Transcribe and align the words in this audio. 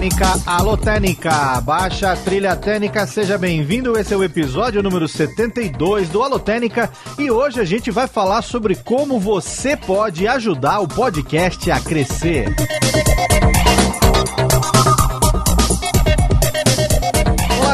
Técnica, 0.00 0.40
alô 0.46 0.78
Técnica, 0.78 1.60
baixa 1.60 2.10
a 2.10 2.16
trilha 2.16 2.56
técnica, 2.56 3.06
seja 3.06 3.36
bem-vindo. 3.36 3.98
Esse 3.98 4.14
é 4.14 4.16
o 4.16 4.24
episódio 4.24 4.82
número 4.82 5.06
72 5.06 6.08
do 6.08 6.22
Alô 6.22 6.38
Técnica 6.38 6.90
e 7.18 7.30
hoje 7.30 7.60
a 7.60 7.64
gente 7.66 7.90
vai 7.90 8.06
falar 8.06 8.40
sobre 8.40 8.74
como 8.76 9.20
você 9.20 9.76
pode 9.76 10.26
ajudar 10.26 10.80
o 10.80 10.88
podcast 10.88 11.70
a 11.70 11.78
crescer. 11.78 12.48
Olá, 12.48 13.09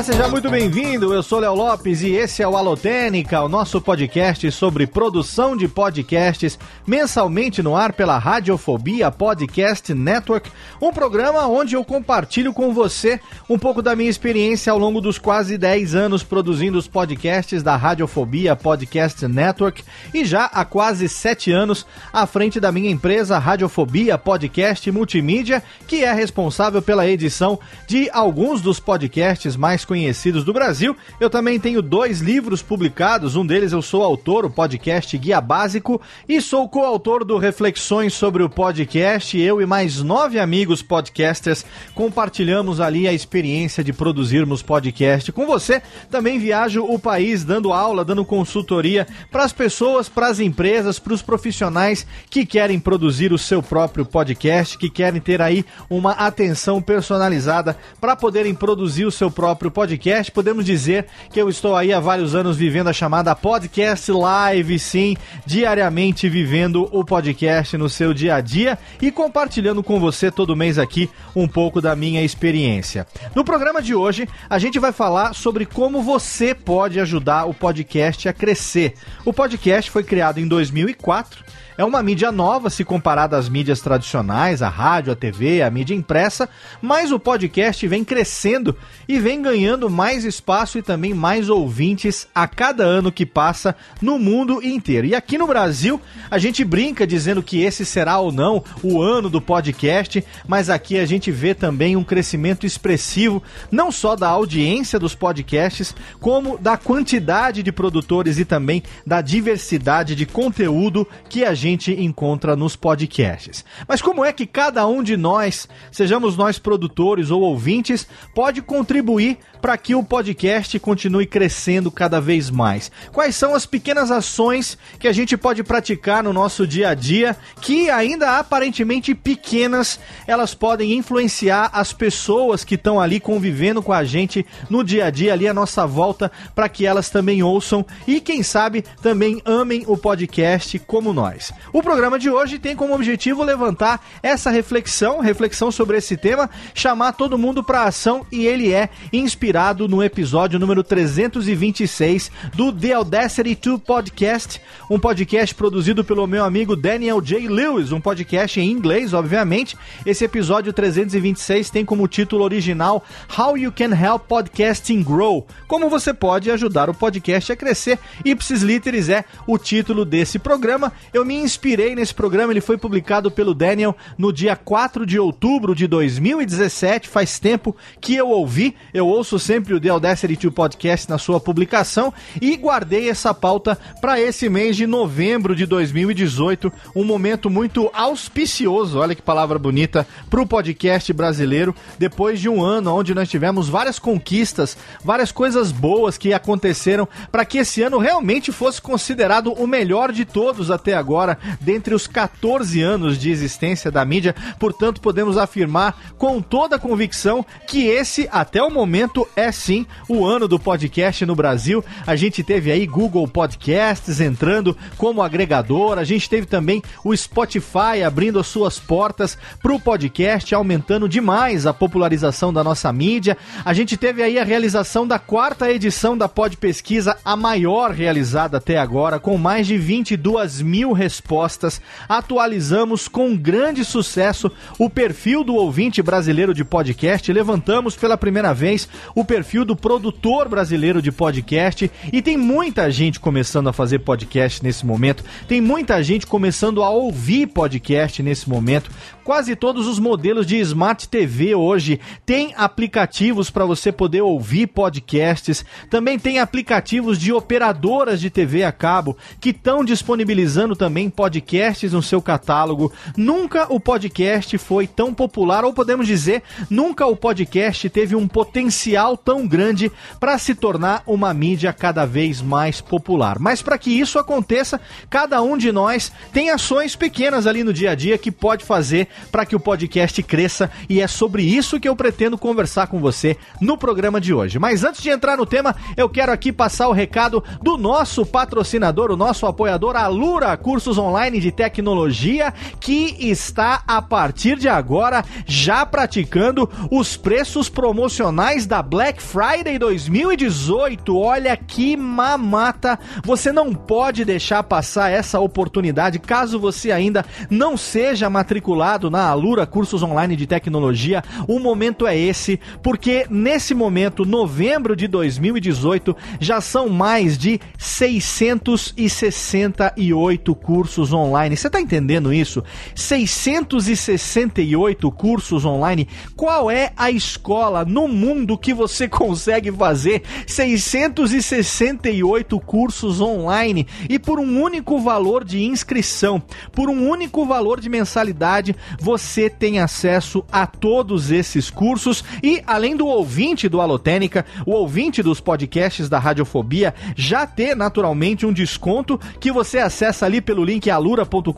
seja 0.06 0.28
muito 0.28 0.48
bem-vindo. 0.48 1.12
Eu 1.12 1.20
sou 1.20 1.40
Léo 1.40 1.52
Lopes 1.52 2.00
e 2.00 2.12
esse 2.12 2.40
é 2.40 2.46
o 2.46 2.56
Alotênica, 2.56 3.42
o 3.42 3.48
nosso 3.48 3.80
podcast 3.80 4.48
sobre 4.52 4.86
produção 4.86 5.56
de 5.56 5.66
podcasts, 5.66 6.56
mensalmente 6.86 7.60
no 7.60 7.74
ar 7.74 7.92
pela 7.92 8.16
Radiofobia 8.16 9.10
Podcast 9.10 9.92
Network, 9.92 10.48
um 10.80 10.92
programa 10.92 11.48
onde 11.48 11.74
eu 11.74 11.84
compartilho 11.84 12.52
com 12.52 12.72
você 12.72 13.18
um 13.50 13.58
pouco 13.58 13.82
da 13.82 13.96
minha 13.96 14.08
experiência 14.08 14.70
ao 14.70 14.78
longo 14.78 15.00
dos 15.00 15.18
quase 15.18 15.58
10 15.58 15.96
anos 15.96 16.22
produzindo 16.22 16.78
os 16.78 16.86
podcasts 16.86 17.60
da 17.60 17.74
Radiofobia 17.74 18.54
Podcast 18.54 19.26
Network 19.26 19.82
e 20.14 20.24
já 20.24 20.44
há 20.44 20.64
quase 20.64 21.08
7 21.08 21.50
anos 21.50 21.84
à 22.12 22.28
frente 22.28 22.60
da 22.60 22.70
minha 22.70 22.92
empresa 22.92 23.40
Radiofobia 23.40 24.16
Podcast 24.16 24.88
Multimídia, 24.88 25.64
que 25.88 26.04
é 26.04 26.12
responsável 26.12 26.80
pela 26.80 27.08
edição 27.08 27.58
de 27.88 28.08
alguns 28.12 28.62
dos 28.62 28.78
podcasts 28.78 29.56
mais 29.56 29.84
conhecidos 29.84 29.95
do 30.44 30.52
Brasil. 30.52 30.94
Eu 31.18 31.30
também 31.30 31.58
tenho 31.58 31.80
dois 31.80 32.20
livros 32.20 32.60
publicados, 32.60 33.34
um 33.34 33.46
deles 33.46 33.72
eu 33.72 33.80
sou 33.80 34.02
autor, 34.02 34.44
o 34.44 34.50
podcast 34.50 35.16
Guia 35.16 35.40
Básico, 35.40 36.00
e 36.28 36.38
sou 36.38 36.68
coautor 36.68 37.24
do 37.24 37.38
Reflexões 37.38 38.12
sobre 38.12 38.42
o 38.42 38.50
Podcast. 38.50 39.38
Eu 39.38 39.60
e 39.62 39.64
mais 39.64 40.02
nove 40.02 40.38
amigos 40.38 40.82
podcasters 40.82 41.64
compartilhamos 41.94 42.78
ali 42.78 43.08
a 43.08 43.12
experiência 43.12 43.82
de 43.82 43.90
produzirmos 43.90 44.62
podcast 44.62 45.32
com 45.32 45.46
você. 45.46 45.80
Também 46.10 46.38
viajo 46.38 46.84
o 46.84 46.98
país 46.98 47.42
dando 47.42 47.72
aula, 47.72 48.04
dando 48.04 48.24
consultoria 48.24 49.06
para 49.30 49.44
as 49.44 49.52
pessoas, 49.52 50.10
para 50.10 50.26
as 50.26 50.40
empresas, 50.40 50.98
para 50.98 51.14
os 51.14 51.22
profissionais 51.22 52.06
que 52.28 52.44
querem 52.44 52.78
produzir 52.78 53.32
o 53.32 53.38
seu 53.38 53.62
próprio 53.62 54.04
podcast, 54.04 54.76
que 54.76 54.90
querem 54.90 55.22
ter 55.22 55.40
aí 55.40 55.64
uma 55.88 56.12
atenção 56.12 56.82
personalizada 56.82 57.78
para 57.98 58.14
poderem 58.14 58.54
produzir 58.54 59.06
o 59.06 59.10
seu 59.10 59.30
próprio 59.30 59.70
podcast, 59.70 59.85
podemos 60.32 60.64
dizer 60.64 61.06
que 61.30 61.40
eu 61.40 61.48
estou 61.48 61.76
aí 61.76 61.92
há 61.92 62.00
vários 62.00 62.34
anos 62.34 62.56
vivendo 62.56 62.88
a 62.88 62.92
chamada 62.92 63.34
podcast 63.34 64.10
live, 64.10 64.78
sim, 64.78 65.16
diariamente 65.44 66.28
vivendo 66.28 66.88
o 66.90 67.04
podcast 67.04 67.76
no 67.76 67.88
seu 67.88 68.12
dia 68.12 68.34
a 68.34 68.40
dia 68.40 68.78
e 69.00 69.10
compartilhando 69.10 69.82
com 69.82 70.00
você 70.00 70.30
todo 70.30 70.56
mês 70.56 70.78
aqui 70.78 71.08
um 71.34 71.46
pouco 71.46 71.80
da 71.80 71.94
minha 71.94 72.22
experiência. 72.22 73.06
No 73.34 73.44
programa 73.44 73.80
de 73.80 73.94
hoje, 73.94 74.28
a 74.50 74.58
gente 74.58 74.78
vai 74.78 74.92
falar 74.92 75.34
sobre 75.34 75.64
como 75.64 76.02
você 76.02 76.54
pode 76.54 76.98
ajudar 76.98 77.44
o 77.44 77.54
podcast 77.54 78.28
a 78.28 78.32
crescer. 78.32 78.94
O 79.24 79.32
podcast 79.32 79.90
foi 79.90 80.02
criado 80.02 80.38
em 80.38 80.48
2004 80.48 81.44
é 81.78 81.84
uma 81.84 82.02
mídia 82.02 82.32
nova 82.32 82.70
se 82.70 82.84
comparada 82.84 83.36
às 83.36 83.50
mídias 83.50 83.82
tradicionais, 83.82 84.62
a 84.62 84.68
rádio, 84.68 85.12
a 85.12 85.16
TV, 85.16 85.60
a 85.60 85.70
mídia 85.70 85.94
impressa, 85.94 86.48
mas 86.80 87.12
o 87.12 87.18
podcast 87.18 87.86
vem 87.86 88.02
crescendo 88.02 88.74
e 89.06 89.18
vem 89.18 89.42
ganhando 89.42 89.75
mais 89.90 90.24
espaço 90.24 90.78
e 90.78 90.82
também 90.82 91.14
mais 91.14 91.48
ouvintes 91.48 92.26
a 92.34 92.48
cada 92.48 92.82
ano 92.82 93.12
que 93.12 93.24
passa 93.24 93.76
no 94.00 94.18
mundo 94.18 94.62
inteiro. 94.62 95.06
E 95.06 95.14
aqui 95.14 95.38
no 95.38 95.46
Brasil, 95.46 96.00
a 96.30 96.38
gente 96.38 96.64
brinca 96.64 97.06
dizendo 97.06 97.42
que 97.42 97.62
esse 97.62 97.84
será 97.84 98.18
ou 98.18 98.32
não 98.32 98.64
o 98.82 99.00
ano 99.00 99.28
do 99.28 99.40
podcast, 99.40 100.24
mas 100.48 100.70
aqui 100.70 100.98
a 100.98 101.06
gente 101.06 101.30
vê 101.30 101.54
também 101.54 101.94
um 101.94 102.04
crescimento 102.04 102.64
expressivo, 102.66 103.42
não 103.70 103.92
só 103.92 104.16
da 104.16 104.28
audiência 104.28 104.98
dos 104.98 105.14
podcasts, 105.14 105.94
como 106.20 106.58
da 106.58 106.76
quantidade 106.76 107.62
de 107.62 107.70
produtores 107.70 108.38
e 108.38 108.44
também 108.44 108.82
da 109.06 109.20
diversidade 109.20 110.14
de 110.14 110.24
conteúdo 110.26 111.06
que 111.28 111.44
a 111.44 111.54
gente 111.54 111.66
gente 111.76 111.92
encontra 112.00 112.56
nos 112.56 112.74
podcasts. 112.74 113.64
Mas 113.86 114.00
como 114.00 114.24
é 114.24 114.32
que 114.32 114.46
cada 114.46 114.86
um 114.86 115.02
de 115.02 115.16
nós, 115.16 115.68
sejamos 115.90 116.36
nós 116.36 116.58
produtores 116.58 117.30
ou 117.30 117.42
ouvintes, 117.42 118.06
pode 118.34 118.62
contribuir 118.62 119.38
para 119.66 119.76
que 119.76 119.96
o 119.96 120.04
podcast 120.04 120.78
continue 120.78 121.26
crescendo 121.26 121.90
cada 121.90 122.20
vez 122.20 122.50
mais? 122.50 122.88
Quais 123.12 123.34
são 123.34 123.52
as 123.52 123.66
pequenas 123.66 124.12
ações 124.12 124.78
que 124.96 125.08
a 125.08 125.12
gente 125.12 125.36
pode 125.36 125.64
praticar 125.64 126.22
no 126.22 126.32
nosso 126.32 126.64
dia 126.64 126.90
a 126.90 126.94
dia 126.94 127.36
que 127.60 127.90
ainda 127.90 128.38
aparentemente 128.38 129.12
pequenas, 129.12 129.98
elas 130.24 130.54
podem 130.54 130.92
influenciar 130.92 131.68
as 131.72 131.92
pessoas 131.92 132.62
que 132.62 132.76
estão 132.76 133.00
ali 133.00 133.18
convivendo 133.18 133.82
com 133.82 133.92
a 133.92 134.04
gente 134.04 134.46
no 134.70 134.84
dia 134.84 135.06
a 135.06 135.10
dia 135.10 135.32
ali 135.32 135.48
à 135.48 135.52
nossa 135.52 135.84
volta 135.84 136.30
para 136.54 136.68
que 136.68 136.86
elas 136.86 137.10
também 137.10 137.42
ouçam 137.42 137.84
e 138.06 138.20
quem 138.20 138.44
sabe 138.44 138.84
também 139.02 139.42
amem 139.44 139.82
o 139.88 139.96
podcast 139.96 140.78
como 140.78 141.12
nós. 141.12 141.52
O 141.72 141.82
programa 141.82 142.20
de 142.20 142.30
hoje 142.30 142.60
tem 142.60 142.76
como 142.76 142.94
objetivo 142.94 143.42
levantar 143.42 144.00
essa 144.22 144.48
reflexão, 144.48 145.18
reflexão 145.18 145.72
sobre 145.72 145.96
esse 145.98 146.16
tema, 146.16 146.48
chamar 146.72 147.14
todo 147.14 147.36
mundo 147.36 147.64
para 147.64 147.82
ação 147.82 148.24
e 148.30 148.46
ele 148.46 148.72
é 148.72 148.88
inspirado 149.12 149.55
no 149.56 150.02
episódio 150.04 150.58
número 150.58 150.84
326 150.84 152.30
do 152.54 152.70
The 152.70 152.92
Audacity 152.92 153.54
2 153.54 153.80
Podcast, 153.80 154.60
um 154.90 154.98
podcast 154.98 155.54
produzido 155.54 156.04
pelo 156.04 156.26
meu 156.26 156.44
amigo 156.44 156.76
Daniel 156.76 157.22
J. 157.22 157.48
Lewis, 157.48 157.90
um 157.90 157.98
podcast 157.98 158.60
em 158.60 158.70
inglês, 158.70 159.14
obviamente. 159.14 159.74
Esse 160.04 160.26
episódio 160.26 160.74
326 160.74 161.70
tem 161.70 161.86
como 161.86 162.06
título 162.06 162.44
original 162.44 163.02
How 163.34 163.56
You 163.56 163.72
Can 163.72 163.96
Help 163.96 164.24
Podcasting 164.28 165.02
Grow. 165.02 165.46
Como 165.66 165.88
você 165.88 166.12
pode 166.12 166.50
ajudar 166.50 166.90
o 166.90 166.94
podcast 166.94 167.50
a 167.50 167.56
crescer. 167.56 167.98
Ipsis 168.26 168.60
Literis 168.60 169.08
é 169.08 169.24
o 169.46 169.56
título 169.56 170.04
desse 170.04 170.38
programa. 170.38 170.92
Eu 171.14 171.24
me 171.24 171.34
inspirei 171.34 171.94
nesse 171.94 172.12
programa, 172.12 172.52
ele 172.52 172.60
foi 172.60 172.76
publicado 172.76 173.30
pelo 173.30 173.54
Daniel 173.54 173.96
no 174.18 174.34
dia 174.34 174.54
4 174.54 175.06
de 175.06 175.18
outubro 175.18 175.74
de 175.74 175.86
2017, 175.86 177.08
faz 177.08 177.38
tempo 177.38 177.74
que 178.02 178.14
eu 178.14 178.28
ouvi, 178.28 178.76
eu 178.92 179.06
ouço 179.06 179.45
sempre 179.46 179.74
o 179.74 179.80
The 179.80 179.90
Audacity 179.90 180.34
2 180.34 180.52
Podcast 180.52 181.08
na 181.08 181.18
sua 181.18 181.38
publicação 181.38 182.12
e 182.42 182.56
guardei 182.56 183.08
essa 183.08 183.32
pauta 183.32 183.78
para 184.00 184.20
esse 184.20 184.48
mês 184.48 184.74
de 184.74 184.88
novembro 184.88 185.54
de 185.54 185.64
2018, 185.64 186.72
um 186.96 187.04
momento 187.04 187.48
muito 187.48 187.88
auspicioso, 187.94 188.98
olha 188.98 189.14
que 189.14 189.22
palavra 189.22 189.56
bonita, 189.56 190.04
para 190.28 190.42
o 190.42 190.46
podcast 190.46 191.12
brasileiro, 191.12 191.72
depois 191.96 192.40
de 192.40 192.48
um 192.48 192.60
ano 192.60 192.92
onde 192.92 193.14
nós 193.14 193.28
tivemos 193.28 193.68
várias 193.68 194.00
conquistas, 194.00 194.76
várias 195.04 195.30
coisas 195.30 195.70
boas 195.70 196.18
que 196.18 196.34
aconteceram 196.34 197.06
para 197.30 197.44
que 197.44 197.58
esse 197.58 197.82
ano 197.82 197.98
realmente 197.98 198.50
fosse 198.50 198.82
considerado 198.82 199.52
o 199.52 199.64
melhor 199.64 200.10
de 200.10 200.24
todos 200.24 200.72
até 200.72 200.94
agora, 200.94 201.38
dentre 201.60 201.94
os 201.94 202.08
14 202.08 202.82
anos 202.82 203.16
de 203.16 203.30
existência 203.30 203.92
da 203.92 204.04
mídia. 204.04 204.34
Portanto, 204.58 205.00
podemos 205.00 205.38
afirmar 205.38 206.14
com 206.18 206.42
toda 206.42 206.74
a 206.74 206.80
convicção 206.80 207.46
que 207.68 207.86
esse, 207.86 208.28
até 208.32 208.60
o 208.60 208.70
momento, 208.70 209.24
é 209.36 209.52
sim 209.52 209.86
o 210.08 210.24
ano 210.24 210.48
do 210.48 210.58
podcast 210.58 211.24
no 211.26 211.36
Brasil. 211.36 211.84
A 212.06 212.16
gente 212.16 212.42
teve 212.42 212.72
aí 212.72 212.86
Google 212.86 213.28
Podcasts 213.28 214.18
entrando 214.18 214.74
como 214.96 215.22
agregador, 215.22 215.98
a 215.98 216.04
gente 216.04 216.28
teve 216.28 216.46
também 216.46 216.82
o 217.04 217.14
Spotify 217.14 218.02
abrindo 218.04 218.38
as 218.38 218.46
suas 218.46 218.78
portas 218.78 219.36
para 219.62 219.74
o 219.74 219.78
podcast, 219.78 220.54
aumentando 220.54 221.06
demais 221.06 221.66
a 221.66 221.74
popularização 221.74 222.50
da 222.50 222.64
nossa 222.64 222.90
mídia. 222.90 223.36
A 223.62 223.74
gente 223.74 223.96
teve 223.96 224.22
aí 224.22 224.38
a 224.38 224.44
realização 224.44 225.06
da 225.06 225.18
quarta 225.18 225.70
edição 225.70 226.16
da 226.16 226.28
Pod 226.28 226.56
Pesquisa, 226.56 227.18
a 227.22 227.36
maior 227.36 227.90
realizada 227.90 228.56
até 228.56 228.78
agora, 228.78 229.20
com 229.20 229.36
mais 229.36 229.66
de 229.66 229.76
22 229.76 230.62
mil 230.62 230.92
respostas. 230.92 231.80
Atualizamos 232.08 233.06
com 233.06 233.36
grande 233.36 233.84
sucesso 233.84 234.50
o 234.78 234.88
perfil 234.88 235.44
do 235.44 235.54
ouvinte 235.54 236.00
brasileiro 236.00 236.54
de 236.54 236.64
podcast, 236.64 237.30
levantamos 237.30 237.94
pela 237.94 238.16
primeira 238.16 238.54
vez 238.54 238.88
o 239.16 239.24
perfil 239.24 239.64
do 239.64 239.74
produtor 239.74 240.46
brasileiro 240.46 241.00
de 241.00 241.10
podcast 241.10 241.90
e 242.12 242.20
tem 242.20 242.36
muita 242.36 242.90
gente 242.90 243.18
começando 243.18 243.66
a 243.68 243.72
fazer 243.72 244.00
podcast 244.00 244.62
nesse 244.62 244.84
momento, 244.84 245.24
tem 245.48 245.58
muita 245.58 246.02
gente 246.02 246.26
começando 246.26 246.82
a 246.82 246.90
ouvir 246.90 247.46
podcast 247.46 248.22
nesse 248.22 248.46
momento. 248.46 248.90
Quase 249.26 249.56
todos 249.56 249.88
os 249.88 249.98
modelos 249.98 250.46
de 250.46 250.56
Smart 250.60 251.08
TV 251.08 251.52
hoje 251.52 251.98
têm 252.24 252.54
aplicativos 252.56 253.50
para 253.50 253.64
você 253.64 253.90
poder 253.90 254.20
ouvir 254.20 254.68
podcasts. 254.68 255.64
Também 255.90 256.16
tem 256.16 256.38
aplicativos 256.38 257.18
de 257.18 257.32
operadoras 257.32 258.20
de 258.20 258.30
TV 258.30 258.62
a 258.62 258.70
cabo 258.70 259.16
que 259.40 259.48
estão 259.48 259.84
disponibilizando 259.84 260.76
também 260.76 261.10
podcasts 261.10 261.92
no 261.92 262.04
seu 262.04 262.22
catálogo. 262.22 262.92
Nunca 263.16 263.66
o 263.68 263.80
podcast 263.80 264.56
foi 264.58 264.86
tão 264.86 265.12
popular, 265.12 265.64
ou 265.64 265.74
podemos 265.74 266.06
dizer, 266.06 266.44
nunca 266.70 267.04
o 267.04 267.16
podcast 267.16 267.90
teve 267.90 268.14
um 268.14 268.28
potencial 268.28 269.16
tão 269.16 269.44
grande 269.44 269.90
para 270.20 270.38
se 270.38 270.54
tornar 270.54 271.02
uma 271.04 271.34
mídia 271.34 271.72
cada 271.72 272.06
vez 272.06 272.40
mais 272.40 272.80
popular. 272.80 273.40
Mas 273.40 273.60
para 273.60 273.76
que 273.76 273.90
isso 273.90 274.20
aconteça, 274.20 274.80
cada 275.10 275.42
um 275.42 275.58
de 275.58 275.72
nós 275.72 276.12
tem 276.32 276.50
ações 276.50 276.94
pequenas 276.94 277.44
ali 277.44 277.64
no 277.64 277.72
dia 277.72 277.90
a 277.90 277.94
dia 277.96 278.16
que 278.16 278.30
pode 278.30 278.64
fazer 278.64 279.08
para 279.30 279.46
que 279.46 279.56
o 279.56 279.60
podcast 279.60 280.22
cresça 280.22 280.70
e 280.88 281.00
é 281.00 281.06
sobre 281.06 281.42
isso 281.42 281.80
que 281.80 281.88
eu 281.88 281.96
pretendo 281.96 282.38
conversar 282.38 282.86
com 282.86 283.00
você 283.00 283.36
no 283.60 283.76
programa 283.76 284.20
de 284.20 284.32
hoje. 284.32 284.58
Mas 284.58 284.84
antes 284.84 285.02
de 285.02 285.10
entrar 285.10 285.36
no 285.36 285.46
tema, 285.46 285.74
eu 285.96 286.08
quero 286.08 286.32
aqui 286.32 286.52
passar 286.52 286.88
o 286.88 286.92
recado 286.92 287.42
do 287.62 287.76
nosso 287.76 288.24
patrocinador, 288.24 289.10
o 289.10 289.16
nosso 289.16 289.46
apoiador, 289.46 289.96
a 289.96 290.06
Lura 290.06 290.56
Cursos 290.56 290.98
Online 290.98 291.40
de 291.40 291.50
Tecnologia, 291.50 292.52
que 292.80 293.16
está 293.18 293.82
a 293.86 294.00
partir 294.02 294.58
de 294.58 294.68
agora 294.68 295.24
já 295.46 295.84
praticando 295.84 296.68
os 296.90 297.16
preços 297.16 297.68
promocionais 297.68 298.66
da 298.66 298.82
Black 298.82 299.22
Friday 299.22 299.78
2018. 299.78 301.16
Olha 301.16 301.56
que 301.56 301.96
mamata! 301.96 302.98
Você 303.24 303.52
não 303.52 303.74
pode 303.74 304.24
deixar 304.24 304.62
passar 304.62 305.10
essa 305.10 305.40
oportunidade 305.40 306.18
caso 306.18 306.58
você 306.58 306.90
ainda 306.90 307.24
não 307.50 307.76
seja 307.76 308.28
matriculado 308.28 309.05
na 309.10 309.28
Alura 309.28 309.66
Cursos 309.66 310.02
Online 310.02 310.34
de 310.36 310.46
Tecnologia, 310.46 311.22
o 311.48 311.58
momento 311.58 312.06
é 312.06 312.16
esse, 312.16 312.60
porque 312.82 313.26
nesse 313.30 313.74
momento, 313.74 314.24
novembro 314.24 314.96
de 314.96 315.08
2018, 315.08 316.16
já 316.40 316.60
são 316.60 316.88
mais 316.88 317.36
de 317.38 317.60
668 317.78 320.54
cursos 320.54 321.12
online. 321.12 321.56
Você 321.56 321.66
está 321.66 321.80
entendendo 321.80 322.32
isso? 322.32 322.62
668 322.94 325.10
cursos 325.12 325.64
online. 325.64 326.06
Qual 326.36 326.70
é 326.70 326.92
a 326.96 327.10
escola 327.10 327.84
no 327.84 328.06
mundo 328.08 328.58
que 328.58 328.72
você 328.72 329.08
consegue 329.16 329.72
fazer 329.72 330.22
668 330.46 332.60
cursos 332.60 333.20
online 333.20 333.86
e 334.08 334.18
por 334.18 334.38
um 334.38 334.62
único 334.62 334.98
valor 334.98 335.44
de 335.44 335.64
inscrição, 335.64 336.42
por 336.72 336.88
um 336.88 337.08
único 337.08 337.44
valor 337.44 337.80
de 337.80 337.88
mensalidade, 337.88 338.76
você 338.98 339.48
tem 339.48 339.78
acesso 339.78 340.44
a 340.50 340.66
todos 340.66 341.30
esses 341.30 341.70
cursos 341.70 342.24
e 342.42 342.62
além 342.66 342.96
do 342.96 343.06
ouvinte 343.06 343.68
do 343.68 343.80
Alotênica, 343.80 344.44
o 344.64 344.72
ouvinte 344.72 345.22
dos 345.22 345.40
podcasts 345.40 346.08
da 346.08 346.18
Radiofobia 346.18 346.94
já 347.16 347.46
ter 347.46 347.74
naturalmente 347.76 348.46
um 348.46 348.52
desconto 348.52 349.18
que 349.40 349.52
você 349.52 349.78
acessa 349.78 350.26
ali 350.26 350.40
pelo 350.40 350.64
link 350.64 350.90
alura.com.br 350.90 351.52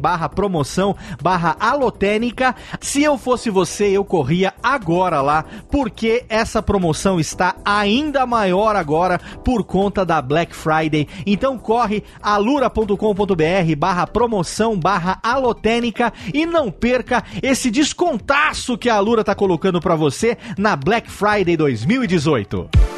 barra 0.00 0.28
promoção 0.28 0.96
barra 1.22 1.56
alotênica. 1.58 2.54
Se 2.80 3.02
eu 3.02 3.16
fosse 3.18 3.50
você, 3.50 3.86
eu 3.86 4.04
corria 4.04 4.54
agora 4.62 5.20
lá, 5.20 5.44
porque 5.70 6.24
essa 6.28 6.62
promoção 6.62 7.18
está 7.20 7.56
ainda 7.64 8.26
maior 8.26 8.76
agora 8.76 9.18
por 9.44 9.64
conta 9.64 10.04
da 10.04 10.20
Black 10.20 10.54
Friday. 10.54 11.08
Então 11.26 11.58
corre 11.58 12.02
alura.com.br 12.22 13.76
barra 13.76 14.06
promoção 14.06 14.78
barra 14.78 15.18
alotênica 15.22 16.12
e 16.34 16.44
não 16.44 16.70
perca 16.70 17.24
esse 17.40 17.70
descontaço 17.70 18.76
que 18.76 18.90
a 18.90 18.96
Alura 18.96 19.20
está 19.20 19.34
colocando 19.34 19.80
para 19.80 19.94
você 19.94 20.36
na 20.58 20.74
Black 20.74 21.10
Friday 21.10 21.56
2018. 21.56 22.93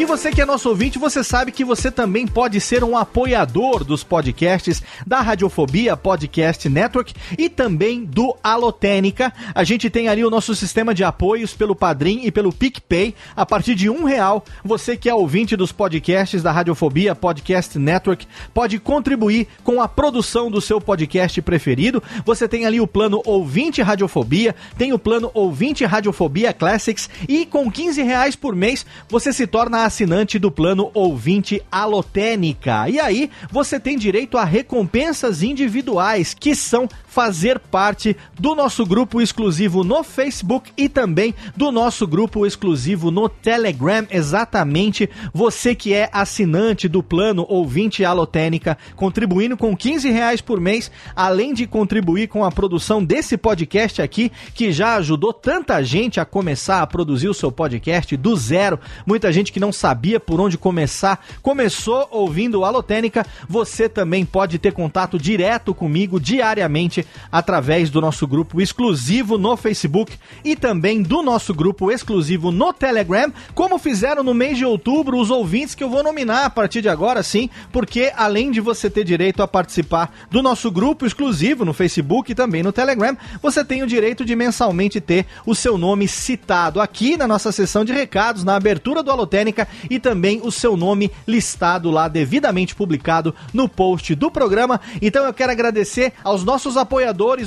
E 0.00 0.06
você 0.06 0.30
que 0.30 0.40
é 0.40 0.46
nosso 0.46 0.66
ouvinte, 0.66 0.98
você 0.98 1.22
sabe 1.22 1.52
que 1.52 1.62
você 1.62 1.90
também 1.90 2.26
pode 2.26 2.58
ser 2.58 2.82
um 2.82 2.96
apoiador 2.96 3.84
dos 3.84 4.02
podcasts 4.02 4.82
da 5.06 5.20
Radiofobia 5.20 5.94
Podcast 5.94 6.66
Network 6.70 7.12
e 7.36 7.50
também 7.50 8.06
do 8.06 8.34
Alotênica. 8.42 9.30
A 9.54 9.62
gente 9.62 9.90
tem 9.90 10.08
ali 10.08 10.24
o 10.24 10.30
nosso 10.30 10.54
sistema 10.54 10.94
de 10.94 11.04
apoios 11.04 11.52
pelo 11.52 11.76
Padrim 11.76 12.22
e 12.24 12.32
pelo 12.32 12.50
PicPay. 12.50 13.14
A 13.36 13.44
partir 13.44 13.74
de 13.74 13.90
um 13.90 14.04
real, 14.04 14.42
você 14.64 14.96
que 14.96 15.06
é 15.06 15.14
ouvinte 15.14 15.54
dos 15.54 15.70
podcasts 15.70 16.42
da 16.42 16.50
Radiofobia 16.50 17.14
Podcast 17.14 17.78
Network 17.78 18.26
pode 18.54 18.78
contribuir 18.78 19.48
com 19.62 19.82
a 19.82 19.86
produção 19.86 20.50
do 20.50 20.62
seu 20.62 20.80
podcast 20.80 21.42
preferido. 21.42 22.02
Você 22.24 22.48
tem 22.48 22.64
ali 22.64 22.80
o 22.80 22.86
plano 22.86 23.20
Ouvinte 23.26 23.82
Radiofobia, 23.82 24.56
tem 24.78 24.94
o 24.94 24.98
plano 24.98 25.30
Ouvinte 25.34 25.84
Radiofobia 25.84 26.54
Classics 26.54 27.10
e 27.28 27.44
com 27.44 27.70
15 27.70 28.02
reais 28.02 28.34
por 28.34 28.56
mês 28.56 28.86
você 29.06 29.30
se 29.30 29.46
torna 29.46 29.89
assinante 29.90 30.38
do 30.38 30.52
plano 30.52 30.88
ouvinte 30.94 31.60
Alotênica. 31.70 32.88
E 32.88 33.00
aí 33.00 33.28
você 33.50 33.80
tem 33.80 33.98
direito 33.98 34.38
a 34.38 34.44
recompensas 34.44 35.42
individuais, 35.42 36.32
que 36.32 36.54
são 36.54 36.88
fazer 37.10 37.58
parte 37.58 38.16
do 38.38 38.54
nosso 38.54 38.86
grupo 38.86 39.20
exclusivo 39.20 39.82
no 39.82 40.04
Facebook 40.04 40.70
e 40.76 40.88
também 40.88 41.34
do 41.56 41.72
nosso 41.72 42.06
grupo 42.06 42.46
exclusivo 42.46 43.10
no 43.10 43.28
Telegram. 43.28 44.06
Exatamente 44.08 45.10
você 45.34 45.74
que 45.74 45.92
é 45.92 46.08
assinante 46.12 46.88
do 46.88 47.02
plano 47.02 47.44
ouvinte 47.48 48.04
Alotênica, 48.04 48.78
contribuindo 48.94 49.56
com 49.56 49.76
15 49.76 50.08
reais 50.08 50.40
por 50.40 50.60
mês, 50.60 50.88
além 51.16 51.52
de 51.52 51.66
contribuir 51.66 52.28
com 52.28 52.44
a 52.44 52.52
produção 52.52 53.04
desse 53.04 53.36
podcast 53.36 54.00
aqui, 54.00 54.30
que 54.54 54.70
já 54.70 54.94
ajudou 54.94 55.32
tanta 55.32 55.82
gente 55.82 56.20
a 56.20 56.24
começar 56.24 56.80
a 56.80 56.86
produzir 56.86 57.28
o 57.28 57.34
seu 57.34 57.50
podcast 57.50 58.16
do 58.16 58.36
zero. 58.36 58.78
Muita 59.04 59.32
gente 59.32 59.52
que 59.52 59.58
não 59.58 59.72
sabia 59.72 60.20
por 60.20 60.40
onde 60.40 60.56
começar, 60.56 61.26
começou 61.42 62.06
ouvindo 62.12 62.64
Alotênica, 62.64 63.26
você 63.48 63.88
também 63.88 64.24
pode 64.24 64.60
ter 64.60 64.72
contato 64.72 65.18
direto 65.18 65.74
comigo 65.74 66.20
diariamente 66.20 66.99
através 67.30 67.90
do 67.90 68.00
nosso 68.00 68.26
grupo 68.26 68.60
exclusivo 68.60 69.38
no 69.38 69.56
Facebook 69.56 70.16
e 70.44 70.56
também 70.56 71.02
do 71.02 71.22
nosso 71.22 71.54
grupo 71.54 71.90
exclusivo 71.90 72.50
no 72.50 72.72
Telegram, 72.72 73.32
como 73.54 73.78
fizeram 73.78 74.22
no 74.22 74.34
mês 74.34 74.58
de 74.58 74.64
outubro 74.64 75.18
os 75.18 75.30
ouvintes 75.30 75.74
que 75.74 75.84
eu 75.84 75.90
vou 75.90 76.02
nominar 76.02 76.44
a 76.44 76.50
partir 76.50 76.82
de 76.82 76.88
agora, 76.88 77.22
sim, 77.22 77.50
porque 77.72 78.12
além 78.16 78.50
de 78.50 78.60
você 78.60 78.88
ter 78.88 79.04
direito 79.04 79.42
a 79.42 79.48
participar 79.48 80.12
do 80.30 80.42
nosso 80.42 80.70
grupo 80.70 81.06
exclusivo 81.06 81.64
no 81.64 81.72
Facebook 81.72 82.32
e 82.32 82.34
também 82.34 82.62
no 82.62 82.72
Telegram, 82.72 83.16
você 83.42 83.64
tem 83.64 83.82
o 83.82 83.86
direito 83.86 84.24
de 84.24 84.36
mensalmente 84.36 85.00
ter 85.00 85.26
o 85.46 85.54
seu 85.54 85.76
nome 85.78 86.06
citado 86.08 86.80
aqui 86.80 87.16
na 87.16 87.26
nossa 87.26 87.52
sessão 87.52 87.84
de 87.84 87.92
recados, 87.92 88.44
na 88.44 88.56
abertura 88.56 89.02
do 89.02 89.10
Alotênica 89.10 89.66
e 89.88 89.98
também 89.98 90.40
o 90.42 90.50
seu 90.50 90.76
nome 90.76 91.10
listado 91.26 91.90
lá, 91.90 92.08
devidamente 92.08 92.74
publicado 92.74 93.34
no 93.52 93.68
post 93.68 94.14
do 94.14 94.30
programa. 94.30 94.80
Então 95.00 95.24
eu 95.24 95.32
quero 95.32 95.52
agradecer 95.52 96.12
aos 96.22 96.44
nossos 96.44 96.76
apoiadores 96.76 96.89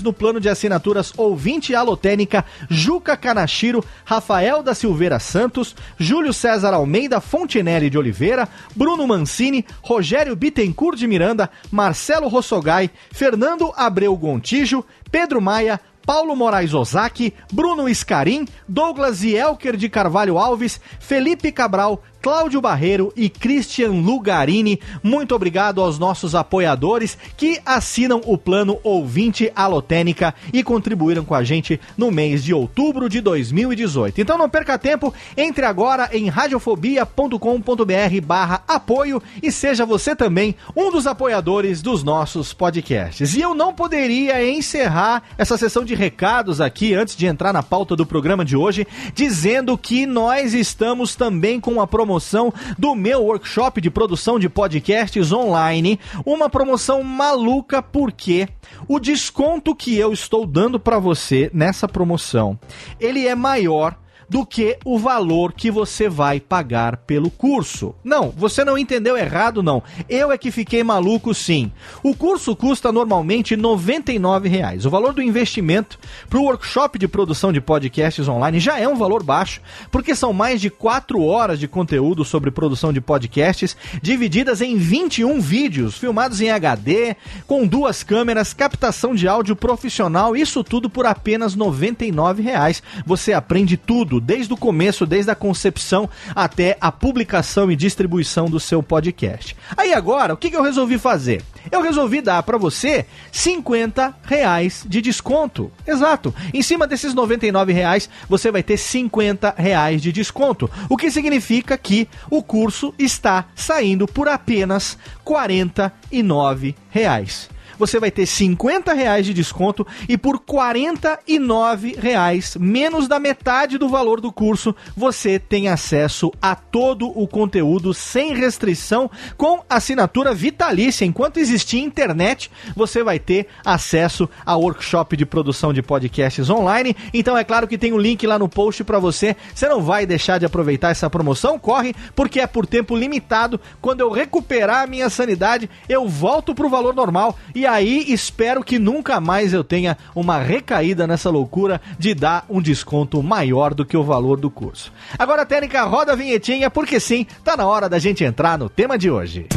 no 0.02 0.14
plano 0.14 0.40
de 0.40 0.48
assinaturas 0.48 1.14
Ouvinte 1.18 1.76
Alotênica, 1.76 2.46
Juca 2.70 3.18
Kanashiro, 3.18 3.84
Rafael 4.06 4.64
da 4.64 4.74
Silveira 4.74 5.20
Santos, 5.20 5.76
Júlio 5.98 6.32
César 6.34 6.74
Almeida 6.74 7.20
Fontinelli 7.20 7.90
de 7.90 7.98
Oliveira, 7.98 8.48
Bruno 8.76 9.06
Mancini, 9.06 9.66
Rogério 9.82 10.36
Bittencourt 10.36 10.98
de 10.98 11.08
Miranda, 11.08 11.50
Marcelo 11.70 12.28
Rossogai, 12.30 12.90
Fernando 13.12 13.74
Abreu 13.76 14.16
Gontijo, 14.16 14.86
Pedro 15.12 15.42
Maia, 15.42 15.80
Paulo 16.06 16.36
Moraes 16.36 16.74
Ozaki, 16.74 17.34
Bruno 17.52 17.94
Scarim, 17.94 18.46
Douglas 18.68 19.24
e 19.24 19.36
Elker 19.36 19.78
de 19.78 19.90
Carvalho 19.90 20.38
Alves, 20.38 20.80
Felipe 21.00 21.52
Cabral, 21.52 22.04
Cláudio 22.24 22.62
Barreiro 22.62 23.12
e 23.18 23.28
Christian 23.28 23.90
Lugarini. 23.90 24.80
Muito 25.04 25.36
obrigado 25.36 25.82
aos 25.82 26.00
nossos 26.00 26.34
apoiadores 26.34 27.18
que 27.36 27.60
assinam 27.66 28.22
o 28.26 28.38
plano 28.38 28.80
Ouvinte 28.82 29.52
Alotênica 29.54 30.34
e 30.54 30.64
contribuíram 30.64 31.26
com 31.26 31.36
a 31.36 31.44
gente 31.44 31.82
no 31.98 32.10
mês 32.10 32.42
de 32.42 32.54
outubro 32.54 33.10
de 33.10 33.20
2018. 33.20 34.22
Então 34.22 34.38
não 34.38 34.50
perca 34.50 34.80
tempo, 34.80 35.14
entre 35.36 35.66
agora 35.66 36.12
em 36.14 36.30
radiofobia.com.br 36.30 38.22
barra 38.24 38.64
apoio 38.70 39.22
e 39.42 39.52
seja 39.52 39.86
você 39.86 40.16
também 40.16 40.56
um 40.74 40.90
dos 40.90 41.06
apoiadores 41.06 41.82
dos 41.82 42.04
nossos 42.04 42.54
podcasts. 42.54 43.34
E 43.34 43.42
eu 43.42 43.54
não 43.54 43.74
poderia 43.74 44.50
encerrar 44.50 45.24
essa 45.38 45.58
sessão 45.58 45.84
de 45.84 45.94
recados 45.94 46.62
aqui 46.62 46.94
antes 46.94 47.18
de 47.18 47.26
entrar 47.26 47.52
na 47.52 47.62
pauta 47.62 47.98
do 47.98 48.06
programa 48.06 48.46
de 48.46 48.56
hoje, 48.56 48.88
dizendo 49.14 49.78
que 49.78 50.06
nós 50.06 50.54
estamos 50.54 51.18
também 51.18 51.60
com 51.60 51.82
a 51.82 51.88
promoção 51.88 52.13
promoção 52.14 52.54
do 52.78 52.94
meu 52.94 53.24
workshop 53.24 53.82
de 53.82 53.90
produção 53.90 54.38
de 54.38 54.48
podcasts 54.48 55.32
online. 55.32 56.00
Uma 56.24 56.48
promoção 56.48 57.02
maluca 57.02 57.82
porque 57.82 58.48
o 58.88 59.00
desconto 59.00 59.76
que 59.76 59.98
eu 59.98 60.14
estou 60.14 60.46
dando 60.46 60.80
para 60.80 61.00
você 61.00 61.50
nessa 61.54 61.88
promoção, 61.88 62.60
ele 63.00 63.28
é 63.28 63.34
maior 63.34 63.96
do 64.30 64.46
que 64.46 64.78
o 64.86 64.98
valor 64.98 65.54
que 65.54 65.70
você 65.70 66.10
vai 66.10 66.40
pagar 66.40 66.98
pelo 66.98 67.30
curso. 67.30 67.96
Não, 68.04 68.30
você 68.30 68.64
não 68.64 68.78
entendeu 68.78 69.18
errado, 69.18 69.64
não. 69.64 69.84
Eu 70.10 70.32
é 70.32 70.38
que 70.38 70.52
fiquei 70.52 70.84
maluco, 70.84 71.34
sim. 71.34 71.72
O 72.02 72.16
curso 72.16 72.56
custa 72.56 72.92
normalmente 72.92 73.56
R$ 73.56 73.62
99,00. 73.62 74.86
O 74.86 74.90
valor 74.90 75.14
do 75.14 75.22
investimento 75.22 76.00
para 76.30 76.40
o 76.40 76.44
workshop 76.44 76.98
de 76.98 77.08
produção 77.08 77.52
de 77.52 77.62
podcasts 77.62 78.28
online 78.28 78.60
já 78.60 78.80
é 78.80 78.88
um 78.88 78.96
valor 78.96 79.24
baixo, 79.24 79.62
porque 79.92 80.16
são 80.16 80.34
mais 80.34 80.62
de 80.62 80.70
4 80.70 81.22
horas 81.24 81.60
de 81.60 81.68
conteúdo 81.68 82.26
sobre 82.26 82.52
produção 82.52 82.94
de 82.94 83.02
podcasts, 83.02 83.76
divididas 84.02 84.62
em 84.62 84.78
21 84.78 85.40
vídeos, 85.40 85.98
filmados 85.98 86.42
em 86.42 86.50
HD, 86.50 87.16
com 87.48 87.66
duas 87.66 88.04
câmeras, 88.04 88.54
captação 88.54 89.14
de 89.16 89.28
áudio 89.28 89.56
profissional, 89.56 90.36
isso 90.36 90.64
tudo 90.64 90.90
por 90.90 91.06
apenas 91.06 91.54
R$ 91.54 91.60
99,00. 91.62 92.82
Você 93.06 93.34
aprende 93.34 93.78
tudo 93.78 94.20
desde 94.24 94.54
o 94.54 94.58
começo, 94.58 95.06
desde 95.06 95.32
a 95.32 95.36
concepção 95.36 96.10
até 96.36 96.78
a 96.80 96.92
publicação 96.92 97.72
e 97.72 97.76
distribuição 97.76 98.46
do 98.46 98.60
seu 98.60 98.82
podcast. 98.82 99.56
Aí 99.76 99.94
agora, 99.94 100.34
o 100.34 100.38
que, 100.38 100.56
eu 100.56 100.64
resolvi 100.64 100.98
fazer? 100.98 101.44
Eu 101.72 101.82
resolvi 101.82 102.22
dar 102.22 102.44
para 102.44 102.58
você 102.58 103.06
50 103.32 104.16
reais 104.24 104.86
de 104.88 105.02
desconto. 105.02 105.72
Exato. 105.86 106.34
Em 106.54 106.62
cima 106.62 106.88
desses 106.88 107.14
99 107.14 107.74
reais, 107.74 108.10
você 108.30 108.52
vai 108.52 108.64
ter 108.64 108.78
50 108.78 109.56
reais 109.58 110.02
de 110.02 110.12
desconto. 110.12 110.70
O 110.90 110.98
que 110.98 111.12
significa 111.12 111.78
que 111.78 112.08
o 112.30 112.42
curso 112.42 112.94
está 112.98 113.46
saindo 113.56 114.08
por 114.08 114.28
apenas 114.28 114.98
49 115.24 116.76
reais 116.90 117.53
você 117.84 118.00
vai 118.00 118.10
ter 118.10 118.26
50 118.26 118.94
reais 118.94 119.26
de 119.26 119.34
desconto 119.34 119.86
e 120.08 120.18
por 120.18 120.40
49 120.40 121.98
reais, 122.00 122.56
menos 122.58 123.10
da 123.10 123.20
metade 123.20 123.78
do 123.78 123.90
valor 123.90 124.22
do 124.22 124.32
curso, 124.32 124.74
você 124.96 125.38
tem 125.38 125.68
acesso 125.68 126.32
a 126.42 126.56
todo 126.56 127.08
o 127.10 127.28
conteúdo 127.28 127.94
sem 127.94 128.34
restrição 128.36 129.12
com 129.36 129.62
assinatura 129.70 130.34
vitalícia. 130.34 131.04
Enquanto 131.04 131.40
existir 131.40 131.80
internet, 131.80 132.50
você 132.76 133.04
vai 133.04 133.20
ter 133.20 133.48
acesso 133.66 134.30
ao 134.46 134.62
workshop 134.62 135.18
de 135.18 135.26
produção 135.26 135.74
de 135.74 135.82
podcasts 135.82 136.50
online. 136.50 136.96
Então 137.14 137.38
é 137.38 137.44
claro 137.44 137.68
que 137.68 137.78
tem 137.78 137.92
o 137.92 137.96
um 137.96 138.00
link 138.00 138.26
lá 138.26 138.40
no 138.40 138.48
post 138.48 138.84
para 138.84 139.00
você. 139.00 139.36
Você 139.54 139.68
não 139.68 139.82
vai 139.82 140.06
deixar 140.06 140.38
de 140.38 140.46
aproveitar 140.46 140.92
essa 140.92 141.10
promoção, 141.10 141.60
corre, 141.60 141.94
porque 142.16 142.40
é 142.40 142.48
por 142.48 142.66
tempo 142.66 142.96
limitado. 142.96 143.60
Quando 143.82 144.00
eu 144.00 144.12
recuperar 144.12 144.84
a 144.84 144.88
minha 144.88 145.10
sanidade, 145.10 145.70
eu 145.90 146.08
volto 146.08 146.56
pro 146.56 146.70
valor 146.70 146.96
normal 146.96 147.36
e 147.54 147.64
e 147.64 147.66
aí 147.74 148.06
espero 148.08 148.64
que 148.64 148.80
nunca 148.80 149.20
mais 149.20 149.54
eu 149.54 149.64
tenha 149.64 149.98
uma 150.16 150.38
recaída 150.38 151.08
nessa 151.08 151.30
loucura 151.30 151.82
de 151.98 152.14
dar 152.14 152.46
um 152.50 152.62
desconto 152.62 153.22
maior 153.22 153.74
do 153.74 153.86
que 153.86 153.98
o 153.98 154.04
valor 154.04 154.40
do 154.40 154.50
curso. 154.50 154.92
Agora, 155.18 155.46
Técnica, 155.46 155.84
roda 155.84 156.14
a 156.14 156.16
vinhetinha, 156.16 156.70
porque 156.70 157.00
sim, 157.00 157.26
tá 157.44 157.58
na 157.58 157.66
hora 157.66 157.90
da 157.90 158.00
gente 158.00 158.24
entrar 158.24 158.58
no 158.58 158.70
tema 158.70 158.98
de 158.98 159.10
hoje. 159.10 159.48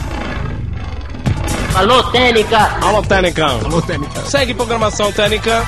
Alô, 1.74 2.02
Técnica! 2.04 2.78
Alô, 2.80 3.02
Técnica! 3.02 3.46
Alô, 3.46 3.82
Técnica! 3.82 4.22
Segue 4.22 4.54
programação, 4.54 5.12
Técnica! 5.12 5.62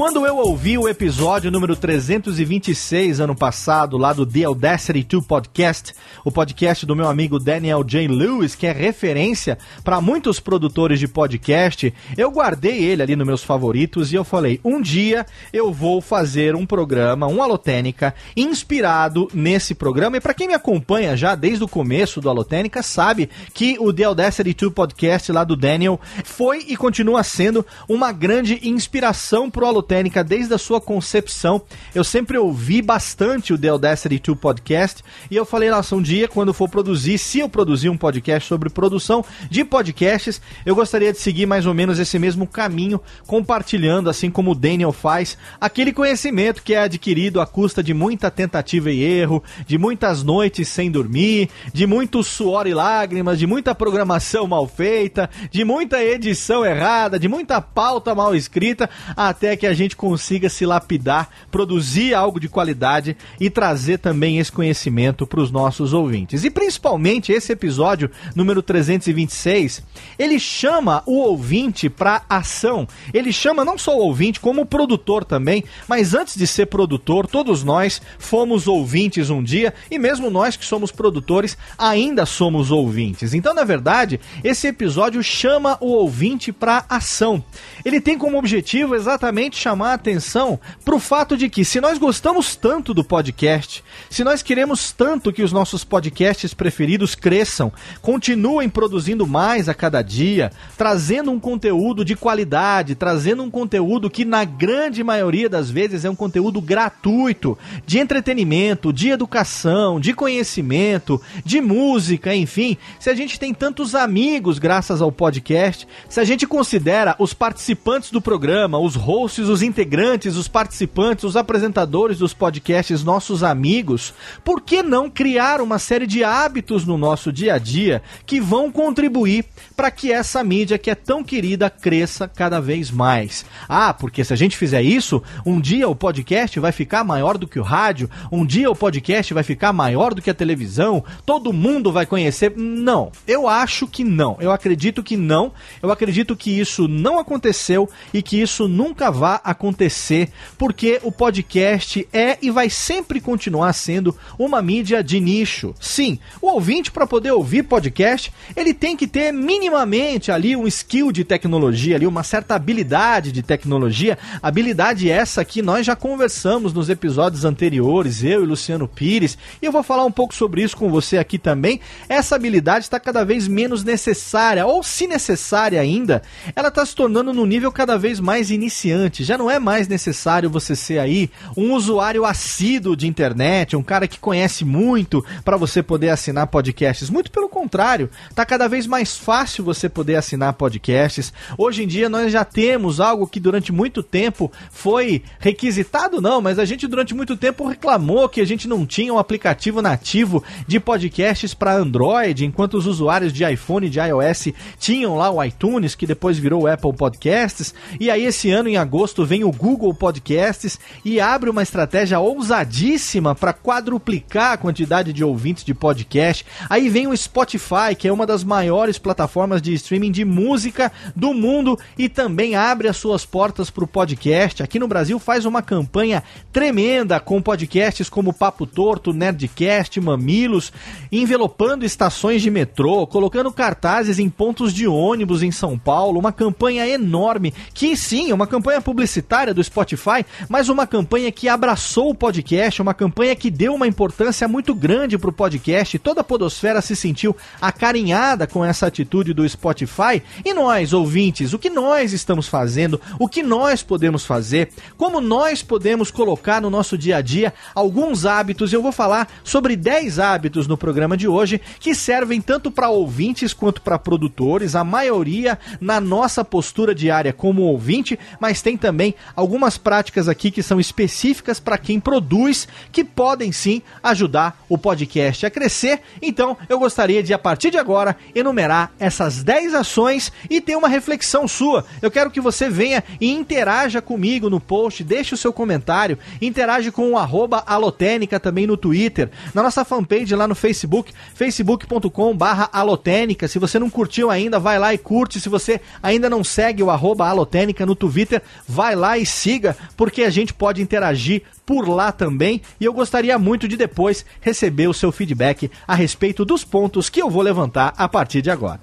Quando 0.00 0.24
eu 0.24 0.38
ouvi 0.38 0.78
o 0.78 0.88
episódio 0.88 1.50
número 1.50 1.76
326 1.76 3.20
ano 3.20 3.36
passado, 3.36 3.98
lá 3.98 4.14
do 4.14 4.24
The 4.24 4.44
Audacity 4.44 5.02
2 5.02 5.26
Podcast, 5.26 5.92
o 6.24 6.32
podcast 6.32 6.86
do 6.86 6.96
meu 6.96 7.06
amigo 7.06 7.38
Daniel 7.38 7.84
J. 7.84 8.08
Lewis, 8.08 8.54
que 8.54 8.66
é 8.66 8.72
referência 8.72 9.58
para 9.84 10.00
muitos 10.00 10.40
produtores 10.40 10.98
de 10.98 11.06
podcast, 11.06 11.92
eu 12.16 12.30
guardei 12.30 12.82
ele 12.82 13.02
ali 13.02 13.14
nos 13.14 13.26
meus 13.26 13.44
favoritos 13.44 14.10
e 14.10 14.14
eu 14.14 14.24
falei: 14.24 14.58
um 14.64 14.80
dia 14.80 15.26
eu 15.52 15.70
vou 15.70 16.00
fazer 16.00 16.56
um 16.56 16.64
programa, 16.64 17.26
um 17.26 17.42
Alotênica, 17.42 18.14
inspirado 18.34 19.28
nesse 19.34 19.74
programa. 19.74 20.16
E 20.16 20.20
para 20.20 20.32
quem 20.32 20.48
me 20.48 20.54
acompanha 20.54 21.14
já 21.14 21.34
desde 21.34 21.62
o 21.62 21.68
começo 21.68 22.22
do 22.22 22.30
Alotênica, 22.30 22.82
sabe 22.82 23.28
que 23.52 23.76
o 23.78 23.92
The 23.92 24.04
Audacity 24.04 24.54
2 24.54 24.72
Podcast 24.72 25.30
lá 25.30 25.44
do 25.44 25.54
Daniel 25.54 26.00
foi 26.24 26.64
e 26.68 26.74
continua 26.74 27.22
sendo 27.22 27.66
uma 27.86 28.12
grande 28.12 28.66
inspiração 28.66 29.50
pro 29.50 29.66
Alotênica 29.66 29.89
Técnica 29.90 30.22
desde 30.22 30.54
a 30.54 30.58
sua 30.58 30.80
concepção. 30.80 31.60
Eu 31.92 32.04
sempre 32.04 32.38
ouvi 32.38 32.80
bastante 32.80 33.52
o 33.52 33.58
The 33.58 33.70
Audacity 33.70 34.20
2 34.24 34.38
Podcast 34.38 35.02
e 35.28 35.34
eu 35.34 35.44
falei, 35.44 35.68
nossa, 35.68 35.96
um 35.96 36.00
dia 36.00 36.28
quando 36.28 36.54
for 36.54 36.68
produzir, 36.68 37.18
se 37.18 37.40
eu 37.40 37.48
produzir 37.48 37.88
um 37.88 37.96
podcast 37.96 38.48
sobre 38.48 38.70
produção 38.70 39.24
de 39.50 39.64
podcasts, 39.64 40.40
eu 40.64 40.76
gostaria 40.76 41.12
de 41.12 41.18
seguir 41.18 41.44
mais 41.44 41.66
ou 41.66 41.74
menos 41.74 41.98
esse 41.98 42.20
mesmo 42.20 42.46
caminho, 42.46 43.00
compartilhando, 43.26 44.08
assim 44.08 44.30
como 44.30 44.52
o 44.52 44.54
Daniel 44.54 44.92
faz, 44.92 45.36
aquele 45.60 45.92
conhecimento 45.92 46.62
que 46.62 46.72
é 46.72 46.82
adquirido 46.82 47.40
à 47.40 47.46
custa 47.46 47.82
de 47.82 47.92
muita 47.92 48.30
tentativa 48.30 48.92
e 48.92 49.02
erro, 49.02 49.42
de 49.66 49.76
muitas 49.76 50.22
noites 50.22 50.68
sem 50.68 50.88
dormir, 50.88 51.50
de 51.74 51.84
muito 51.84 52.22
suor 52.22 52.68
e 52.68 52.74
lágrimas, 52.74 53.40
de 53.40 53.46
muita 53.46 53.74
programação 53.74 54.46
mal 54.46 54.68
feita, 54.68 55.28
de 55.50 55.64
muita 55.64 56.00
edição 56.00 56.64
errada, 56.64 57.18
de 57.18 57.26
muita 57.26 57.60
pauta 57.60 58.14
mal 58.14 58.36
escrita, 58.36 58.88
até 59.16 59.56
que 59.56 59.66
a 59.66 59.79
gente 59.82 59.96
consiga 59.96 60.48
se 60.48 60.64
lapidar, 60.64 61.28
produzir 61.50 62.14
algo 62.14 62.38
de 62.38 62.48
qualidade 62.48 63.16
e 63.38 63.50
trazer 63.50 63.98
também 63.98 64.38
esse 64.38 64.52
conhecimento 64.52 65.26
para 65.26 65.40
os 65.40 65.50
nossos 65.50 65.92
ouvintes. 65.92 66.44
E 66.44 66.50
principalmente 66.50 67.32
esse 67.32 67.52
episódio 67.52 68.10
número 68.34 68.62
326, 68.62 69.82
ele 70.18 70.38
chama 70.38 71.02
o 71.06 71.18
ouvinte 71.18 71.88
para 71.88 72.22
ação. 72.28 72.86
Ele 73.12 73.32
chama 73.32 73.64
não 73.64 73.78
só 73.78 73.96
o 73.96 74.00
ouvinte, 74.00 74.40
como 74.40 74.62
o 74.62 74.66
produtor 74.66 75.24
também, 75.24 75.64
mas 75.88 76.14
antes 76.14 76.36
de 76.36 76.46
ser 76.46 76.66
produtor, 76.66 77.26
todos 77.26 77.64
nós 77.64 78.00
fomos 78.18 78.68
ouvintes 78.68 79.30
um 79.30 79.42
dia 79.42 79.74
e 79.90 79.98
mesmo 79.98 80.30
nós 80.30 80.56
que 80.56 80.64
somos 80.64 80.90
produtores 80.90 81.56
ainda 81.78 82.26
somos 82.26 82.70
ouvintes. 82.70 83.34
Então, 83.34 83.54
na 83.54 83.64
verdade, 83.64 84.20
esse 84.44 84.66
episódio 84.66 85.22
chama 85.22 85.76
o 85.80 85.88
ouvinte 85.88 86.52
para 86.52 86.84
ação. 86.88 87.42
Ele 87.84 88.00
tem 88.00 88.18
como 88.18 88.38
objetivo 88.38 88.94
exatamente 88.94 89.58
chamar 89.60 89.90
a 89.90 89.94
atenção 89.94 90.58
para 90.84 90.94
o 90.94 91.00
fato 91.00 91.36
de 91.36 91.48
que, 91.48 91.64
se 91.64 91.80
nós 91.80 91.98
gostamos 91.98 92.56
tanto 92.56 92.94
do 92.94 93.04
podcast, 93.04 93.84
se 94.08 94.24
nós 94.24 94.42
queremos 94.42 94.92
tanto 94.92 95.32
que 95.32 95.42
os 95.42 95.52
nossos 95.52 95.84
podcasts 95.84 96.54
preferidos 96.54 97.14
cresçam, 97.14 97.72
continuem 98.00 98.68
produzindo 98.68 99.26
mais 99.26 99.68
a 99.68 99.74
cada 99.74 100.00
dia, 100.02 100.50
trazendo 100.78 101.30
um 101.30 101.38
conteúdo 101.38 102.04
de 102.04 102.16
qualidade, 102.16 102.94
trazendo 102.94 103.42
um 103.42 103.50
conteúdo 103.50 104.08
que, 104.08 104.24
na 104.24 104.44
grande 104.44 105.04
maioria 105.04 105.48
das 105.48 105.70
vezes, 105.70 106.04
é 106.04 106.10
um 106.10 106.16
conteúdo 106.16 106.60
gratuito, 106.60 107.58
de 107.86 107.98
entretenimento, 107.98 108.92
de 108.92 109.10
educação, 109.10 110.00
de 110.00 110.14
conhecimento, 110.14 111.20
de 111.44 111.60
música, 111.60 112.34
enfim. 112.34 112.76
Se 112.98 113.10
a 113.10 113.14
gente 113.14 113.38
tem 113.38 113.52
tantos 113.52 113.94
amigos 113.94 114.58
graças 114.58 115.02
ao 115.02 115.12
podcast, 115.12 115.86
se 116.08 116.18
a 116.18 116.24
gente 116.24 116.46
considera 116.46 117.14
os 117.18 117.34
participantes 117.34 118.10
do 118.10 118.20
programa, 118.20 118.78
os 118.78 118.94
hosts, 118.94 119.49
os 119.50 119.62
integrantes, 119.62 120.36
os 120.36 120.48
participantes, 120.48 121.24
os 121.24 121.36
apresentadores 121.36 122.18
dos 122.18 122.32
podcasts, 122.32 123.04
nossos 123.04 123.42
amigos, 123.42 124.14
por 124.44 124.60
que 124.62 124.82
não 124.82 125.10
criar 125.10 125.60
uma 125.60 125.78
série 125.78 126.06
de 126.06 126.24
hábitos 126.24 126.86
no 126.86 126.96
nosso 126.96 127.32
dia 127.32 127.54
a 127.54 127.58
dia 127.58 128.02
que 128.24 128.40
vão 128.40 128.70
contribuir 128.70 129.44
para 129.76 129.90
que 129.90 130.12
essa 130.12 130.42
mídia 130.42 130.78
que 130.78 130.90
é 130.90 130.94
tão 130.94 131.22
querida 131.22 131.68
cresça 131.68 132.28
cada 132.28 132.60
vez 132.60 132.90
mais? 132.90 133.44
Ah, 133.68 133.92
porque 133.92 134.24
se 134.24 134.32
a 134.32 134.36
gente 134.36 134.56
fizer 134.56 134.82
isso, 134.82 135.22
um 135.44 135.60
dia 135.60 135.88
o 135.88 135.96
podcast 135.96 136.58
vai 136.60 136.72
ficar 136.72 137.02
maior 137.02 137.36
do 137.36 137.48
que 137.48 137.58
o 137.58 137.64
rádio, 137.64 138.08
um 138.30 138.46
dia 138.46 138.70
o 138.70 138.76
podcast 138.76 139.34
vai 139.34 139.42
ficar 139.42 139.72
maior 139.72 140.14
do 140.14 140.22
que 140.22 140.30
a 140.30 140.34
televisão, 140.34 141.04
todo 141.26 141.52
mundo 141.52 141.90
vai 141.90 142.06
conhecer. 142.06 142.54
Não, 142.56 143.10
eu 143.26 143.48
acho 143.48 143.86
que 143.86 144.04
não. 144.04 144.36
Eu 144.40 144.52
acredito 144.52 145.02
que 145.02 145.16
não. 145.16 145.52
Eu 145.82 145.90
acredito 145.90 146.36
que 146.36 146.50
isso 146.50 146.86
não 146.86 147.18
aconteceu 147.18 147.88
e 148.14 148.22
que 148.22 148.40
isso 148.40 148.68
nunca 148.68 149.10
vai 149.10 149.39
acontecer, 149.44 150.30
porque 150.58 151.00
o 151.02 151.12
podcast 151.12 152.06
é 152.12 152.38
e 152.42 152.50
vai 152.50 152.70
sempre 152.70 153.20
continuar 153.20 153.72
sendo 153.72 154.16
uma 154.38 154.62
mídia 154.62 155.02
de 155.02 155.20
nicho. 155.20 155.74
Sim, 155.80 156.18
o 156.40 156.48
ouvinte 156.48 156.90
para 156.90 157.06
poder 157.06 157.32
ouvir 157.32 157.64
podcast, 157.64 158.32
ele 158.56 158.72
tem 158.74 158.96
que 158.96 159.06
ter 159.06 159.32
minimamente 159.32 160.32
ali 160.32 160.56
um 160.56 160.66
skill 160.66 161.12
de 161.12 161.24
tecnologia, 161.24 161.96
ali 161.96 162.06
uma 162.06 162.22
certa 162.22 162.54
habilidade 162.54 163.32
de 163.32 163.42
tecnologia, 163.42 164.18
habilidade 164.42 165.10
essa 165.10 165.44
que 165.44 165.62
nós 165.62 165.86
já 165.86 165.96
conversamos 165.96 166.72
nos 166.72 166.88
episódios 166.88 167.44
anteriores, 167.44 168.22
eu 168.22 168.42
e 168.42 168.46
Luciano 168.46 168.88
Pires, 168.88 169.36
e 169.60 169.66
eu 169.66 169.72
vou 169.72 169.82
falar 169.82 170.04
um 170.04 170.12
pouco 170.12 170.34
sobre 170.34 170.62
isso 170.62 170.76
com 170.76 170.90
você 170.90 171.18
aqui 171.18 171.38
também. 171.38 171.80
Essa 172.08 172.36
habilidade 172.36 172.84
está 172.84 172.98
cada 172.98 173.24
vez 173.24 173.46
menos 173.48 173.84
necessária, 173.84 174.66
ou 174.66 174.82
se 174.82 175.06
necessária 175.06 175.80
ainda, 175.80 176.22
ela 176.54 176.68
está 176.68 176.84
se 176.84 176.94
tornando 176.94 177.32
no 177.32 177.46
nível 177.46 177.70
cada 177.72 177.96
vez 177.98 178.20
mais 178.20 178.50
iniciante 178.50 179.24
já 179.30 179.38
não 179.38 179.48
é 179.48 179.60
mais 179.60 179.86
necessário 179.86 180.50
você 180.50 180.74
ser 180.74 180.98
aí 180.98 181.30
um 181.56 181.72
usuário 181.72 182.24
assíduo 182.24 182.96
de 182.96 183.06
internet, 183.06 183.76
um 183.76 183.82
cara 183.82 184.08
que 184.08 184.18
conhece 184.18 184.64
muito 184.64 185.24
para 185.44 185.56
você 185.56 185.84
poder 185.84 186.08
assinar 186.08 186.48
podcasts. 186.48 187.08
Muito 187.08 187.30
pelo 187.30 187.48
contrário, 187.48 188.10
tá 188.34 188.44
cada 188.44 188.66
vez 188.66 188.88
mais 188.88 189.16
fácil 189.16 189.62
você 189.62 189.88
poder 189.88 190.16
assinar 190.16 190.54
podcasts. 190.54 191.32
Hoje 191.56 191.84
em 191.84 191.86
dia 191.86 192.08
nós 192.08 192.32
já 192.32 192.44
temos 192.44 192.98
algo 192.98 193.24
que 193.24 193.38
durante 193.38 193.70
muito 193.70 194.02
tempo 194.02 194.50
foi 194.72 195.22
requisitado, 195.38 196.20
não, 196.20 196.40
mas 196.40 196.58
a 196.58 196.64
gente 196.64 196.88
durante 196.88 197.14
muito 197.14 197.36
tempo 197.36 197.68
reclamou 197.68 198.28
que 198.28 198.40
a 198.40 198.44
gente 198.44 198.66
não 198.66 198.84
tinha 198.84 199.14
um 199.14 199.18
aplicativo 199.18 199.80
nativo 199.80 200.42
de 200.66 200.80
podcasts 200.80 201.54
para 201.54 201.76
Android, 201.76 202.44
enquanto 202.44 202.74
os 202.74 202.88
usuários 202.88 203.32
de 203.32 203.44
iPhone 203.44 203.86
e 203.86 203.90
de 203.90 204.00
iOS 204.00 204.48
tinham 204.76 205.16
lá 205.16 205.30
o 205.30 205.40
iTunes, 205.44 205.94
que 205.94 206.04
depois 206.04 206.36
virou 206.36 206.62
o 206.62 206.66
Apple 206.66 206.92
Podcasts. 206.92 207.72
E 208.00 208.10
aí 208.10 208.24
esse 208.24 208.50
ano 208.50 208.68
em 208.68 208.76
agosto 208.76 209.19
vem 209.24 209.44
o 209.44 209.52
Google 209.52 209.92
Podcasts 209.94 210.78
e 211.04 211.20
abre 211.20 211.50
uma 211.50 211.62
estratégia 211.62 212.18
ousadíssima 212.20 213.34
para 213.34 213.52
quadruplicar 213.52 214.52
a 214.52 214.56
quantidade 214.56 215.12
de 215.12 215.22
ouvintes 215.22 215.64
de 215.64 215.74
podcast. 215.74 216.44
Aí 216.68 216.88
vem 216.88 217.06
o 217.06 217.16
Spotify, 217.16 217.94
que 217.96 218.08
é 218.08 218.12
uma 218.12 218.26
das 218.26 218.42
maiores 218.42 218.98
plataformas 218.98 219.60
de 219.60 219.74
streaming 219.74 220.10
de 220.10 220.24
música 220.24 220.90
do 221.14 221.34
mundo 221.34 221.78
e 221.98 222.08
também 222.08 222.54
abre 222.54 222.88
as 222.88 222.96
suas 222.96 223.24
portas 223.26 223.70
para 223.70 223.84
o 223.84 223.88
podcast. 223.88 224.62
Aqui 224.62 224.78
no 224.78 224.88
Brasil 224.88 225.18
faz 225.18 225.44
uma 225.44 225.62
campanha 225.62 226.22
tremenda 226.52 227.20
com 227.20 227.42
podcasts 227.42 228.08
como 228.08 228.32
Papo 228.32 228.66
Torto, 228.66 229.12
Nerdcast, 229.12 230.00
Mamilos, 230.00 230.72
envelopando 231.12 231.84
estações 231.84 232.42
de 232.42 232.50
metrô, 232.50 233.06
colocando 233.06 233.52
cartazes 233.52 234.18
em 234.18 234.28
pontos 234.28 234.72
de 234.72 234.86
ônibus 234.86 235.42
em 235.42 235.50
São 235.50 235.78
Paulo, 235.78 236.18
uma 236.18 236.32
campanha 236.32 236.88
enorme 236.88 237.52
que 237.74 237.96
sim, 237.96 238.30
é 238.30 238.34
uma 238.34 238.46
campanha 238.46 238.80
publicitária 238.80 239.09
do 239.54 239.64
Spotify, 239.64 240.24
mas 240.48 240.68
uma 240.68 240.86
campanha 240.86 241.32
que 241.32 241.48
abraçou 241.48 242.10
o 242.10 242.14
podcast, 242.14 242.80
uma 242.80 242.94
campanha 242.94 243.34
que 243.34 243.50
deu 243.50 243.74
uma 243.74 243.86
importância 243.86 244.46
muito 244.46 244.74
grande 244.74 245.18
para 245.18 245.30
o 245.30 245.32
podcast. 245.32 245.98
Toda 245.98 246.20
a 246.20 246.24
podosfera 246.24 246.80
se 246.80 246.94
sentiu 246.94 247.36
acarinhada 247.60 248.46
com 248.46 248.64
essa 248.64 248.86
atitude 248.86 249.32
do 249.32 249.48
Spotify. 249.48 250.22
E 250.44 250.52
nós, 250.52 250.92
ouvintes, 250.92 251.52
o 251.52 251.58
que 251.58 251.70
nós 251.70 252.12
estamos 252.12 252.46
fazendo, 252.46 253.00
o 253.18 253.28
que 253.28 253.42
nós 253.42 253.82
podemos 253.82 254.24
fazer, 254.24 254.70
como 254.96 255.20
nós 255.20 255.62
podemos 255.62 256.10
colocar 256.10 256.60
no 256.60 256.70
nosso 256.70 256.96
dia 256.96 257.16
a 257.16 257.20
dia 257.20 257.52
alguns 257.74 258.26
hábitos. 258.26 258.72
Eu 258.72 258.82
vou 258.82 258.92
falar 258.92 259.28
sobre 259.42 259.76
10 259.76 260.18
hábitos 260.18 260.66
no 260.66 260.76
programa 260.76 261.16
de 261.16 261.26
hoje 261.26 261.60
que 261.78 261.94
servem 261.94 262.40
tanto 262.40 262.70
para 262.70 262.90
ouvintes 262.90 263.54
quanto 263.54 263.80
para 263.80 263.98
produtores, 263.98 264.74
a 264.74 264.84
maioria 264.84 265.58
na 265.80 266.00
nossa 266.00 266.44
postura 266.44 266.94
diária 266.94 267.32
como 267.32 267.62
ouvinte, 267.62 268.18
mas 268.38 268.60
tem 268.60 268.76
também 268.76 268.99
algumas 269.34 269.78
práticas 269.78 270.28
aqui 270.28 270.50
que 270.50 270.62
são 270.62 270.78
específicas 270.78 271.58
para 271.58 271.78
quem 271.78 271.98
produz, 271.98 272.68
que 272.92 273.02
podem 273.02 273.52
sim 273.52 273.82
ajudar 274.02 274.64
o 274.68 274.76
podcast 274.76 275.46
a 275.46 275.50
crescer. 275.50 276.00
Então, 276.20 276.56
eu 276.68 276.78
gostaria 276.78 277.22
de 277.22 277.32
a 277.32 277.38
partir 277.38 277.70
de 277.70 277.78
agora 277.78 278.16
enumerar 278.34 278.92
essas 278.98 279.42
10 279.42 279.74
ações 279.74 280.32
e 280.48 280.60
ter 280.60 280.76
uma 280.76 280.88
reflexão 280.88 281.48
sua. 281.48 281.84
Eu 282.02 282.10
quero 282.10 282.30
que 282.30 282.40
você 282.40 282.68
venha 282.68 283.02
e 283.20 283.30
interaja 283.30 284.02
comigo 284.02 284.50
no 284.50 284.60
post, 284.60 285.02
deixe 285.02 285.34
o 285.34 285.38
seu 285.38 285.52
comentário, 285.52 286.18
interage 286.40 286.90
com 286.90 287.10
o 287.10 287.18
arroba 287.18 287.62
alotênica 287.66 288.38
também 288.38 288.66
no 288.66 288.76
Twitter, 288.76 289.30
na 289.54 289.62
nossa 289.62 289.84
fanpage 289.84 290.34
lá 290.34 290.46
no 290.46 290.54
Facebook, 290.54 291.12
facebook.com 291.34 292.36
barra 292.36 292.68
alotênica. 292.72 293.48
Se 293.48 293.58
você 293.58 293.78
não 293.78 293.90
curtiu 293.90 294.30
ainda, 294.30 294.58
vai 294.58 294.78
lá 294.78 294.92
e 294.92 294.98
curte. 294.98 295.40
Se 295.40 295.48
você 295.48 295.80
ainda 296.02 296.28
não 296.28 296.44
segue 296.44 296.82
o 296.82 296.90
arroba 296.90 297.28
alotênica 297.28 297.86
no 297.86 297.94
Twitter, 297.94 298.42
vai 298.68 298.89
lá 298.94 299.18
e 299.18 299.26
siga, 299.26 299.76
porque 299.96 300.22
a 300.22 300.30
gente 300.30 300.52
pode 300.52 300.82
interagir 300.82 301.42
por 301.64 301.88
lá 301.88 302.12
também 302.12 302.60
e 302.80 302.84
eu 302.84 302.92
gostaria 302.92 303.38
muito 303.38 303.68
de 303.68 303.76
depois 303.76 304.24
receber 304.40 304.88
o 304.88 304.94
seu 304.94 305.12
feedback 305.12 305.70
a 305.86 305.94
respeito 305.94 306.44
dos 306.44 306.64
pontos 306.64 307.08
que 307.08 307.20
eu 307.20 307.30
vou 307.30 307.42
levantar 307.42 307.94
a 307.96 308.08
partir 308.08 308.42
de 308.42 308.50
agora. 308.50 308.80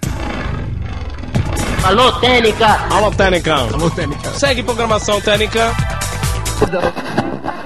Alô, 1.84 2.12
Técnica! 2.20 2.68
Alô, 2.90 3.12
Técnica! 3.12 3.56
Alô, 3.56 3.90
Técnica! 3.90 4.34
Segue 4.34 4.64
programação 4.64 5.22
Técnica! 5.22 5.74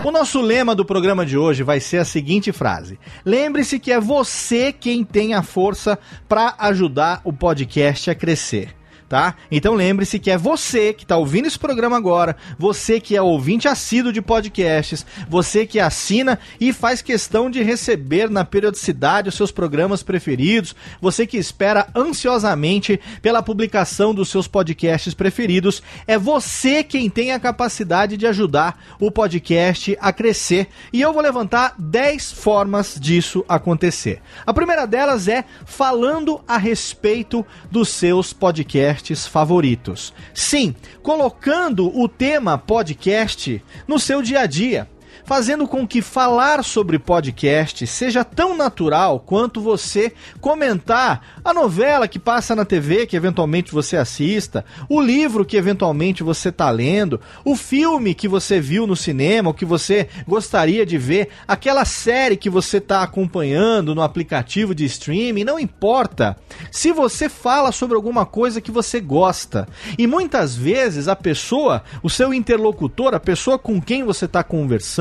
O 0.04 0.12
nosso 0.12 0.42
lema 0.42 0.76
do 0.76 0.84
programa 0.84 1.26
de 1.26 1.38
hoje 1.38 1.64
vai 1.64 1.80
ser 1.80 1.98
a 1.98 2.06
seguinte 2.06 2.52
frase: 2.52 3.00
Lembre-se 3.24 3.80
que 3.80 3.92
é 3.92 4.00
você 4.00 4.74
quem 4.74 5.04
tem 5.04 5.34
a 5.34 5.44
força 5.44 5.98
para 6.28 6.56
ajudar 6.58 7.22
o 7.24 7.32
podcast 7.32 8.10
a 8.10 8.16
crescer 8.16 8.81
tá? 9.12 9.36
Então 9.52 9.74
lembre-se 9.74 10.18
que 10.18 10.32
é 10.32 10.38
você 10.38 10.94
que 10.94 11.04
está 11.04 11.18
ouvindo 11.18 11.46
esse 11.46 11.60
programa 11.60 11.98
agora, 11.98 12.38
você 12.58 12.98
que 12.98 13.14
é 13.14 13.22
ouvinte 13.22 13.68
assíduo 13.68 14.14
de 14.14 14.22
podcasts, 14.22 15.06
você 15.28 15.66
que 15.66 15.82
assina 15.82 16.40
e 16.62 16.72
faz 16.72 17.02
questão 17.02 17.52
de 17.52 17.62
receber 17.62 18.30
na 18.30 18.46
periodicidade 18.46 19.28
os 19.28 19.36
seus 19.36 19.52
programas 19.52 20.02
preferidos, 20.02 20.74
você 21.02 21.28
que 21.28 21.36
espera 21.36 21.90
ansiosamente 21.94 23.02
pela 23.22 23.44
publicação 23.44 24.16
dos 24.16 24.30
seus 24.30 24.48
podcasts 24.48 25.14
preferidos, 25.14 25.84
é 26.08 26.18
você 26.18 26.82
quem 26.82 27.10
tem 27.10 27.34
a 27.34 27.40
capacidade 27.40 28.16
de 28.16 28.26
ajudar 28.26 28.82
o 28.98 29.12
podcast 29.12 29.98
a 30.00 30.14
crescer. 30.14 30.70
E 30.94 31.02
eu 31.02 31.12
vou 31.12 31.22
levantar 31.22 31.76
10 31.78 32.32
formas 32.32 32.98
disso 32.98 33.44
acontecer. 33.50 34.22
A 34.46 34.54
primeira 34.54 34.86
delas 34.88 35.28
é 35.28 35.44
falando 35.66 36.40
a 36.48 36.58
respeito 36.58 37.46
dos 37.70 37.90
seus 37.90 38.32
podcasts 38.32 39.01
podcasts 39.02 39.26
favoritos. 39.26 40.14
Sim, 40.34 40.76
colocando 41.02 41.88
o 41.98 42.08
tema 42.08 42.58
podcast 42.58 43.62
no 43.88 44.00
seu 44.00 44.22
dia 44.22 44.42
a 44.42 44.46
dia 44.46 44.88
fazendo 45.24 45.68
com 45.68 45.88
que 45.88 46.02
falar 46.02 46.64
sobre 46.64 47.00
podcast 47.00 47.86
seja 47.88 48.24
tão 48.24 48.56
natural 48.56 49.20
quanto 49.20 49.62
você 49.62 50.14
comentar 50.40 51.40
a 51.44 51.54
novela 51.54 52.08
que 52.08 52.20
passa 52.20 52.56
na 52.56 52.66
TV 52.66 53.06
que 53.06 53.16
eventualmente 53.16 53.72
você 53.72 53.98
assista, 53.98 54.66
o 54.90 55.02
livro 55.02 55.46
que 55.46 55.58
eventualmente 55.58 56.24
você 56.24 56.50
está 56.50 56.70
lendo, 56.70 57.20
o 57.44 57.56
filme 57.56 58.14
que 58.14 58.28
você 58.28 58.60
viu 58.60 58.88
no 58.88 58.96
cinema, 58.96 59.50
ou 59.50 59.54
que 59.54 59.66
você 59.66 60.08
gostaria 60.28 60.86
de 60.86 60.98
ver, 60.98 61.30
aquela 61.48 61.86
série 61.86 62.38
que 62.38 62.50
você 62.50 62.78
está 62.78 63.04
acompanhando 63.04 63.96
no 63.96 64.02
aplicativo 64.02 64.74
de 64.74 64.86
streaming, 64.86 65.44
não 65.44 65.60
importa. 65.60 66.38
Se 66.72 66.92
você 66.92 67.28
fala 67.28 67.72
sobre 67.72 67.96
alguma 67.96 68.26
coisa 68.26 68.62
que 68.62 68.72
você 68.72 69.00
gosta, 69.00 69.68
e 69.98 70.08
muitas 70.08 70.56
vezes 70.56 71.08
a 71.08 71.16
pessoa, 71.16 71.84
o 72.04 72.10
seu 72.10 72.34
interlocutor, 72.34 73.14
a 73.14 73.20
pessoa 73.20 73.58
com 73.58 73.82
quem 73.82 74.04
você 74.04 74.26
está 74.26 74.44
conversando, 74.44 75.01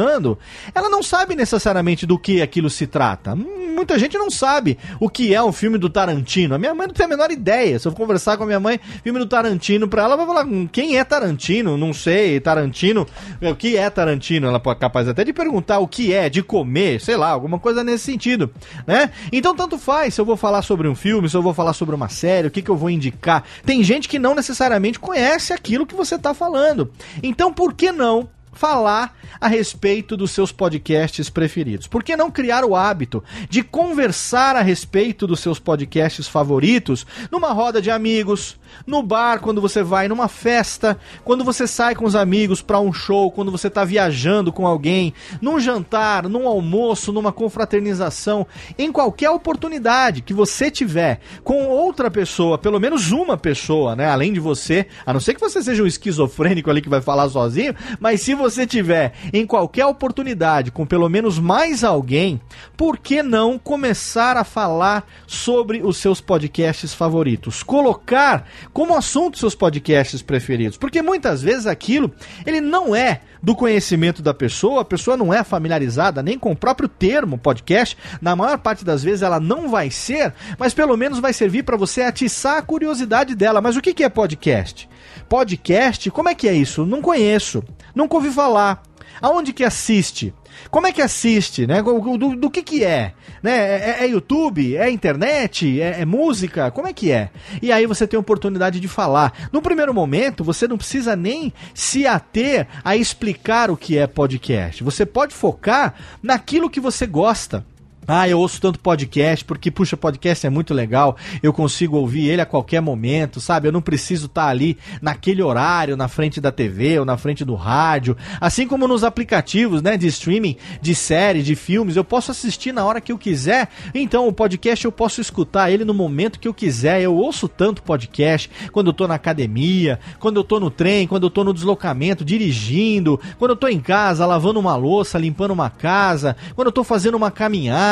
ela 0.75 0.89
não 0.89 1.03
sabe 1.03 1.35
necessariamente 1.35 2.07
do 2.07 2.19
que 2.19 2.43
aquilo 2.43 2.71
se 2.71 2.87
trata. 2.87 3.35
Muita 3.35 3.99
gente 3.99 4.19
não 4.19 4.31
sabe 4.31 4.79
o 4.99 5.09
que 5.09 5.35
é 5.35 5.43
um 5.43 5.53
filme 5.53 5.79
do 5.79 5.89
Tarantino. 5.89 6.55
A 6.55 6.59
minha 6.59 6.75
mãe 6.75 6.87
não 6.87 6.95
tem 6.95 7.07
a 7.07 7.09
menor 7.09 7.31
ideia. 7.31 7.79
Se 7.79 7.89
eu 7.89 7.93
conversar 7.93 8.37
com 8.37 8.43
a 8.43 8.47
minha 8.47 8.61
mãe, 8.61 8.79
filme 9.03 9.19
do 9.19 9.27
Tarantino, 9.27 9.89
pra 9.89 10.03
ela, 10.03 10.17
vai 10.17 10.27
falar: 10.27 10.45
hum, 10.45 10.69
quem 10.71 10.99
é 10.99 11.05
Tarantino? 11.05 11.77
Não 11.77 11.93
sei. 11.93 12.41
Tarantino, 12.41 13.07
o 13.41 13.55
que 13.55 13.77
é 13.77 13.89
Tarantino? 13.89 14.49
Ela 14.49 14.61
pode 14.61 14.81
capaz 14.81 15.09
até 15.09 15.25
de 15.25 15.33
perguntar 15.33 15.79
o 15.79 15.89
que 15.89 16.13
é, 16.13 16.29
de 16.29 16.43
comer, 16.43 17.01
sei 17.01 17.17
lá, 17.17 17.31
alguma 17.31 17.59
coisa 17.59 17.83
nesse 17.85 18.05
sentido, 18.05 18.51
né? 18.87 19.11
Então, 19.33 19.55
tanto 19.55 19.79
faz 19.79 20.15
se 20.15 20.21
eu 20.21 20.25
vou 20.25 20.37
falar 20.37 20.63
sobre 20.63 20.89
um 20.89 20.95
filme, 20.95 21.29
se 21.29 21.37
eu 21.37 21.43
vou 21.43 21.55
falar 21.55 21.73
sobre 21.73 21.95
uma 21.95 22.09
série, 22.09 22.49
o 22.49 22.51
que, 22.51 22.63
que 22.63 22.71
eu 22.71 22.77
vou 22.77 22.91
indicar. 22.91 23.45
Tem 23.65 23.83
gente 23.83 24.09
que 24.09 24.19
não 24.19 24.35
necessariamente 24.35 24.99
conhece 24.99 25.53
aquilo 25.53 25.87
que 25.87 25.95
você 25.95 26.19
tá 26.19 26.35
falando. 26.35 26.93
Então, 27.23 27.53
por 27.53 27.75
que 27.75 27.93
não 27.93 28.29
falar 28.53 29.17
a 29.41 29.49
respeito 29.49 30.17
dos 30.17 30.31
seus 30.31 30.53
podcasts 30.53 31.31
preferidos? 31.31 31.87
Por 31.87 32.03
que 32.03 32.17
não 32.17 32.31
criar 32.31 32.65
o 32.65 32.77
hábito 32.77 33.25
de 33.49 33.63
conversar 33.63 34.57
a 34.57 34.63
respeito 34.63 35.27
dos 35.27 35.41
seus 35.41 35.59
podcasts 35.59 36.29
favoritos 36.29 37.07
numa 37.31 37.53
roda 37.53 37.81
de 37.81 37.91
amigos, 37.91 38.60
no 38.87 39.03
bar 39.03 39.41
quando 39.41 39.61
você 39.61 39.83
vai 39.83 40.09
numa 40.09 40.29
festa, 40.29 40.99
quando 41.25 41.45
você 41.45 41.67
sai 41.67 41.95
com 41.95 42.05
os 42.05 42.15
amigos 42.15 42.63
para 42.63 42.81
um 42.81 42.93
show, 42.93 43.31
quando 43.31 43.51
você 43.51 43.69
está 43.69 43.85
viajando 43.85 44.53
com 44.53 44.67
alguém, 44.67 45.13
num 45.41 45.61
jantar, 45.61 46.29
num 46.29 46.47
almoço, 46.47 47.13
numa 47.13 47.33
confraternização, 47.33 48.47
em 48.79 48.91
qualquer 48.91 49.31
oportunidade 49.31 50.23
que 50.23 50.35
você 50.35 50.71
tiver 50.71 51.21
com 51.45 51.67
outra 51.67 52.11
pessoa, 52.11 52.59
pelo 52.59 52.81
menos 52.81 53.13
uma 53.13 53.37
pessoa, 53.37 53.95
né, 53.95 54.09
além 54.09 54.33
de 54.33 54.41
você, 54.41 54.87
a 55.05 55.13
não 55.13 55.21
ser 55.21 55.35
que 55.35 55.41
você 55.41 55.63
seja 55.63 55.83
um 55.83 55.87
esquizofrênico 55.87 56.71
ali 56.71 56.81
que 56.81 56.89
vai 56.89 57.01
falar 57.01 57.29
sozinho, 57.29 57.75
mas 57.99 58.21
se 58.21 58.35
você 58.35 58.67
tiver 58.67 59.13
em 59.33 59.47
qualquer 59.47 59.87
oportunidade 59.87 60.71
com 60.71 60.87
pelo 60.87 61.09
menos 61.09 61.39
mais 61.39 61.85
alguém, 61.85 62.41
por 62.77 62.99
que 62.99 63.23
não 63.23 63.59
começar 63.59 64.37
a 64.37 64.45
falar 64.45 65.07
sobre 65.27 65.83
os 65.83 65.97
seus 65.97 66.21
podcasts 66.21 66.95
favoritos? 66.95 67.63
Colocar 67.63 68.47
como 68.73 68.97
assunto 68.97 69.39
seus 69.39 69.55
podcasts 69.55 70.23
preferidos, 70.23 70.77
porque 70.77 71.03
muitas 71.03 71.43
vezes 71.43 71.67
aquilo 71.67 72.13
ele 72.47 72.61
não 72.61 72.95
é 72.95 73.21
do 73.43 73.55
conhecimento 73.55 74.23
da 74.23 74.35
pessoa, 74.35 74.83
a 74.83 74.85
pessoa 74.85 75.17
não 75.17 75.33
é 75.33 75.43
familiarizada 75.43 76.23
nem 76.23 76.39
com 76.39 76.53
o 76.53 76.57
próprio 76.57 76.89
termo 76.89 77.39
podcast, 77.39 77.97
na 78.21 78.37
maior 78.37 78.59
parte 78.59 78.85
das 78.85 79.03
vezes 79.03 79.23
ela 79.23 79.41
não 79.41 79.69
vai 79.69 79.91
ser, 79.91 80.35
mas 80.59 80.75
pelo 80.75 80.97
menos 80.97 81.19
vai 81.19 81.33
servir 81.33 81.63
para 81.63 81.77
você 81.77 82.03
atiçar 82.03 82.59
a 82.59 82.63
curiosidade 82.63 83.35
dela. 83.35 83.61
Mas 83.61 83.77
o 83.77 83.81
que 83.81 84.05
é 84.05 84.09
podcast? 84.09 84.89
Podcast, 85.29 86.11
como 86.11 86.29
é 86.29 86.35
que 86.35 86.49
é 86.49 86.53
isso? 86.53 86.85
Não 86.85 87.01
conheço, 87.01 87.63
nunca 87.95 88.17
ouvi 88.17 88.31
falar. 88.31 88.90
Aonde 89.21 89.53
que 89.53 89.65
assiste? 89.65 90.35
Como 90.71 90.87
é 90.87 90.93
que 90.93 91.03
assiste, 91.03 91.67
né? 91.67 91.83
Do, 91.83 92.37
do, 92.37 92.51
que 92.51 92.63
que 92.63 92.85
é? 92.85 93.15
Né? 93.43 93.53
É, 93.53 93.97
é, 94.01 94.05
é 94.05 94.07
YouTube? 94.09 94.77
É 94.77 94.91
internet? 94.91 95.81
É, 95.81 96.01
é, 96.01 96.05
música? 96.05 96.71
Como 96.71 96.87
é 96.87 96.93
que 96.93 97.11
é? 97.11 97.31
E 97.63 97.73
aí 97.73 97.87
você 97.87 98.07
tem 98.07 98.17
a 98.17 98.21
oportunidade 98.21 98.81
de 98.81 98.89
falar. 98.89 99.49
No 99.53 99.63
primeiro 99.63 99.95
momento, 99.95 100.45
você 100.45 100.69
não 100.69 100.77
precisa 100.77 101.17
nem 101.17 101.53
se 101.75 102.07
ater 102.07 102.67
a 102.85 102.97
explicar 102.97 103.71
o 103.71 103.77
que 103.77 103.97
é 103.97 104.07
podcast. 104.07 104.85
Você 104.85 105.07
pode 105.07 105.35
focar 105.35 105.95
naquilo 106.23 106.71
que 106.71 106.81
você 106.81 107.07
gosta. 107.07 107.65
Ah, 108.09 108.29
eu 108.29 108.41
ouço 108.41 108.61
tanto 108.61 108.81
podcast, 108.81 109.45
porque, 109.45 109.71
puxa, 109.71 109.97
podcast 109.97 110.45
é 110.45 110.51
muito 110.51 110.75
legal, 110.75 111.17
eu 111.43 111.53
consigo 111.53 111.97
ouvir 111.97 112.29
ele 112.29 112.41
a 112.41 112.47
qualquer 112.47 112.81
momento, 112.81 113.41
sabe? 113.41 113.69
Eu 113.69 113.73
não 113.73 113.83
preciso 113.83 114.27
estar 114.27 114.47
tá 114.47 114.49
ali 114.49 114.77
naquele 115.01 115.43
horário, 115.43 115.97
na 115.97 116.09
frente 116.09 116.41
da 116.41 116.51
TV 116.51 116.99
ou 116.99 117.05
na 117.05 117.17
frente 117.17 117.45
do 117.45 117.55
rádio. 117.55 118.17
Assim 118.41 118.67
como 118.67 118.89
nos 118.89 119.05
aplicativos, 119.05 119.81
né, 119.83 119.97
de 119.97 120.09
streaming, 120.09 120.57
de 120.81 120.95
série, 120.95 121.43
de 121.43 121.55
filmes, 121.55 121.95
eu 121.95 122.03
posso 122.03 122.31
assistir 122.31 122.73
na 122.73 122.85
hora 122.85 123.01
que 123.01 123.13
eu 123.13 123.19
quiser. 123.19 123.69
Então, 123.95 124.27
o 124.27 124.33
podcast 124.33 124.85
eu 124.85 124.93
posso 124.93 125.21
escutar 125.21 125.71
ele 125.71 125.85
no 125.85 125.95
momento 125.95 126.41
que 126.41 126.49
eu 126.49 126.55
quiser. 126.55 127.01
Eu 127.03 127.15
ouço 127.15 127.49
tanto 127.49 127.83
podcast 127.83 128.51
quando 128.73 128.89
eu 128.89 128.93
tô 128.93 129.07
na 129.07 129.15
academia, 129.15 130.01
quando 130.19 130.39
eu 130.39 130.45
tô 130.45 130.59
no 130.59 130.71
trem, 130.71 131.07
quando 131.07 131.25
eu 131.25 131.31
tô 131.31 131.45
no 131.45 131.55
deslocamento, 131.55 132.25
dirigindo, 132.25 133.21
quando 133.39 133.53
eu 133.53 133.57
tô 133.57 133.69
em 133.69 133.79
casa, 133.79 134.27
lavando 134.27 134.59
uma 134.59 134.75
louça, 134.75 135.19
limpando 135.19 135.53
uma 135.53 135.71
casa, 135.71 136.35
quando 136.57 136.69
eu 136.69 136.73
tô 136.73 136.83
fazendo 136.83 137.17
uma 137.17 137.31
caminhada 137.31 137.90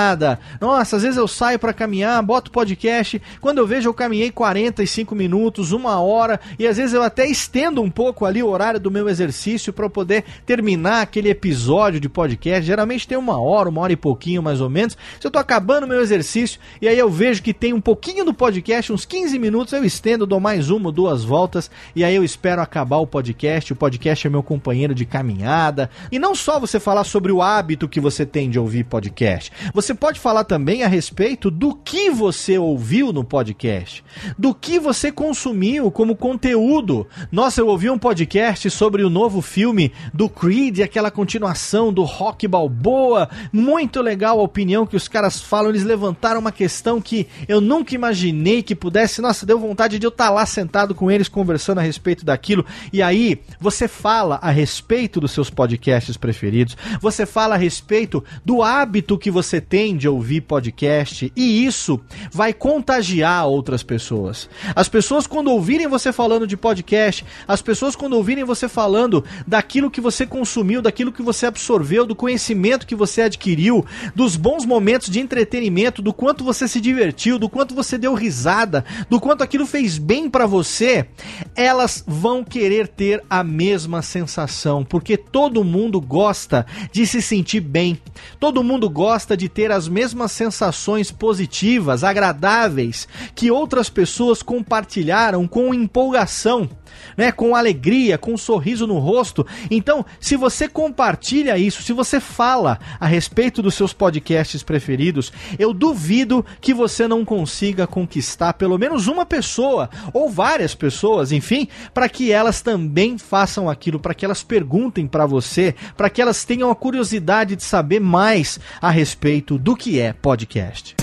Nossa, 0.61 0.96
às 0.96 1.02
vezes 1.02 1.16
eu 1.16 1.28
saio 1.28 1.58
para 1.58 1.72
caminhar, 1.72 2.22
boto 2.22 2.50
podcast. 2.50 3.20
Quando 3.40 3.58
eu 3.58 3.66
vejo, 3.66 3.88
eu 3.88 3.94
caminhei 3.94 4.30
45 4.30 5.14
minutos, 5.14 5.72
uma 5.72 6.00
hora, 6.00 6.40
e 6.58 6.66
às 6.66 6.76
vezes 6.76 6.94
eu 6.94 7.02
até 7.02 7.26
estendo 7.26 7.82
um 7.82 7.90
pouco 7.90 8.24
ali 8.24 8.42
o 8.42 8.48
horário 8.48 8.80
do 8.80 8.90
meu 8.90 9.08
exercício 9.08 9.72
para 9.72 9.88
poder 9.88 10.24
terminar 10.46 11.02
aquele 11.02 11.28
episódio 11.28 12.00
de 12.00 12.08
podcast. 12.08 12.64
Geralmente 12.64 13.06
tem 13.06 13.18
uma 13.18 13.40
hora, 13.40 13.68
uma 13.68 13.80
hora 13.80 13.92
e 13.92 13.96
pouquinho 13.96 14.42
mais 14.42 14.61
ou 14.61 14.68
menos. 14.68 14.96
Se 15.20 15.26
eu 15.26 15.30
tô 15.30 15.38
acabando 15.38 15.87
meu 15.87 16.00
exercício 16.00 16.61
e 16.80 16.88
aí 16.88 16.98
eu 16.98 17.11
vejo 17.11 17.42
que 17.42 17.52
tem 17.52 17.72
um 17.72 17.80
pouquinho 17.80 18.24
do 18.24 18.34
podcast, 18.34 18.92
uns 18.92 19.04
15 19.04 19.38
minutos, 19.38 19.72
eu 19.72 19.84
estendo, 19.84 20.26
dou 20.26 20.40
mais 20.40 20.70
uma 20.70 20.87
ou 20.87 20.92
duas 20.92 21.24
voltas 21.24 21.70
e 21.94 22.04
aí 22.04 22.14
eu 22.14 22.24
espero 22.24 22.62
acabar 22.62 22.98
o 22.98 23.06
podcast. 23.06 23.72
O 23.72 23.76
podcast 23.76 24.26
é 24.26 24.30
meu 24.30 24.42
companheiro 24.42 24.94
de 24.94 25.04
caminhada. 25.04 25.90
E 26.11 26.18
não 26.18 26.34
só 26.34 26.58
você 26.61 26.78
falar 26.78 27.04
sobre 27.04 27.32
o 27.32 27.42
hábito 27.42 27.88
que 27.88 28.00
você 28.00 28.24
tem 28.24 28.50
de 28.50 28.58
ouvir 28.58 28.84
podcast. 28.84 29.52
Você 29.74 29.88
pode 29.94 30.20
falar 30.20 30.44
também 30.44 30.83
a 30.83 30.88
respeito 30.88 31.51
do 31.51 31.74
que 31.74 32.11
você 32.11 32.59
ouviu 32.59 33.12
no 33.12 33.24
podcast, 33.24 34.05
do 34.37 34.55
que 34.55 34.79
você 34.79 35.12
consumiu 35.12 35.90
como 35.90 36.16
conteúdo. 36.16 37.07
Nossa, 37.31 37.61
eu 37.61 37.68
ouvi 37.68 37.88
um 37.88 37.98
podcast 37.98 38.70
sobre 38.70 39.03
o 39.03 39.11
novo 39.11 39.40
filme 39.40 39.92
do 40.12 40.29
Creed, 40.29 40.81
aquela 40.81 41.11
continuação 41.11 41.92
do 41.92 42.03
Rock 42.03 42.46
Balboa. 42.48 43.29
Muito 43.53 44.01
legal 44.01 44.40
a 44.40 44.42
opinião 44.42 44.87
que 44.87 44.96
os 44.96 45.09
caras 45.09 45.40
falam. 45.40 45.70
Eles 45.70 45.85
levantaram 45.85 46.40
uma 46.40 46.53
questão 46.53 47.01
que 47.01 47.27
eu 47.46 47.61
nunca 47.61 47.94
imaginei 47.94 48.62
que 48.62 48.74
pudesse. 48.74 49.22
Nossa, 49.22 49.46
deu 49.46 49.59
vontade 49.59 49.98
de 49.98 50.07
eu 50.07 50.11
estar 50.11 50.27
tá 50.27 50.31
lá 50.31 50.44
sentado 50.44 50.94
com 50.94 51.11
eles 51.11 51.29
conversando 51.29 51.79
a 51.79 51.83
respeito 51.83 52.24
daquilo. 52.24 52.64
E 52.92 53.01
aí, 53.01 53.40
você 53.61 53.87
fala 53.87 54.38
a 54.42 54.51
respeito 54.51 55.20
dos 55.20 55.33
seus 55.33 55.51
podcasts 55.51 56.16
preferidos, 56.16 56.77
você 57.01 57.24
fala 57.24 57.55
a 57.55 57.59
respeito 57.59 58.24
do 58.44 58.62
hábito 58.62 59.18
que 59.18 59.31
você 59.31 59.61
tem 59.61 59.77
de 59.96 60.08
ouvir 60.08 60.40
podcast 60.40 61.32
e 61.36 61.64
isso 61.64 62.00
vai 62.32 62.52
contagiar 62.52 63.46
outras 63.46 63.82
pessoas. 63.82 64.48
As 64.74 64.88
pessoas, 64.88 65.26
quando 65.26 65.50
ouvirem 65.50 65.86
você 65.86 66.12
falando 66.12 66.46
de 66.46 66.56
podcast, 66.56 67.24
as 67.46 67.62
pessoas, 67.62 67.94
quando 67.94 68.14
ouvirem 68.14 68.44
você 68.44 68.68
falando 68.68 69.24
daquilo 69.46 69.90
que 69.90 70.00
você 70.00 70.26
consumiu, 70.26 70.82
daquilo 70.82 71.12
que 71.12 71.22
você 71.22 71.46
absorveu, 71.46 72.04
do 72.04 72.16
conhecimento 72.16 72.86
que 72.86 72.94
você 72.94 73.22
adquiriu, 73.22 73.84
dos 74.14 74.36
bons 74.36 74.64
momentos 74.64 75.08
de 75.08 75.20
entretenimento, 75.20 76.02
do 76.02 76.12
quanto 76.12 76.42
você 76.42 76.66
se 76.66 76.80
divertiu, 76.80 77.38
do 77.38 77.48
quanto 77.48 77.74
você 77.74 77.96
deu 77.96 78.14
risada, 78.14 78.84
do 79.08 79.20
quanto 79.20 79.44
aquilo 79.44 79.66
fez 79.66 79.98
bem 79.98 80.28
para 80.28 80.46
você, 80.46 81.06
elas 81.54 82.02
vão 82.06 82.42
querer 82.42 82.88
ter 82.88 83.22
a 83.30 83.44
mesma 83.44 84.02
sensação, 84.02 84.84
porque 84.84 85.16
todo 85.16 85.62
mundo 85.62 86.00
gosta 86.00 86.66
de 86.90 87.06
se 87.06 87.22
sentir 87.22 87.60
bem, 87.60 87.98
todo 88.40 88.64
mundo 88.64 88.88
gosta 88.88 89.36
de 89.36 89.48
ter 89.48 89.67
as 89.70 89.88
mesmas 89.88 90.33
sensações 90.33 91.11
positivas, 91.11 92.04
agradáveis 92.04 93.09
que 93.35 93.50
outras 93.50 93.88
pessoas 93.88 94.42
compartilharam 94.42 95.46
com 95.46 95.74
empolgação 95.74 96.68
né, 97.16 97.33
com 97.33 97.54
alegria, 97.54 98.18
com 98.18 98.35
um 98.35 98.38
sorriso 98.38 98.87
no 98.87 98.98
rosto. 98.98 99.46
Então, 99.70 100.04
se 100.20 100.37
você 100.37 100.68
compartilha 100.68 101.59
isso, 101.59 101.83
se 101.83 101.92
você 101.92 102.20
fala 102.20 102.78
a 103.00 103.07
respeito 103.07 103.62
dos 103.62 103.74
seus 103.74 103.92
podcasts 103.92 104.62
preferidos, 104.62 105.33
eu 105.59 105.72
duvido 105.72 106.44
que 106.61 106.74
você 106.74 107.09
não 107.09 107.24
consiga 107.24 107.87
conquistar 107.87 108.54
pelo 108.54 108.78
menos 108.78 109.07
uma 109.07 109.26
pessoa 109.26 109.90
ou 110.12 110.31
várias 110.31 110.74
pessoas, 110.74 111.33
enfim, 111.33 111.68
para 111.92 112.09
que 112.09 112.33
elas 112.33 112.61
também 112.61 113.18
façam 113.18 113.68
aquilo, 113.68 113.98
para 113.98 114.14
que 114.14 114.24
elas 114.24 114.42
perguntem 114.42 115.07
para 115.07 115.26
você, 115.26 115.74
para 115.96 116.11
que 116.11 116.22
elas 116.22 116.44
tenham 116.44 116.70
a 116.70 116.76
curiosidade 116.76 117.57
de 117.57 117.64
saber 117.64 118.00
mais 118.00 118.61
a 118.81 118.90
respeito 118.90 119.58
do 119.59 119.77
que 119.77 120.01
é 120.01 120.12
podcast. 120.12 120.97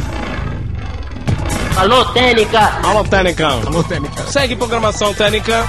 Alô, 1.78 2.06
Técnica! 2.06 2.60
Alô, 2.84 3.04
Técnica! 3.04 3.48
Alô, 3.48 3.84
Técnica! 3.84 4.24
Segue 4.28 4.56
programação 4.56 5.14
Técnica! 5.14 5.66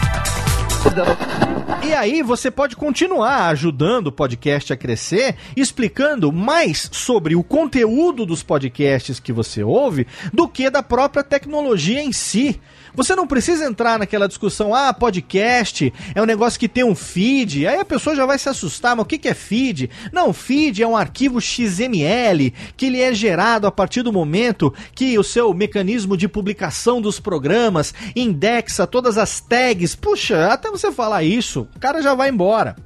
E 1.85 1.93
aí 1.93 2.23
você 2.23 2.51
pode 2.51 2.77
continuar 2.77 3.49
ajudando 3.49 4.07
o 4.07 4.13
podcast 4.13 4.73
a 4.73 4.77
crescer, 4.77 5.35
explicando 5.57 6.33
mais 6.33 6.89
sobre 6.93 7.35
o 7.35 7.43
conteúdo 7.43 8.25
dos 8.25 8.43
podcasts 8.43 9.19
que 9.19 9.33
você 9.33 9.65
ouve 9.65 10.07
do 10.33 10.49
que 10.49 10.71
da 10.71 10.83
própria 10.83 11.25
tecnologia 11.25 12.01
em 12.01 12.13
si. 12.13 12.61
Você 12.97 13.15
não 13.15 13.27
precisa 13.27 13.67
entrar 13.67 13.99
naquela 13.99 14.27
discussão, 14.27 14.75
ah, 14.75 14.91
podcast 14.91 15.93
é 16.15 16.23
um 16.23 16.25
negócio 16.25 16.59
que 16.59 16.67
tem 16.67 16.83
um 16.83 16.95
feed. 16.95 17.67
Aí 17.67 17.79
a 17.79 17.85
pessoa 17.85 18.17
já 18.17 18.25
vai 18.25 18.39
se 18.39 18.49
assustar, 18.49 18.97
mas 18.97 19.05
o 19.05 19.07
que 19.07 19.29
é 19.29 19.35
feed? 19.35 19.91
Não, 20.11 20.33
feed 20.33 20.83
é 20.83 20.87
um 20.87 20.97
arquivo 20.97 21.39
XML 21.39 22.55
que 22.75 22.87
ele 22.87 23.03
é 23.03 23.13
gerado 23.13 23.67
a 23.67 23.71
partir 23.71 24.03
do 24.03 24.11
momento 24.11 24.73
que 24.95 25.19
o 25.19 25.23
seu 25.23 25.53
mecanismo 25.53 26.17
de 26.17 26.27
publicação 26.27 26.99
dos 26.99 27.21
programas 27.21 27.93
indexa 28.17 28.87
todas 28.87 29.19
as 29.19 29.41
tags. 29.41 29.95
Puxa, 29.95 30.47
até 30.47 30.71
você 30.71 30.91
falar 30.91 31.23
isso, 31.23 31.69
o 31.77 31.79
cara 31.79 32.01
já 32.01 32.15
vai 32.15 32.31
embora. 32.31 32.77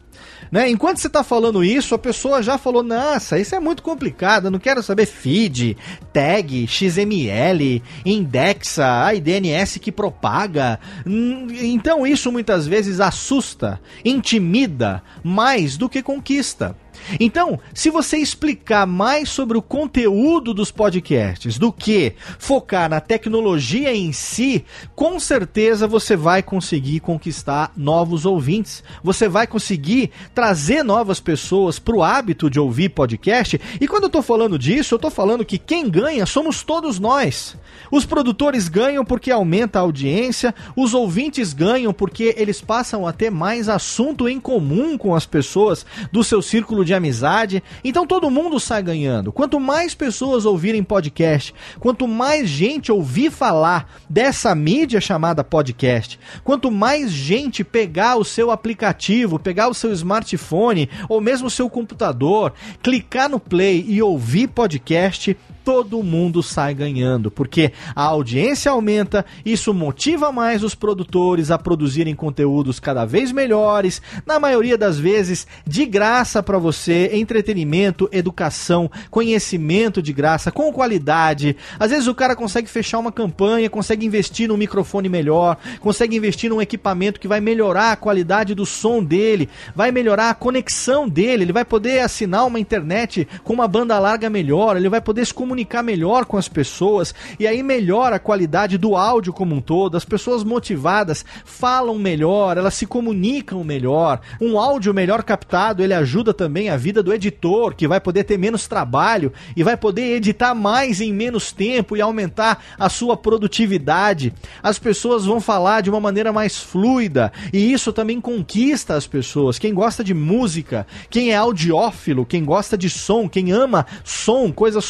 Né? 0.50 0.68
Enquanto 0.68 0.98
você 0.98 1.06
está 1.06 1.22
falando 1.22 1.62
isso, 1.62 1.94
a 1.94 1.98
pessoa 1.98 2.42
já 2.42 2.58
falou: 2.58 2.82
Nossa, 2.82 3.38
isso 3.38 3.54
é 3.54 3.60
muito 3.60 3.82
complicado, 3.82 4.46
eu 4.46 4.50
não 4.50 4.58
quero 4.58 4.82
saber 4.82 5.06
feed, 5.06 5.76
tag, 6.12 6.66
XML, 6.66 7.82
indexa, 8.04 9.06
a 9.06 9.14
DNS 9.14 9.78
que 9.78 9.92
propaga. 9.92 10.80
Hum, 11.06 11.46
então 11.50 12.06
isso 12.06 12.32
muitas 12.32 12.66
vezes 12.66 13.00
assusta, 13.00 13.80
intimida 14.04 15.02
mais 15.22 15.76
do 15.76 15.88
que 15.88 16.02
conquista. 16.02 16.76
Então, 17.18 17.58
se 17.74 17.90
você 17.90 18.16
explicar 18.16 18.86
mais 18.86 19.28
sobre 19.28 19.56
o 19.56 19.62
conteúdo 19.62 20.54
dos 20.54 20.70
podcasts 20.70 21.58
do 21.58 21.72
que 21.72 22.14
focar 22.38 22.88
na 22.88 23.00
tecnologia 23.00 23.94
em 23.94 24.12
si, 24.12 24.64
com 24.94 25.18
certeza 25.18 25.86
você 25.86 26.16
vai 26.16 26.42
conseguir 26.42 27.00
conquistar 27.00 27.72
novos 27.76 28.26
ouvintes. 28.26 28.82
Você 29.02 29.28
vai 29.28 29.46
conseguir 29.46 30.10
trazer 30.34 30.82
novas 30.82 31.20
pessoas 31.20 31.78
para 31.78 31.96
o 31.96 32.02
hábito 32.02 32.50
de 32.50 32.60
ouvir 32.60 32.90
podcast. 32.90 33.60
E 33.80 33.88
quando 33.88 34.04
eu 34.04 34.08
estou 34.08 34.22
falando 34.22 34.58
disso, 34.58 34.94
eu 34.94 34.96
estou 34.96 35.10
falando 35.10 35.44
que 35.44 35.58
quem 35.58 35.88
ganha 35.88 36.26
somos 36.26 36.62
todos 36.62 36.98
nós. 36.98 37.56
Os 37.90 38.06
produtores 38.06 38.68
ganham 38.68 39.04
porque 39.04 39.30
aumenta 39.30 39.78
a 39.78 39.82
audiência, 39.82 40.54
os 40.76 40.94
ouvintes 40.94 41.52
ganham 41.52 41.92
porque 41.92 42.34
eles 42.36 42.60
passam 42.60 43.06
a 43.06 43.12
ter 43.12 43.30
mais 43.30 43.68
assunto 43.68 44.28
em 44.28 44.38
comum 44.38 44.96
com 44.96 45.14
as 45.14 45.26
pessoas 45.26 45.84
do 46.12 46.22
seu 46.22 46.40
círculo 46.40 46.84
de 46.84 46.94
amizade. 46.94 47.62
Então 47.82 48.06
todo 48.06 48.30
mundo 48.30 48.60
sai 48.60 48.82
ganhando. 48.82 49.32
Quanto 49.32 49.58
mais 49.58 49.94
pessoas 49.94 50.44
ouvirem 50.44 50.82
podcast, 50.82 51.54
quanto 51.78 52.06
mais 52.06 52.48
gente 52.48 52.92
ouvir 52.92 53.30
falar 53.30 54.00
dessa 54.08 54.54
mídia 54.54 55.00
chamada 55.00 55.42
podcast, 55.42 56.18
quanto 56.44 56.70
mais 56.70 57.10
gente 57.10 57.64
pegar 57.64 58.16
o 58.16 58.24
seu 58.24 58.50
aplicativo, 58.50 59.38
pegar 59.38 59.68
o 59.68 59.74
seu 59.74 59.92
smartphone 59.92 60.88
ou 61.08 61.20
mesmo 61.20 61.48
o 61.48 61.50
seu 61.50 61.68
computador, 61.68 62.52
clicar 62.82 63.28
no 63.28 63.40
play 63.40 63.84
e 63.88 64.02
ouvir 64.02 64.48
podcast, 64.48 65.36
todo 65.64 66.02
mundo 66.02 66.42
sai 66.42 66.74
ganhando, 66.74 67.30
porque 67.30 67.72
a 67.94 68.02
audiência 68.02 68.70
aumenta, 68.70 69.24
isso 69.44 69.72
motiva 69.72 70.32
mais 70.32 70.62
os 70.62 70.74
produtores 70.74 71.50
a 71.50 71.58
produzirem 71.58 72.14
conteúdos 72.14 72.80
cada 72.80 73.04
vez 73.04 73.32
melhores, 73.32 74.02
na 74.26 74.38
maioria 74.38 74.76
das 74.76 74.98
vezes 74.98 75.46
de 75.66 75.86
graça 75.86 76.42
para 76.42 76.58
você, 76.58 77.10
entretenimento, 77.14 78.08
educação, 78.12 78.90
conhecimento 79.10 80.02
de 80.02 80.12
graça, 80.12 80.50
com 80.50 80.72
qualidade. 80.72 81.56
Às 81.78 81.90
vezes 81.90 82.06
o 82.06 82.14
cara 82.14 82.36
consegue 82.36 82.68
fechar 82.68 82.98
uma 82.98 83.12
campanha, 83.12 83.70
consegue 83.70 84.04
investir 84.04 84.48
num 84.48 84.56
microfone 84.56 85.08
melhor, 85.08 85.56
consegue 85.80 86.16
investir 86.16 86.50
num 86.50 86.60
equipamento 86.60 87.20
que 87.20 87.28
vai 87.28 87.40
melhorar 87.40 87.92
a 87.92 87.96
qualidade 87.96 88.54
do 88.54 88.66
som 88.66 89.02
dele, 89.02 89.48
vai 89.74 89.92
melhorar 89.92 90.30
a 90.30 90.34
conexão 90.34 91.08
dele, 91.08 91.44
ele 91.44 91.52
vai 91.52 91.64
poder 91.64 92.00
assinar 92.00 92.46
uma 92.46 92.58
internet 92.60 93.26
com 93.44 93.52
uma 93.52 93.68
banda 93.68 93.98
larga 93.98 94.28
melhor, 94.28 94.76
ele 94.76 94.88
vai 94.88 95.00
poder 95.00 95.26
se 95.26 95.34
comunicar 95.34 95.59
melhor 95.82 96.24
com 96.24 96.36
as 96.36 96.48
pessoas 96.48 97.14
e 97.38 97.46
aí 97.46 97.62
melhora 97.62 98.16
a 98.16 98.20
qualidade 98.20 98.78
do 98.78 98.96
áudio 98.96 99.32
como 99.32 99.54
um 99.54 99.60
todo. 99.60 99.96
As 99.96 100.04
pessoas 100.04 100.44
motivadas 100.44 101.24
falam 101.44 101.98
melhor, 101.98 102.56
elas 102.56 102.74
se 102.74 102.86
comunicam 102.86 103.62
melhor. 103.64 104.20
Um 104.40 104.58
áudio 104.58 104.94
melhor 104.94 105.22
captado, 105.22 105.82
ele 105.82 105.94
ajuda 105.94 106.32
também 106.32 106.70
a 106.70 106.76
vida 106.76 107.02
do 107.02 107.12
editor, 107.12 107.74
que 107.74 107.88
vai 107.88 108.00
poder 108.00 108.24
ter 108.24 108.38
menos 108.38 108.66
trabalho 108.66 109.32
e 109.56 109.62
vai 109.62 109.76
poder 109.76 110.16
editar 110.16 110.54
mais 110.54 111.00
em 111.00 111.12
menos 111.12 111.52
tempo 111.52 111.96
e 111.96 112.00
aumentar 112.00 112.62
a 112.78 112.88
sua 112.88 113.16
produtividade. 113.16 114.32
As 114.62 114.78
pessoas 114.78 115.24
vão 115.24 115.40
falar 115.40 115.80
de 115.80 115.90
uma 115.90 116.00
maneira 116.00 116.32
mais 116.32 116.58
fluida 116.58 117.32
e 117.52 117.72
isso 117.72 117.92
também 117.92 118.20
conquista 118.20 118.94
as 118.94 119.06
pessoas. 119.06 119.58
Quem 119.58 119.74
gosta 119.74 120.02
de 120.02 120.14
música, 120.14 120.86
quem 121.08 121.30
é 121.30 121.36
audiófilo, 121.36 122.26
quem 122.26 122.44
gosta 122.44 122.76
de 122.76 122.88
som, 122.88 123.28
quem 123.28 123.52
ama 123.52 123.86
som, 124.04 124.52
coisas 124.52 124.84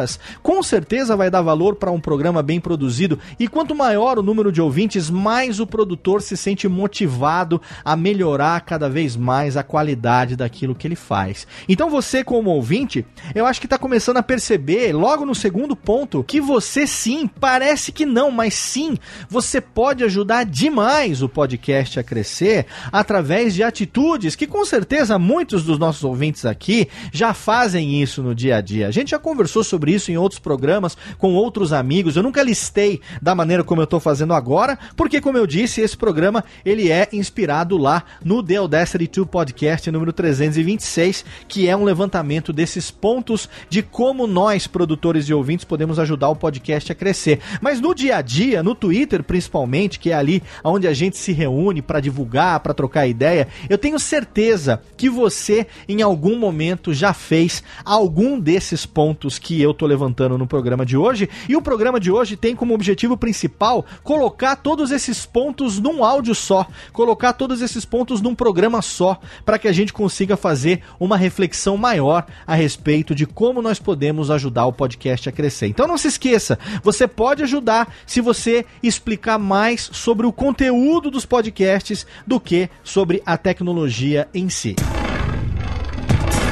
sonoras, 0.00 0.18
com 0.42 0.62
certeza 0.62 1.16
vai 1.16 1.30
dar 1.30 1.42
valor 1.42 1.76
para 1.76 1.90
um 1.90 2.00
programa 2.00 2.42
bem 2.42 2.60
produzido. 2.60 3.18
E 3.38 3.46
quanto 3.46 3.74
maior 3.74 4.18
o 4.18 4.22
número 4.22 4.50
de 4.50 4.60
ouvintes, 4.60 5.10
mais 5.10 5.60
o 5.60 5.66
produtor 5.66 6.22
se 6.22 6.36
sente 6.36 6.68
motivado 6.68 7.60
a 7.84 7.96
melhorar 7.96 8.60
cada 8.62 8.88
vez 8.88 9.16
mais 9.16 9.56
a 9.56 9.62
qualidade 9.62 10.36
daquilo 10.36 10.74
que 10.74 10.86
ele 10.86 10.96
faz. 10.96 11.46
Então 11.68 11.90
você, 11.90 12.24
como 12.24 12.50
ouvinte, 12.50 13.04
eu 13.34 13.46
acho 13.46 13.60
que 13.60 13.66
está 13.66 13.78
começando 13.78 14.16
a 14.16 14.22
perceber, 14.22 14.92
logo 14.92 15.26
no 15.26 15.34
segundo 15.34 15.76
ponto, 15.76 16.24
que 16.24 16.40
você 16.40 16.86
sim, 16.86 17.26
parece 17.26 17.92
que 17.92 18.06
não, 18.06 18.30
mas 18.30 18.54
sim, 18.54 18.96
você 19.28 19.60
pode 19.60 20.04
ajudar 20.04 20.44
demais 20.44 21.22
o 21.22 21.28
podcast 21.28 21.98
a 21.98 22.02
crescer 22.02 22.66
através 22.92 23.54
de 23.54 23.62
atitudes 23.62 24.34
que 24.34 24.46
com 24.46 24.64
certeza 24.64 25.18
muitos 25.18 25.64
dos 25.64 25.78
nossos 25.78 26.04
ouvintes 26.04 26.44
aqui 26.44 26.88
já 27.12 27.34
fazem 27.34 28.00
isso 28.02 28.22
no 28.22 28.34
dia 28.34 28.56
a 28.56 28.60
dia. 28.60 28.88
A 28.88 28.90
gente 28.90 29.10
já 29.10 29.18
conversou 29.18 29.62
sobre 29.64 29.89
isso 29.90 30.10
em 30.10 30.16
outros 30.16 30.38
programas 30.38 30.96
com 31.18 31.34
outros 31.34 31.72
amigos. 31.72 32.16
Eu 32.16 32.22
nunca 32.22 32.42
listei 32.42 33.00
da 33.20 33.34
maneira 33.34 33.64
como 33.64 33.80
eu 33.80 33.84
estou 33.84 34.00
fazendo 34.00 34.34
agora, 34.34 34.78
porque 34.96 35.20
como 35.20 35.38
eu 35.38 35.46
disse, 35.46 35.80
esse 35.80 35.96
programa 35.96 36.44
ele 36.64 36.90
é 36.90 37.08
inspirado 37.12 37.76
lá 37.76 38.04
no 38.24 38.42
The 38.42 38.56
Audacity 38.56 39.06
2 39.06 39.28
Podcast 39.28 39.90
número 39.90 40.12
326, 40.12 41.24
que 41.48 41.68
é 41.68 41.76
um 41.76 41.84
levantamento 41.84 42.52
desses 42.52 42.90
pontos 42.90 43.48
de 43.68 43.82
como 43.82 44.26
nós, 44.26 44.66
produtores 44.66 45.28
e 45.28 45.34
ouvintes, 45.34 45.64
podemos 45.64 45.98
ajudar 45.98 46.28
o 46.28 46.36
podcast 46.36 46.90
a 46.90 46.94
crescer. 46.94 47.40
Mas 47.60 47.80
no 47.80 47.94
dia 47.94 48.16
a 48.16 48.22
dia, 48.22 48.62
no 48.62 48.74
Twitter 48.74 49.22
principalmente, 49.22 49.98
que 49.98 50.10
é 50.10 50.14
ali 50.14 50.42
onde 50.64 50.86
a 50.86 50.92
gente 50.92 51.16
se 51.16 51.32
reúne 51.32 51.82
para 51.82 52.00
divulgar, 52.00 52.60
para 52.60 52.74
trocar 52.74 53.06
ideia, 53.06 53.48
eu 53.68 53.78
tenho 53.78 53.98
certeza 53.98 54.82
que 54.96 55.08
você 55.08 55.66
em 55.88 56.02
algum 56.02 56.38
momento 56.38 56.92
já 56.92 57.12
fez 57.12 57.62
algum 57.84 58.38
desses 58.38 58.86
pontos 58.86 59.38
que 59.38 59.60
eu 59.60 59.72
tô 59.80 59.86
levantando 59.86 60.36
no 60.36 60.46
programa 60.46 60.84
de 60.84 60.94
hoje. 60.94 61.28
E 61.48 61.56
o 61.56 61.62
programa 61.62 61.98
de 61.98 62.10
hoje 62.10 62.36
tem 62.36 62.54
como 62.54 62.74
objetivo 62.74 63.16
principal 63.16 63.86
colocar 64.02 64.56
todos 64.56 64.90
esses 64.90 65.24
pontos 65.24 65.78
num 65.78 66.04
áudio 66.04 66.34
só, 66.34 66.66
colocar 66.92 67.32
todos 67.32 67.62
esses 67.62 67.86
pontos 67.86 68.20
num 68.20 68.34
programa 68.34 68.82
só, 68.82 69.18
para 69.44 69.58
que 69.58 69.66
a 69.66 69.72
gente 69.72 69.92
consiga 69.92 70.36
fazer 70.36 70.82
uma 70.98 71.16
reflexão 71.16 71.78
maior 71.78 72.26
a 72.46 72.54
respeito 72.54 73.14
de 73.14 73.24
como 73.24 73.62
nós 73.62 73.78
podemos 73.78 74.30
ajudar 74.30 74.66
o 74.66 74.72
podcast 74.72 75.30
a 75.30 75.32
crescer. 75.32 75.68
Então 75.68 75.88
não 75.88 75.96
se 75.96 76.08
esqueça, 76.08 76.58
você 76.82 77.08
pode 77.08 77.42
ajudar 77.42 77.94
se 78.06 78.20
você 78.20 78.66
explicar 78.82 79.38
mais 79.38 79.88
sobre 79.92 80.26
o 80.26 80.32
conteúdo 80.32 81.10
dos 81.10 81.24
podcasts 81.24 82.06
do 82.26 82.38
que 82.38 82.68
sobre 82.84 83.22
a 83.24 83.38
tecnologia 83.38 84.28
em 84.34 84.50
si. 84.50 84.76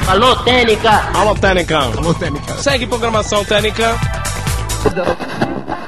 Alô, 0.09 0.35
Técnica! 0.37 1.11
Alô, 1.13 1.35
Técnica! 1.35 1.77
Alô, 1.77 2.15
Técnica! 2.15 2.57
Segue 2.57 2.87
programação 2.87 3.45
Técnica! 3.45 3.95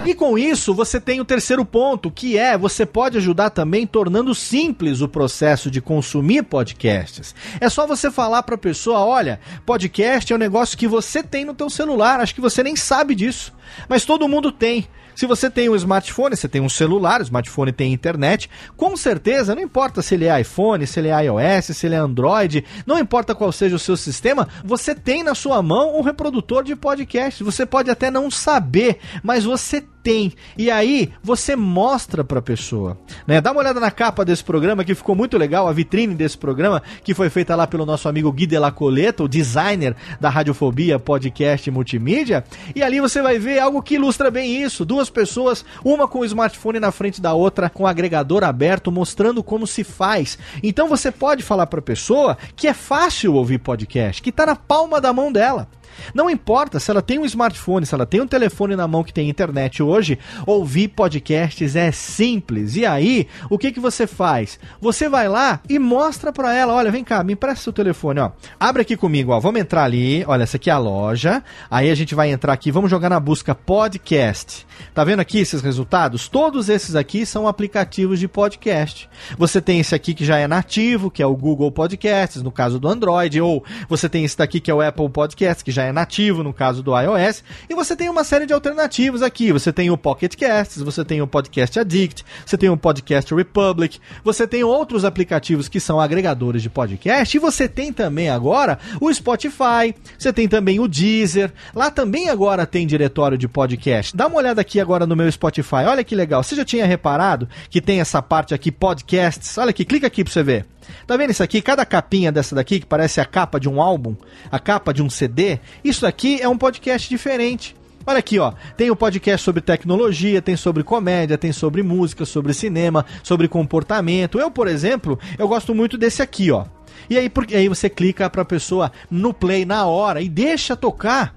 E 0.06 0.14
com 0.14 0.38
isso, 0.38 0.76
você 0.76 1.02
tem 1.02 1.20
o 1.20 1.26
terceiro 1.26 1.66
ponto, 1.66 2.12
que 2.12 2.38
é 2.38 2.56
você 2.56 2.86
pode 2.86 3.18
ajudar 3.18 3.50
também 3.50 3.88
tornando 3.88 4.36
simples 4.36 5.02
o 5.02 5.08
processo 5.08 5.72
de 5.72 5.82
consumir 5.82 6.44
podcasts. 6.44 7.34
É 7.60 7.68
só 7.68 7.88
você 7.88 8.12
falar 8.12 8.44
para 8.44 8.54
a 8.54 8.60
pessoa, 8.60 9.00
olha, 9.00 9.40
podcast 9.66 10.32
é 10.32 10.36
um 10.36 10.40
negócio 10.40 10.78
que 10.78 10.88
você 10.88 11.24
tem 11.24 11.44
no 11.44 11.56
teu 11.56 11.68
celular, 11.68 12.20
acho 12.20 12.36
que 12.36 12.42
você 12.42 12.62
nem 12.62 12.76
sabe 12.76 13.16
disso, 13.16 13.52
mas 13.90 14.06
todo 14.06 14.30
mundo 14.30 14.52
tem. 14.52 14.88
Se 15.16 15.26
você 15.26 15.50
tem 15.50 15.70
um 15.70 15.76
smartphone, 15.76 16.36
você 16.36 16.48
tem 16.48 16.62
um 16.62 16.70
celular, 16.70 17.20
o 17.20 17.24
smartphone 17.24 17.72
tem 17.72 17.94
internet, 17.94 18.50
com 18.76 18.96
certeza, 18.96 19.56
não 19.56 19.62
importa 19.62 20.02
se 20.02 20.16
ele 20.16 20.26
é 20.26 20.42
iPhone, 20.42 20.86
se 20.88 21.00
ele 21.00 21.10
é 21.10 21.26
iOS, 21.26 21.66
se 21.78 21.86
ele 21.86 21.96
é 21.96 21.98
Android, 21.98 22.64
não 22.86 22.98
importa 22.98 23.36
qual 23.36 23.52
seja 23.52 23.76
o 23.76 23.80
seu 23.80 23.98
sistema, 23.98 24.48
você 24.64 24.96
tem 24.96 25.24
na 25.24 25.36
sua 25.36 25.62
mão 25.62 25.98
um 25.98 26.02
reprodutor 26.02 26.64
de 26.64 26.76
podcast. 26.76 27.44
Você 27.44 27.66
pode 27.66 27.90
até 27.90 28.10
não 28.10 28.30
saber, 28.32 29.00
mas 29.24 29.44
você 29.44 29.82
tem. 30.04 30.34
E 30.58 30.70
aí 30.70 31.12
você 31.24 31.56
mostra 31.56 32.24
para 32.24 32.40
a 32.40 32.42
pessoa, 32.42 32.98
né? 33.26 33.42
Dá 33.42 33.52
uma 33.52 33.62
olhada 33.62 33.80
na 33.80 33.92
capa 33.92 34.26
desse 34.26 34.44
programa 34.44 34.84
que 34.84 34.96
ficou 34.96 35.16
muito 35.16 35.38
legal, 35.38 35.68
a 35.68 35.74
vitrine 35.74 36.16
desse 36.16 36.38
programa 36.38 36.82
que 37.04 37.14
foi 37.14 37.30
feita 37.30 37.56
lá 37.56 37.68
pelo 37.68 37.86
nosso 37.86 38.08
amigo 38.10 38.32
Gui 38.32 38.48
Delacoleta, 38.48 39.24
o 39.24 39.28
designer 39.28 39.96
da 40.20 40.30
Radiofobia 40.30 41.00
Podcast 41.00 41.70
Multimídia, 41.72 42.44
e 42.76 42.84
ali 42.84 43.00
você 43.00 43.22
vai 43.22 43.38
ver 43.40 43.60
algo 43.60 43.82
que 43.82 43.96
ilustra 43.96 44.32
bem 44.32 44.62
isso, 44.62 44.86
duas 44.86 45.10
pessoas, 45.10 45.64
uma 45.84 46.08
com 46.08 46.20
o 46.20 46.26
smartphone 46.26 46.80
na 46.80 46.92
frente 46.92 47.22
da 47.22 47.34
outra, 47.34 47.70
com 47.70 47.84
o 47.84 47.88
agregador 47.88 48.44
aberto, 48.44 48.92
mostrando 48.92 49.44
como 49.44 49.68
se 49.68 49.84
faz. 49.84 50.38
Então 50.64 50.88
você 50.88 51.12
pode 51.12 51.44
falar 51.44 51.68
para 51.68 51.80
a 51.80 51.84
pessoa 51.84 52.38
que 52.56 52.68
é 52.68 52.74
fácil 52.74 53.34
ouvir 53.36 53.60
podcast, 53.60 54.22
que 54.22 54.30
está 54.30 54.46
na 54.46 54.56
palma 54.56 55.00
da 55.00 55.14
mão 55.14 55.32
dela. 55.32 55.68
Não 56.14 56.30
importa 56.30 56.80
se 56.80 56.90
ela 56.92 57.02
tem 57.02 57.20
um 57.20 57.26
smartphone, 57.26 57.86
se 57.86 57.94
ela 57.94 58.06
tem 58.06 58.22
um 58.22 58.28
telefone 58.28 58.76
na 58.76 58.88
mão 58.88 59.04
que 59.04 59.14
tem 59.14 59.30
internet 59.30 59.82
hoje, 59.82 60.18
ouvir 60.46 60.90
podcasts 60.90 61.76
é 61.76 61.92
simples. 61.92 62.76
E 62.76 62.86
aí, 62.86 63.28
o 63.50 63.58
que 63.58 63.72
que 63.72 63.80
você 63.80 64.06
faz? 64.08 64.60
Você 64.80 65.10
vai 65.10 65.28
lá 65.28 65.60
e 65.70 65.80
mostra 65.80 66.32
para 66.32 66.54
ela, 66.54 66.74
olha, 66.74 66.92
vem 66.92 67.04
cá, 67.04 67.24
me 67.24 67.34
empresta 67.34 67.64
seu 67.64 67.74
telefone, 67.74 68.20
ó. 68.20 68.32
Abre 68.60 68.82
aqui 68.82 68.98
comigo, 68.98 69.32
ó. 69.32 69.40
Vamos 69.40 69.62
entrar 69.62 69.84
ali. 69.84 70.24
Olha, 70.28 70.44
essa 70.44 70.58
aqui 70.58 70.70
é 70.70 70.74
a 70.74 70.78
loja. 70.78 71.44
Aí 71.70 71.90
a 71.90 71.96
gente 71.96 72.16
vai 72.16 72.32
entrar 72.32 72.54
aqui, 72.54 72.72
vamos 72.72 72.90
jogar 72.90 73.10
na 73.10 73.20
busca 73.20 73.54
podcast. 73.54 74.66
Tá 74.94 75.04
vendo 75.04 75.20
aqui 75.20 75.40
esses 75.40 75.62
resultados? 75.62 76.28
Todos 76.28 76.70
esses 76.70 76.96
aqui 76.96 77.26
são 77.26 77.48
aplicativos 77.48 78.20
de 78.20 78.28
podcast. 78.28 79.10
Você 79.38 79.62
tem 79.62 79.80
esse 79.80 79.96
aqui 79.96 80.14
que 80.14 80.26
já 80.26 80.38
é 80.38 80.48
nativo, 80.48 81.12
que 81.12 81.22
é 81.22 81.26
o 81.26 81.36
Google 81.36 81.72
Podcasts, 81.72 82.42
no 82.42 82.52
caso 82.52 82.80
do 82.80 82.88
Android, 82.88 83.40
ou 83.42 83.64
você 83.88 84.10
tem 84.10 84.24
esse 84.24 84.38
daqui 84.38 84.60
que 84.60 84.70
é 84.72 84.74
o 84.74 84.82
Apple 84.82 85.10
Podcasts, 85.10 85.64
que 85.64 85.72
já 85.72 85.81
é 85.82 85.92
nativo 85.92 86.44
no 86.44 86.54
caso 86.54 86.82
do 86.82 86.98
iOS, 86.98 87.44
e 87.70 87.76
você 87.76 87.96
tem 87.96 88.10
uma 88.10 88.24
série 88.24 88.46
de 88.46 88.54
alternativas 88.54 89.22
aqui. 89.22 89.52
Você 89.52 89.72
tem 89.72 89.90
o 89.90 89.98
Pocket 89.98 90.36
Casts, 90.36 90.82
você 90.82 91.04
tem 91.04 91.22
o 91.22 91.28
Podcast 91.28 91.80
Addict, 91.80 92.26
você 92.46 92.58
tem 92.58 92.70
o 92.70 92.78
Podcast 92.78 93.34
Republic, 93.34 94.00
você 94.24 94.48
tem 94.48 94.64
outros 94.64 95.06
aplicativos 95.06 95.68
que 95.68 95.80
são 95.80 96.00
agregadores 96.00 96.62
de 96.62 96.70
podcast, 96.70 97.36
e 97.36 97.40
você 97.40 97.68
tem 97.68 97.92
também 97.92 98.30
agora 98.30 98.80
o 99.00 99.14
Spotify, 99.14 99.94
você 100.18 100.32
tem 100.32 100.48
também 100.48 100.80
o 100.80 100.88
Deezer. 100.88 101.52
Lá 101.76 101.90
também 101.90 102.30
agora 102.30 102.66
tem 102.66 102.86
diretório 102.88 103.38
de 103.38 103.48
podcast. 103.48 104.16
Dá 104.16 104.28
uma 104.28 104.38
olhada 104.38 104.62
aqui 104.62 104.80
agora 104.80 105.06
no 105.06 105.16
meu 105.16 105.32
Spotify. 105.32 105.86
Olha 105.88 106.04
que 106.04 106.16
legal. 106.16 106.44
Você 106.44 106.56
já 106.56 106.66
tinha 106.66 106.86
reparado 106.86 107.48
que 107.70 107.82
tem 107.82 108.00
essa 108.00 108.22
parte 108.22 108.54
aqui 108.54 108.72
podcasts? 108.72 109.58
Olha 109.58 109.70
aqui, 109.70 109.86
clica 109.86 110.08
aqui 110.08 110.24
para 110.24 110.34
você 110.34 110.44
ver. 110.44 110.66
Tá 111.06 111.18
vendo 111.18 111.32
isso 111.32 111.44
aqui? 111.44 111.62
Cada 111.62 111.86
capinha 111.86 112.32
dessa 112.32 112.56
daqui, 112.56 112.80
que 112.80 112.86
parece 112.86 113.20
a 113.22 113.26
capa 113.26 113.60
de 113.60 113.70
um 113.70 113.82
álbum, 113.82 114.16
a 114.52 114.60
capa 114.60 114.94
de 114.94 115.02
um 115.02 115.10
CD, 115.10 115.60
isso 115.84 116.06
aqui 116.06 116.42
é 116.42 116.48
um 116.48 116.58
podcast 116.58 117.10
diferente. 117.10 117.76
Olha 118.06 118.20
aqui, 118.20 118.40
ó. 118.40 118.54
Tem 118.76 118.90
o 118.90 118.94
um 118.94 118.96
podcast 118.96 119.44
sobre 119.44 119.62
tecnologia, 119.62 120.42
tem 120.42 120.56
sobre 120.56 120.84
comédia, 120.84 121.38
tem 121.38 121.52
sobre 121.52 121.84
música, 121.84 122.26
sobre 122.26 122.54
cinema, 122.54 123.06
sobre 123.24 123.48
comportamento. 123.48 124.40
Eu, 124.40 124.50
por 124.50 124.68
exemplo, 124.68 125.20
eu 125.38 125.48
gosto 125.48 125.76
muito 125.76 125.98
desse 125.98 126.22
aqui, 126.22 126.52
ó. 126.52 126.66
E 127.10 127.18
aí, 127.18 127.30
porque 127.30 127.56
aí 127.56 127.68
você 127.68 127.90
clica 127.90 128.30
pra 128.30 128.46
pessoa 128.46 128.92
no 129.10 129.34
play 129.34 129.66
na 129.66 129.86
hora 129.86 130.22
e 130.22 130.30
deixa 130.30 130.76
tocar. 130.76 131.36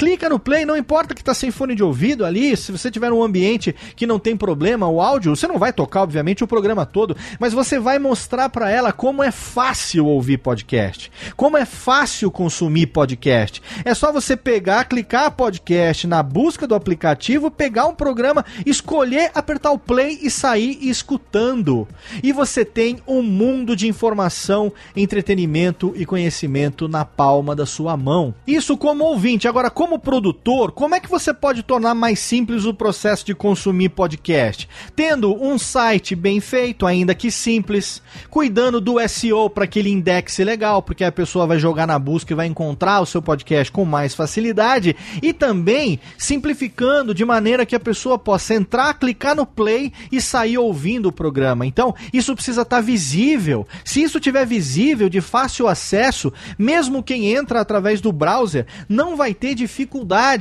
Clica 0.00 0.30
no 0.30 0.38
play, 0.38 0.64
não 0.64 0.78
importa 0.78 1.14
que 1.14 1.22
tá 1.22 1.34
sem 1.34 1.50
fone 1.50 1.74
de 1.74 1.84
ouvido 1.84 2.24
ali, 2.24 2.56
se 2.56 2.72
você 2.72 2.90
tiver 2.90 3.12
um 3.12 3.22
ambiente 3.22 3.76
que 3.94 4.06
não 4.06 4.18
tem 4.18 4.34
problema, 4.34 4.88
o 4.88 4.98
áudio, 4.98 5.36
você 5.36 5.46
não 5.46 5.58
vai 5.58 5.74
tocar, 5.74 6.04
obviamente, 6.04 6.42
o 6.42 6.46
programa 6.46 6.86
todo, 6.86 7.14
mas 7.38 7.52
você 7.52 7.78
vai 7.78 7.98
mostrar 7.98 8.48
para 8.48 8.70
ela 8.70 8.94
como 8.94 9.22
é 9.22 9.30
fácil 9.30 10.06
ouvir 10.06 10.38
podcast, 10.38 11.12
como 11.36 11.58
é 11.58 11.66
fácil 11.66 12.30
consumir 12.30 12.86
podcast. 12.86 13.60
É 13.84 13.92
só 13.92 14.10
você 14.10 14.38
pegar, 14.38 14.86
clicar 14.86 15.32
podcast 15.32 16.06
na 16.06 16.22
busca 16.22 16.66
do 16.66 16.74
aplicativo, 16.74 17.50
pegar 17.50 17.84
um 17.86 17.94
programa, 17.94 18.42
escolher, 18.64 19.30
apertar 19.34 19.70
o 19.70 19.78
play 19.78 20.18
e 20.22 20.30
sair 20.30 20.78
escutando. 20.80 21.86
E 22.22 22.32
você 22.32 22.64
tem 22.64 23.00
um 23.06 23.20
mundo 23.20 23.76
de 23.76 23.86
informação, 23.86 24.72
entretenimento 24.96 25.92
e 25.94 26.06
conhecimento 26.06 26.88
na 26.88 27.04
palma 27.04 27.54
da 27.54 27.66
sua 27.66 27.98
mão. 27.98 28.34
Isso 28.46 28.78
como 28.78 29.04
ouvinte. 29.04 29.46
Agora, 29.46 29.68
como 29.68 29.89
produtor, 29.98 30.72
como 30.72 30.94
é 30.94 31.00
que 31.00 31.10
você 31.10 31.32
pode 31.32 31.62
tornar 31.62 31.94
mais 31.94 32.18
simples 32.18 32.64
o 32.64 32.74
processo 32.74 33.24
de 33.24 33.34
consumir 33.34 33.90
podcast? 33.90 34.68
Tendo 34.94 35.34
um 35.42 35.58
site 35.58 36.14
bem 36.14 36.40
feito, 36.40 36.86
ainda 36.86 37.14
que 37.14 37.30
simples, 37.30 38.02
cuidando 38.28 38.80
do 38.80 38.96
SEO 39.08 39.50
para 39.50 39.66
que 39.66 39.78
ele 39.78 39.90
indexe 39.90 40.44
legal, 40.44 40.82
porque 40.82 41.04
a 41.04 41.12
pessoa 41.12 41.46
vai 41.46 41.58
jogar 41.58 41.86
na 41.86 41.98
busca 41.98 42.32
e 42.32 42.36
vai 42.36 42.46
encontrar 42.46 43.00
o 43.00 43.06
seu 43.06 43.20
podcast 43.20 43.72
com 43.72 43.84
mais 43.84 44.14
facilidade, 44.14 44.96
e 45.22 45.32
também 45.32 46.00
simplificando 46.16 47.14
de 47.14 47.24
maneira 47.24 47.66
que 47.66 47.76
a 47.76 47.80
pessoa 47.80 48.18
possa 48.18 48.54
entrar, 48.54 48.94
clicar 48.94 49.34
no 49.34 49.46
play 49.46 49.92
e 50.10 50.20
sair 50.20 50.58
ouvindo 50.58 51.06
o 51.06 51.12
programa. 51.12 51.66
Então, 51.66 51.94
isso 52.12 52.34
precisa 52.34 52.62
estar 52.62 52.76
tá 52.76 52.82
visível. 52.82 53.66
Se 53.84 54.02
isso 54.02 54.20
tiver 54.20 54.46
visível, 54.46 55.08
de 55.08 55.20
fácil 55.20 55.66
acesso, 55.66 56.32
mesmo 56.58 57.02
quem 57.02 57.34
entra 57.34 57.60
através 57.60 58.00
do 58.00 58.12
browser 58.12 58.66
não 58.88 59.16
vai 59.16 59.34
ter 59.34 59.54
dificuldade, 59.54 59.79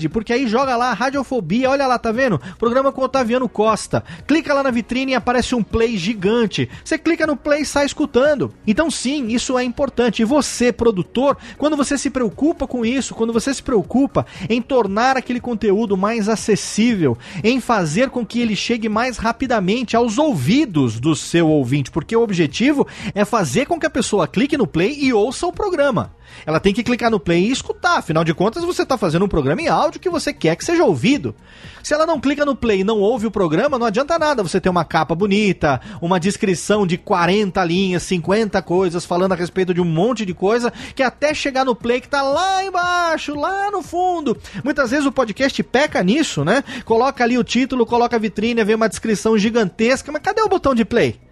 porque 0.10 0.34
aí 0.34 0.48
joga 0.48 0.76
lá 0.76 0.94
Radiofobia, 0.94 1.70
olha 1.70 1.88
lá, 1.88 1.98
tá 1.98 2.12
vendo? 2.12 2.40
Programa 2.58 2.92
com 2.92 3.02
Otaviano 3.02 3.48
Costa. 3.48 4.04
Clica 4.28 4.54
lá 4.54 4.64
na 4.64 4.72
vitrine 4.72 5.12
e 5.12 5.16
aparece 5.16 5.56
um 5.56 5.64
play 5.64 5.98
gigante. 5.98 6.70
Você 6.84 6.98
clica 6.98 7.28
no 7.28 7.36
play 7.36 7.62
e 7.62 7.66
sai 7.66 7.86
escutando. 7.86 8.54
Então, 8.66 8.90
sim, 8.90 9.28
isso 9.28 9.58
é 9.58 9.64
importante. 9.64 10.22
E 10.22 10.26
você, 10.26 10.72
produtor, 10.72 11.38
quando 11.58 11.78
você 11.78 11.98
se 11.98 12.10
preocupa 12.10 12.68
com 12.68 12.86
isso, 12.86 13.16
quando 13.16 13.34
você 13.34 13.54
se 13.54 13.64
preocupa 13.64 14.26
em 14.50 14.62
tornar 14.62 15.18
aquele 15.18 15.40
conteúdo 15.40 15.98
mais 15.98 16.30
acessível, 16.30 17.18
em 17.44 17.60
fazer 17.60 18.10
com 18.10 18.26
que 18.26 18.40
ele 18.40 18.56
chegue 18.56 18.90
mais 18.90 19.18
rapidamente 19.18 19.96
aos 19.96 20.18
ouvidos 20.18 21.00
do 21.00 21.16
seu 21.16 21.48
ouvinte, 21.48 21.92
porque 21.92 22.16
o 22.16 22.22
objetivo 22.22 22.88
é 23.14 23.26
fazer 23.26 23.66
com 23.66 23.80
que 23.80 23.86
a 23.86 23.90
pessoa 23.90 24.28
clique 24.28 24.58
no 24.58 24.68
play 24.68 24.98
e 25.00 25.14
ouça 25.14 25.48
o 25.48 25.54
programa. 25.54 26.19
Ela 26.46 26.60
tem 26.60 26.74
que 26.74 26.84
clicar 26.84 27.12
no 27.12 27.20
play 27.20 27.46
e 27.46 27.52
escutar. 27.52 27.98
Afinal 27.98 28.24
de 28.24 28.34
contas, 28.34 28.64
você 28.64 28.84
está 28.84 28.98
fazendo 28.98 29.26
um 29.26 29.30
programa 29.30 29.62
em 29.62 29.68
áudio 29.68 30.00
que 30.00 30.10
você 30.10 30.34
quer 30.34 30.56
que 30.56 30.66
seja 30.66 30.84
ouvido. 30.84 31.36
Se 31.84 31.94
ela 31.94 32.06
não 32.06 32.20
clica 32.20 32.46
no 32.46 32.56
play 32.56 32.82
e 32.82 32.84
não 32.84 33.00
ouve 33.00 33.28
o 33.28 33.32
programa, 33.32 33.80
não 33.80 33.86
adianta 33.86 34.20
nada 34.20 34.44
você 34.44 34.60
ter 34.60 34.70
uma 34.70 34.86
capa 34.86 35.16
bonita, 35.16 35.80
uma 36.02 36.20
descrição 36.20 36.86
de 36.86 36.98
40 36.98 37.64
linhas, 37.64 38.04
50 38.04 38.62
coisas, 38.62 39.06
falando 39.06 39.34
a 39.34 39.36
respeito 39.36 39.74
de 39.74 39.82
um 39.82 39.86
monte 39.86 40.26
de 40.26 40.34
coisa, 40.34 40.72
que 40.96 41.04
até 41.04 41.34
chegar 41.34 41.66
no 41.66 41.76
play 41.76 42.00
que 42.02 42.08
está 42.08 42.22
lá 42.22 42.64
embaixo, 42.64 43.36
lá 43.36 43.72
no 43.72 43.82
fundo. 43.82 44.38
Muitas 44.64 44.92
vezes 44.92 45.06
o 45.06 45.12
podcast 45.12 45.62
peca 45.64 46.04
nisso, 46.04 46.44
né? 46.44 46.64
Coloca 46.86 47.24
ali 47.24 47.38
o 47.38 47.44
título, 47.44 47.86
coloca 47.86 48.16
a 48.16 48.20
vitrine, 48.20 48.64
vê 48.64 48.76
uma 48.76 48.90
descrição 48.90 49.38
gigantesca, 49.38 50.12
mas 50.12 50.22
cadê 50.22 50.42
o 50.42 50.50
botão 50.50 50.76
de 50.76 50.86
play? 50.86 51.29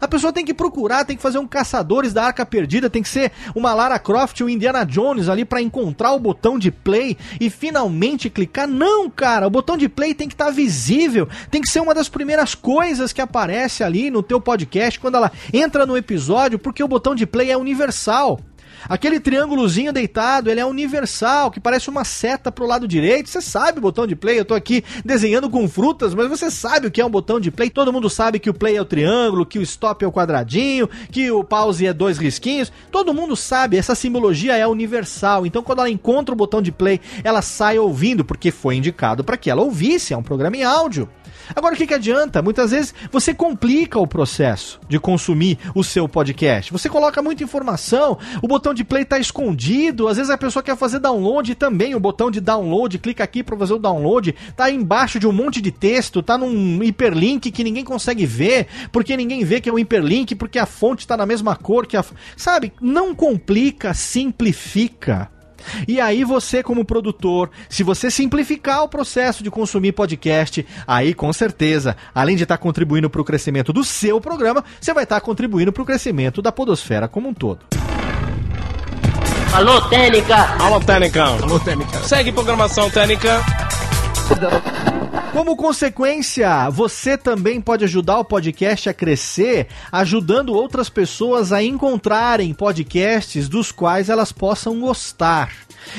A 0.00 0.08
pessoa 0.08 0.32
tem 0.32 0.44
que 0.44 0.54
procurar, 0.54 1.04
tem 1.04 1.16
que 1.16 1.22
fazer 1.22 1.38
um 1.38 1.46
Caçadores 1.46 2.12
da 2.12 2.24
Arca 2.24 2.46
Perdida, 2.46 2.88
tem 2.88 3.02
que 3.02 3.08
ser 3.08 3.32
uma 3.54 3.74
Lara 3.74 3.98
Croft 3.98 4.40
ou 4.40 4.48
Indiana 4.48 4.84
Jones 4.84 5.28
ali 5.28 5.44
para 5.44 5.60
encontrar 5.60 6.12
o 6.12 6.18
botão 6.18 6.58
de 6.58 6.70
play 6.70 7.18
e 7.38 7.50
finalmente 7.50 8.30
clicar. 8.30 8.66
Não, 8.66 9.10
cara, 9.10 9.46
o 9.46 9.50
botão 9.50 9.76
de 9.76 9.88
play 9.88 10.14
tem 10.14 10.28
que 10.28 10.34
estar 10.34 10.46
tá 10.46 10.50
visível, 10.50 11.28
tem 11.50 11.60
que 11.60 11.68
ser 11.68 11.80
uma 11.80 11.94
das 11.94 12.08
primeiras 12.08 12.54
coisas 12.54 13.12
que 13.12 13.20
aparece 13.20 13.84
ali 13.84 14.10
no 14.10 14.22
teu 14.22 14.40
podcast 14.40 14.98
quando 14.98 15.16
ela 15.16 15.30
entra 15.52 15.84
no 15.84 15.96
episódio, 15.96 16.58
porque 16.58 16.82
o 16.82 16.88
botão 16.88 17.14
de 17.14 17.26
play 17.26 17.50
é 17.50 17.56
universal. 17.56 18.40
Aquele 18.88 19.20
triângulozinho 19.20 19.92
deitado, 19.92 20.50
ele 20.50 20.60
é 20.60 20.64
universal, 20.64 21.50
que 21.50 21.60
parece 21.60 21.88
uma 21.88 22.04
seta 22.04 22.50
pro 22.50 22.66
lado 22.66 22.88
direito. 22.88 23.28
Você 23.28 23.40
sabe 23.40 23.78
o 23.78 23.82
botão 23.82 24.06
de 24.06 24.16
play, 24.16 24.38
eu 24.38 24.44
tô 24.44 24.54
aqui 24.54 24.84
desenhando 25.04 25.50
com 25.50 25.68
frutas, 25.68 26.14
mas 26.14 26.28
você 26.28 26.50
sabe 26.50 26.86
o 26.86 26.90
que 26.90 27.00
é 27.00 27.04
um 27.04 27.10
botão 27.10 27.38
de 27.40 27.50
play. 27.50 27.70
Todo 27.70 27.92
mundo 27.92 28.08
sabe 28.08 28.38
que 28.38 28.50
o 28.50 28.54
play 28.54 28.76
é 28.76 28.80
o 28.80 28.84
triângulo, 28.84 29.46
que 29.46 29.58
o 29.58 29.62
stop 29.62 30.04
é 30.04 30.08
o 30.08 30.12
quadradinho, 30.12 30.88
que 31.10 31.30
o 31.30 31.44
pause 31.44 31.86
é 31.86 31.92
dois 31.92 32.18
risquinhos. 32.18 32.72
Todo 32.90 33.14
mundo 33.14 33.36
sabe, 33.36 33.76
essa 33.76 33.94
simbologia 33.94 34.56
é 34.56 34.66
universal. 34.66 35.46
Então 35.46 35.62
quando 35.62 35.80
ela 35.80 35.90
encontra 35.90 36.32
o 36.32 36.36
botão 36.36 36.62
de 36.62 36.72
play, 36.72 37.00
ela 37.22 37.42
sai 37.42 37.78
ouvindo, 37.78 38.24
porque 38.24 38.50
foi 38.50 38.76
indicado 38.76 39.22
para 39.24 39.36
que 39.36 39.50
ela 39.50 39.62
ouvisse, 39.62 40.14
é 40.14 40.16
um 40.16 40.22
programa 40.22 40.56
em 40.56 40.64
áudio. 40.64 41.08
Agora, 41.54 41.74
o 41.74 41.76
que, 41.76 41.86
que 41.86 41.94
adianta? 41.94 42.42
Muitas 42.42 42.70
vezes 42.70 42.94
você 43.10 43.34
complica 43.34 43.98
o 43.98 44.06
processo 44.06 44.80
de 44.88 44.98
consumir 44.98 45.58
o 45.74 45.82
seu 45.82 46.08
podcast. 46.08 46.72
Você 46.72 46.88
coloca 46.88 47.22
muita 47.22 47.44
informação, 47.44 48.18
o 48.42 48.48
botão 48.48 48.72
de 48.72 48.84
play 48.84 49.02
está 49.02 49.18
escondido, 49.18 50.08
às 50.08 50.16
vezes 50.16 50.30
a 50.30 50.38
pessoa 50.38 50.62
quer 50.62 50.76
fazer 50.76 50.98
download 50.98 51.54
também, 51.54 51.94
o 51.94 52.00
botão 52.00 52.30
de 52.30 52.40
download, 52.40 52.98
clica 52.98 53.24
aqui 53.24 53.42
para 53.42 53.56
fazer 53.56 53.74
o 53.74 53.78
download, 53.78 54.34
tá 54.56 54.70
embaixo 54.70 55.18
de 55.18 55.26
um 55.26 55.32
monte 55.32 55.60
de 55.60 55.70
texto, 55.70 56.22
tá 56.22 56.36
num 56.38 56.82
hiperlink 56.82 57.50
que 57.50 57.64
ninguém 57.64 57.84
consegue 57.84 58.26
ver, 58.26 58.66
porque 58.92 59.16
ninguém 59.16 59.44
vê 59.44 59.60
que 59.60 59.68
é 59.68 59.72
um 59.72 59.78
hiperlink, 59.78 60.34
porque 60.34 60.58
a 60.58 60.66
fonte 60.66 61.00
está 61.00 61.16
na 61.16 61.26
mesma 61.26 61.56
cor 61.56 61.86
que 61.86 61.96
a. 61.96 62.04
Sabe? 62.36 62.72
Não 62.80 63.14
complica, 63.14 63.94
simplifica. 63.94 65.30
E 65.86 66.00
aí 66.00 66.24
você 66.24 66.62
como 66.62 66.84
produtor, 66.84 67.50
se 67.68 67.82
você 67.82 68.10
simplificar 68.10 68.82
o 68.82 68.88
processo 68.88 69.42
de 69.42 69.50
consumir 69.50 69.92
podcast, 69.92 70.66
aí 70.86 71.14
com 71.14 71.32
certeza, 71.32 71.96
além 72.14 72.36
de 72.36 72.42
estar 72.42 72.56
tá 72.56 72.62
contribuindo 72.62 73.10
para 73.10 73.20
o 73.20 73.24
crescimento 73.24 73.72
do 73.72 73.84
seu 73.84 74.20
programa, 74.20 74.64
você 74.80 74.92
vai 74.92 75.04
estar 75.04 75.16
tá 75.16 75.20
contribuindo 75.20 75.72
para 75.72 75.82
o 75.82 75.86
crescimento 75.86 76.42
da 76.42 76.52
podosfera 76.52 77.08
como 77.08 77.28
um 77.28 77.34
todo. 77.34 77.60
Alô, 79.52 79.80
Técnica! 79.82 80.36
Alô, 80.60 80.80
Técnica! 80.80 81.24
Alô, 81.24 81.58
Técnica! 81.58 81.98
Segue 82.04 82.30
programação 82.30 82.88
Técnica! 82.88 83.42
Como 85.32 85.56
consequência, 85.56 86.68
você 86.70 87.16
também 87.16 87.60
pode 87.60 87.84
ajudar 87.84 88.18
o 88.18 88.24
podcast 88.24 88.88
a 88.88 88.94
crescer, 88.94 89.68
ajudando 89.90 90.52
outras 90.52 90.88
pessoas 90.88 91.52
a 91.52 91.62
encontrarem 91.62 92.52
podcasts 92.52 93.48
dos 93.48 93.72
quais 93.72 94.08
elas 94.08 94.32
possam 94.32 94.78
gostar. 94.80 95.50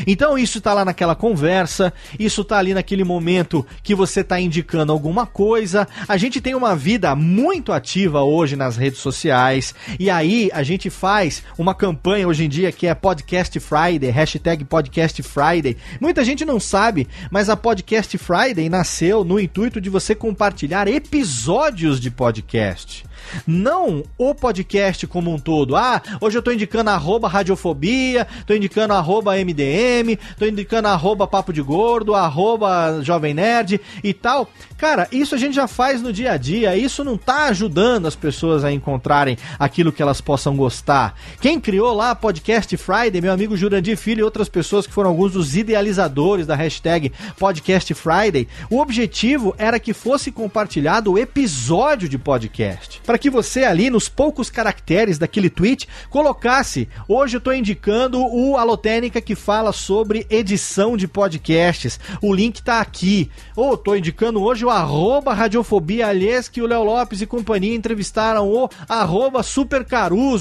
Então 0.05 0.37
isso 0.37 0.59
está 0.59 0.73
lá 0.73 0.85
naquela 0.85 1.15
conversa, 1.15 1.91
isso 2.19 2.41
está 2.41 2.59
ali 2.59 2.73
naquele 2.73 3.03
momento 3.03 3.65
que 3.81 3.95
você 3.95 4.21
está 4.21 4.39
indicando 4.39 4.91
alguma 4.91 5.25
coisa. 5.25 5.87
A 6.07 6.17
gente 6.17 6.39
tem 6.39 6.53
uma 6.53 6.75
vida 6.75 7.15
muito 7.15 7.73
ativa 7.73 8.21
hoje 8.21 8.55
nas 8.55 8.77
redes 8.77 8.99
sociais 8.99 9.73
e 9.99 10.09
aí 10.09 10.51
a 10.53 10.61
gente 10.61 10.89
faz 10.89 11.41
uma 11.57 11.73
campanha 11.73 12.27
hoje 12.27 12.45
em 12.45 12.49
dia 12.49 12.71
que 12.71 12.85
é 12.85 12.93
Podcast 12.93 13.59
Friday, 13.59 14.11
hashtag 14.11 14.63
Podcast 14.65 15.23
Friday. 15.23 15.77
Muita 15.99 16.23
gente 16.23 16.45
não 16.45 16.59
sabe, 16.59 17.07
mas 17.31 17.49
a 17.49 17.57
Podcast 17.57 18.15
Friday 18.17 18.69
nasceu 18.69 19.00
no 19.23 19.39
intuito 19.39 19.81
de 19.81 19.89
você 19.89 20.13
compartilhar 20.13 20.87
episódios 20.87 21.99
de 21.99 22.11
podcast. 22.11 23.03
Não 23.45 24.03
o 24.17 24.33
podcast 24.33 25.05
como 25.07 25.33
um 25.33 25.39
todo. 25.39 25.75
Ah, 25.75 26.01
hoje 26.19 26.37
eu 26.37 26.41
tô 26.41 26.51
indicando 26.51 26.89
arroba 26.89 27.27
radiofobia, 27.27 28.27
tô 28.45 28.53
indicando 28.53 28.93
arroba 28.93 29.35
MDM, 29.35 30.17
tô 30.37 30.45
indicando 30.45 30.87
arroba 30.87 31.27
papo 31.27 31.53
de 31.53 31.61
gordo, 31.61 32.15
arroba 32.15 33.01
jovem 33.01 33.33
nerd 33.33 33.79
e 34.03 34.13
tal. 34.13 34.49
Cara, 34.77 35.07
isso 35.11 35.35
a 35.35 35.37
gente 35.37 35.53
já 35.53 35.67
faz 35.67 36.01
no 36.01 36.11
dia 36.11 36.31
a 36.31 36.37
dia, 36.37 36.75
isso 36.75 37.03
não 37.03 37.17
tá 37.17 37.45
ajudando 37.45 38.07
as 38.07 38.15
pessoas 38.15 38.63
a 38.63 38.71
encontrarem 38.71 39.37
aquilo 39.59 39.91
que 39.91 40.01
elas 40.01 40.21
possam 40.21 40.55
gostar. 40.55 41.15
Quem 41.39 41.59
criou 41.59 41.93
lá 41.93 42.15
Podcast 42.15 42.75
Friday, 42.77 43.21
meu 43.21 43.31
amigo 43.31 43.55
Jurandir 43.55 43.97
Filho 43.97 44.21
e 44.21 44.23
outras 44.23 44.49
pessoas 44.49 44.87
que 44.87 44.93
foram 44.93 45.09
alguns 45.11 45.33
dos 45.33 45.55
idealizadores 45.55 46.47
da 46.47 46.55
hashtag 46.55 47.11
Podcast 47.37 47.93
Friday, 47.93 48.47
o 48.69 48.79
objetivo 48.79 49.53
era 49.57 49.79
que 49.79 49.93
fosse 49.93 50.31
compartilhado 50.31 51.13
o 51.13 51.17
episódio 51.17 52.09
de 52.09 52.17
podcast 52.17 53.01
para 53.11 53.17
que 53.17 53.29
você 53.29 53.65
ali, 53.65 53.89
nos 53.89 54.07
poucos 54.07 54.49
caracteres 54.49 55.17
daquele 55.17 55.49
tweet, 55.49 55.85
colocasse. 56.09 56.87
Hoje 57.09 57.35
eu 57.35 57.39
estou 57.39 57.53
indicando 57.53 58.25
o 58.25 58.55
Alotênica 58.55 59.19
que 59.19 59.35
fala 59.35 59.73
sobre 59.73 60.25
edição 60.29 60.95
de 60.95 61.09
podcasts. 61.09 61.99
O 62.21 62.33
link 62.33 62.59
está 62.59 62.79
aqui. 62.79 63.29
Ou 63.53 63.73
estou 63.73 63.97
indicando 63.97 64.41
hoje 64.41 64.63
o 64.63 64.69
arroba 64.69 65.33
Radiofobia 65.33 66.07
Aliás, 66.07 66.47
que 66.47 66.61
o 66.61 66.65
Léo 66.65 66.85
Lopes 66.85 67.19
e 67.19 67.25
companhia 67.25 67.75
entrevistaram 67.75 68.47
o 68.47 68.69
arroba 68.87 69.41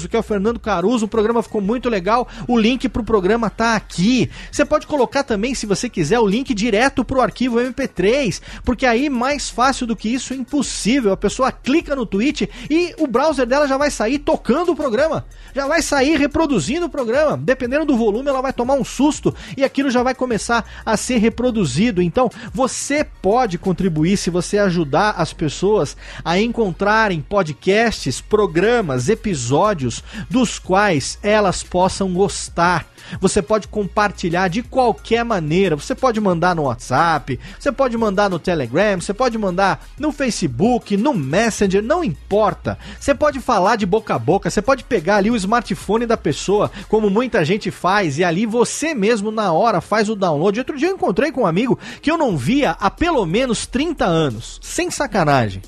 que 0.09 0.15
é 0.15 0.19
o 0.19 0.23
Fernando 0.23 0.57
Caruso. 0.57 1.07
O 1.07 1.09
programa 1.09 1.43
ficou 1.43 1.59
muito 1.59 1.89
legal. 1.89 2.25
O 2.47 2.57
link 2.57 2.87
para 2.87 3.01
o 3.01 3.05
programa 3.05 3.49
tá 3.49 3.75
aqui. 3.75 4.29
Você 4.49 4.63
pode 4.63 4.87
colocar 4.87 5.25
também, 5.25 5.53
se 5.53 5.65
você 5.65 5.89
quiser, 5.89 6.19
o 6.19 6.27
link 6.27 6.53
direto 6.53 7.03
para 7.03 7.17
o 7.17 7.21
arquivo 7.21 7.57
MP3. 7.57 8.41
porque 8.63 8.85
aí 8.85 9.09
mais 9.09 9.49
fácil 9.49 9.85
do 9.85 9.93
que 9.93 10.07
isso 10.07 10.31
é 10.31 10.37
impossível. 10.37 11.11
A 11.11 11.17
pessoa 11.17 11.51
clica 11.51 11.97
no 11.97 12.05
tweet 12.05 12.49
e 12.69 12.93
o 12.99 13.07
browser 13.07 13.45
dela 13.45 13.67
já 13.67 13.77
vai 13.77 13.91
sair 13.91 14.19
tocando 14.19 14.71
o 14.71 14.75
programa, 14.75 15.25
já 15.53 15.67
vai 15.67 15.81
sair 15.81 16.17
reproduzindo 16.17 16.85
o 16.85 16.89
programa. 16.89 17.37
Dependendo 17.37 17.85
do 17.85 17.97
volume, 17.97 18.29
ela 18.29 18.41
vai 18.41 18.53
tomar 18.53 18.75
um 18.75 18.83
susto 18.83 19.33
e 19.55 19.63
aquilo 19.63 19.89
já 19.89 20.03
vai 20.03 20.15
começar 20.15 20.65
a 20.85 20.95
ser 20.97 21.17
reproduzido. 21.17 22.01
Então, 22.01 22.29
você 22.53 23.03
pode 23.03 23.57
contribuir 23.57 24.17
se 24.17 24.29
você 24.29 24.57
ajudar 24.57 25.15
as 25.17 25.33
pessoas 25.33 25.95
a 26.23 26.39
encontrarem 26.39 27.21
podcasts, 27.21 28.21
programas, 28.21 29.09
episódios 29.09 30.03
dos 30.29 30.59
quais 30.59 31.17
elas 31.21 31.63
possam 31.63 32.13
gostar. 32.13 32.85
Você 33.19 33.41
pode 33.41 33.67
compartilhar 33.67 34.47
de 34.47 34.63
qualquer 34.63 35.25
maneira. 35.25 35.75
Você 35.75 35.95
pode 35.95 36.19
mandar 36.21 36.55
no 36.55 36.63
WhatsApp, 36.63 37.39
você 37.59 37.71
pode 37.71 37.97
mandar 37.97 38.29
no 38.29 38.39
Telegram, 38.39 38.99
você 38.99 39.13
pode 39.13 39.37
mandar 39.37 39.85
no 39.97 40.11
Facebook, 40.11 40.95
no 40.95 41.13
Messenger, 41.13 41.81
não 41.81 42.03
importa. 42.03 42.50
Você 42.99 43.13
pode 43.13 43.39
falar 43.39 43.75
de 43.75 43.85
boca 43.85 44.15
a 44.15 44.19
boca, 44.19 44.49
você 44.49 44.61
pode 44.61 44.83
pegar 44.83 45.17
ali 45.17 45.31
o 45.31 45.35
smartphone 45.35 46.05
da 46.05 46.17
pessoa, 46.17 46.71
como 46.87 47.09
muita 47.09 47.43
gente 47.45 47.71
faz, 47.71 48.17
e 48.17 48.23
ali 48.23 48.45
você 48.45 48.93
mesmo 48.93 49.31
na 49.31 49.51
hora 49.51 49.81
faz 49.81 50.09
o 50.09 50.15
download. 50.15 50.59
Outro 50.59 50.77
dia 50.77 50.89
eu 50.89 50.95
encontrei 50.95 51.31
com 51.31 51.41
um 51.41 51.47
amigo 51.47 51.79
que 52.01 52.11
eu 52.11 52.17
não 52.17 52.37
via 52.37 52.71
há 52.79 52.89
pelo 52.89 53.25
menos 53.25 53.65
30 53.65 54.05
anos, 54.05 54.59
sem 54.61 54.91
sacanagem. 54.91 55.61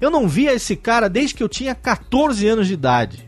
Eu 0.00 0.10
não 0.10 0.28
via 0.28 0.52
esse 0.52 0.76
cara 0.76 1.08
desde 1.08 1.34
que 1.34 1.42
eu 1.42 1.48
tinha 1.48 1.74
14 1.74 2.46
anos 2.46 2.66
de 2.66 2.74
idade. 2.74 3.27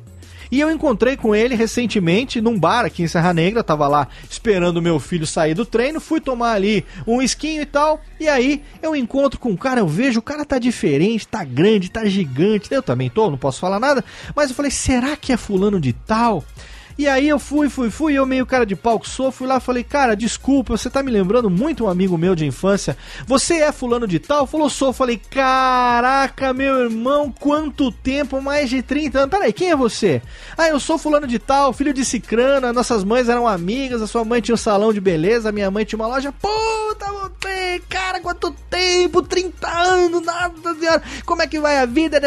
E 0.51 0.61
eu 0.61 0.71
encontrei 0.71 1.17
com 1.17 1.35
ele 1.35 1.55
recentemente 1.55 2.41
num 2.41 2.59
bar 2.59 2.85
aqui 2.85 3.03
em 3.03 3.09
Serra 3.09 3.33
Negra, 3.33 3.63
tava 3.63 3.87
lá 3.87 4.09
esperando 4.29 4.83
meu 4.83 4.99
filho 4.99 5.27
sair 5.27 5.55
do 5.55 5.65
treino, 5.65 6.01
fui 6.01 6.21
tomar 6.21 6.53
ali 6.53 6.85
um 7.07 7.23
esquinho 7.23 7.63
e 7.63 7.67
tal, 7.67 8.01
e 8.19 8.29
aí 8.29 8.63
eu 8.83 8.97
encontro 8.97 9.39
com 9.39 9.53
o 9.53 9.59
cara, 9.59 9.81
eu 9.81 9.87
vejo, 9.87 10.19
o 10.19 10.23
cara 10.23 10.45
tá 10.45 10.59
diferente, 10.59 11.29
tá 11.29 11.45
grande, 11.45 11.91
tá 11.91 12.05
gigante, 12.05 12.73
eu 12.73 12.83
também 12.83 13.09
tô, 13.09 13.31
não 13.31 13.39
posso 13.39 13.61
falar 13.61 13.79
nada, 13.79 14.05
mas 14.35 14.51
eu 14.51 14.57
falei, 14.57 14.71
será 14.71 15.17
que 15.17 15.33
é 15.33 15.37
fulano 15.37 15.81
de 15.81 15.93
tal? 15.93 16.45
E 17.01 17.09
aí 17.09 17.31
eu 17.31 17.39
fui, 17.39 17.71
fui, 17.71 17.89
fui, 17.89 18.13
eu 18.13 18.27
meio 18.27 18.45
cara 18.45 18.67
de 18.67 18.77
pau 18.77 19.01
que 19.01 19.09
sou, 19.09 19.33
fui 19.33 19.47
lá 19.47 19.59
falei, 19.59 19.83
cara, 19.83 20.15
desculpa, 20.15 20.77
você 20.77 20.91
tá 20.91 21.03
me 21.03 21.11
lembrando 21.11 21.49
muito 21.49 21.85
um 21.85 21.89
amigo 21.89 22.19
meu 22.19 22.35
de 22.35 22.45
infância. 22.45 22.95
Você 23.27 23.55
é 23.55 23.73
fulano 23.73 24.07
de 24.07 24.19
tal? 24.19 24.47
Falou, 24.47 24.69
sou. 24.69 24.93
Falei, 24.93 25.17
caraca, 25.17 26.53
meu 26.53 26.79
irmão, 26.81 27.33
quanto 27.33 27.91
tempo, 27.91 28.43
mais 28.43 28.69
de 28.69 28.83
30 28.83 29.19
anos. 29.21 29.31
Peraí, 29.31 29.51
quem 29.51 29.71
é 29.71 29.77
você? 29.77 30.21
Ah, 30.59 30.69
eu 30.69 30.79
sou 30.79 30.99
fulano 30.99 31.27
de 31.27 31.39
tal, 31.39 31.73
filho 31.73 31.95
de 31.95 32.05
Cicrana, 32.05 32.71
nossas 32.71 33.03
mães 33.03 33.31
eram 33.31 33.49
amigas, 33.49 34.03
a 34.03 34.07
sua 34.07 34.23
mãe 34.23 34.43
tinha 34.43 34.55
um 34.55 34.59
salão 34.59 34.93
de 34.93 35.01
beleza, 35.01 35.49
a 35.49 35.53
minha 35.53 35.71
mãe 35.71 35.87
tinha 35.87 35.99
uma 35.99 36.07
loja. 36.07 36.31
Puta, 36.33 37.11
voltei, 37.13 37.81
cara, 37.89 38.21
quanto 38.21 38.51
tempo, 38.69 39.23
30 39.23 39.69
anos, 39.69 40.23
nada 40.23 40.75
senhora. 40.75 41.03
Como 41.25 41.41
é 41.41 41.47
que 41.47 41.59
vai 41.59 41.79
a 41.79 41.87
vida? 41.87 42.21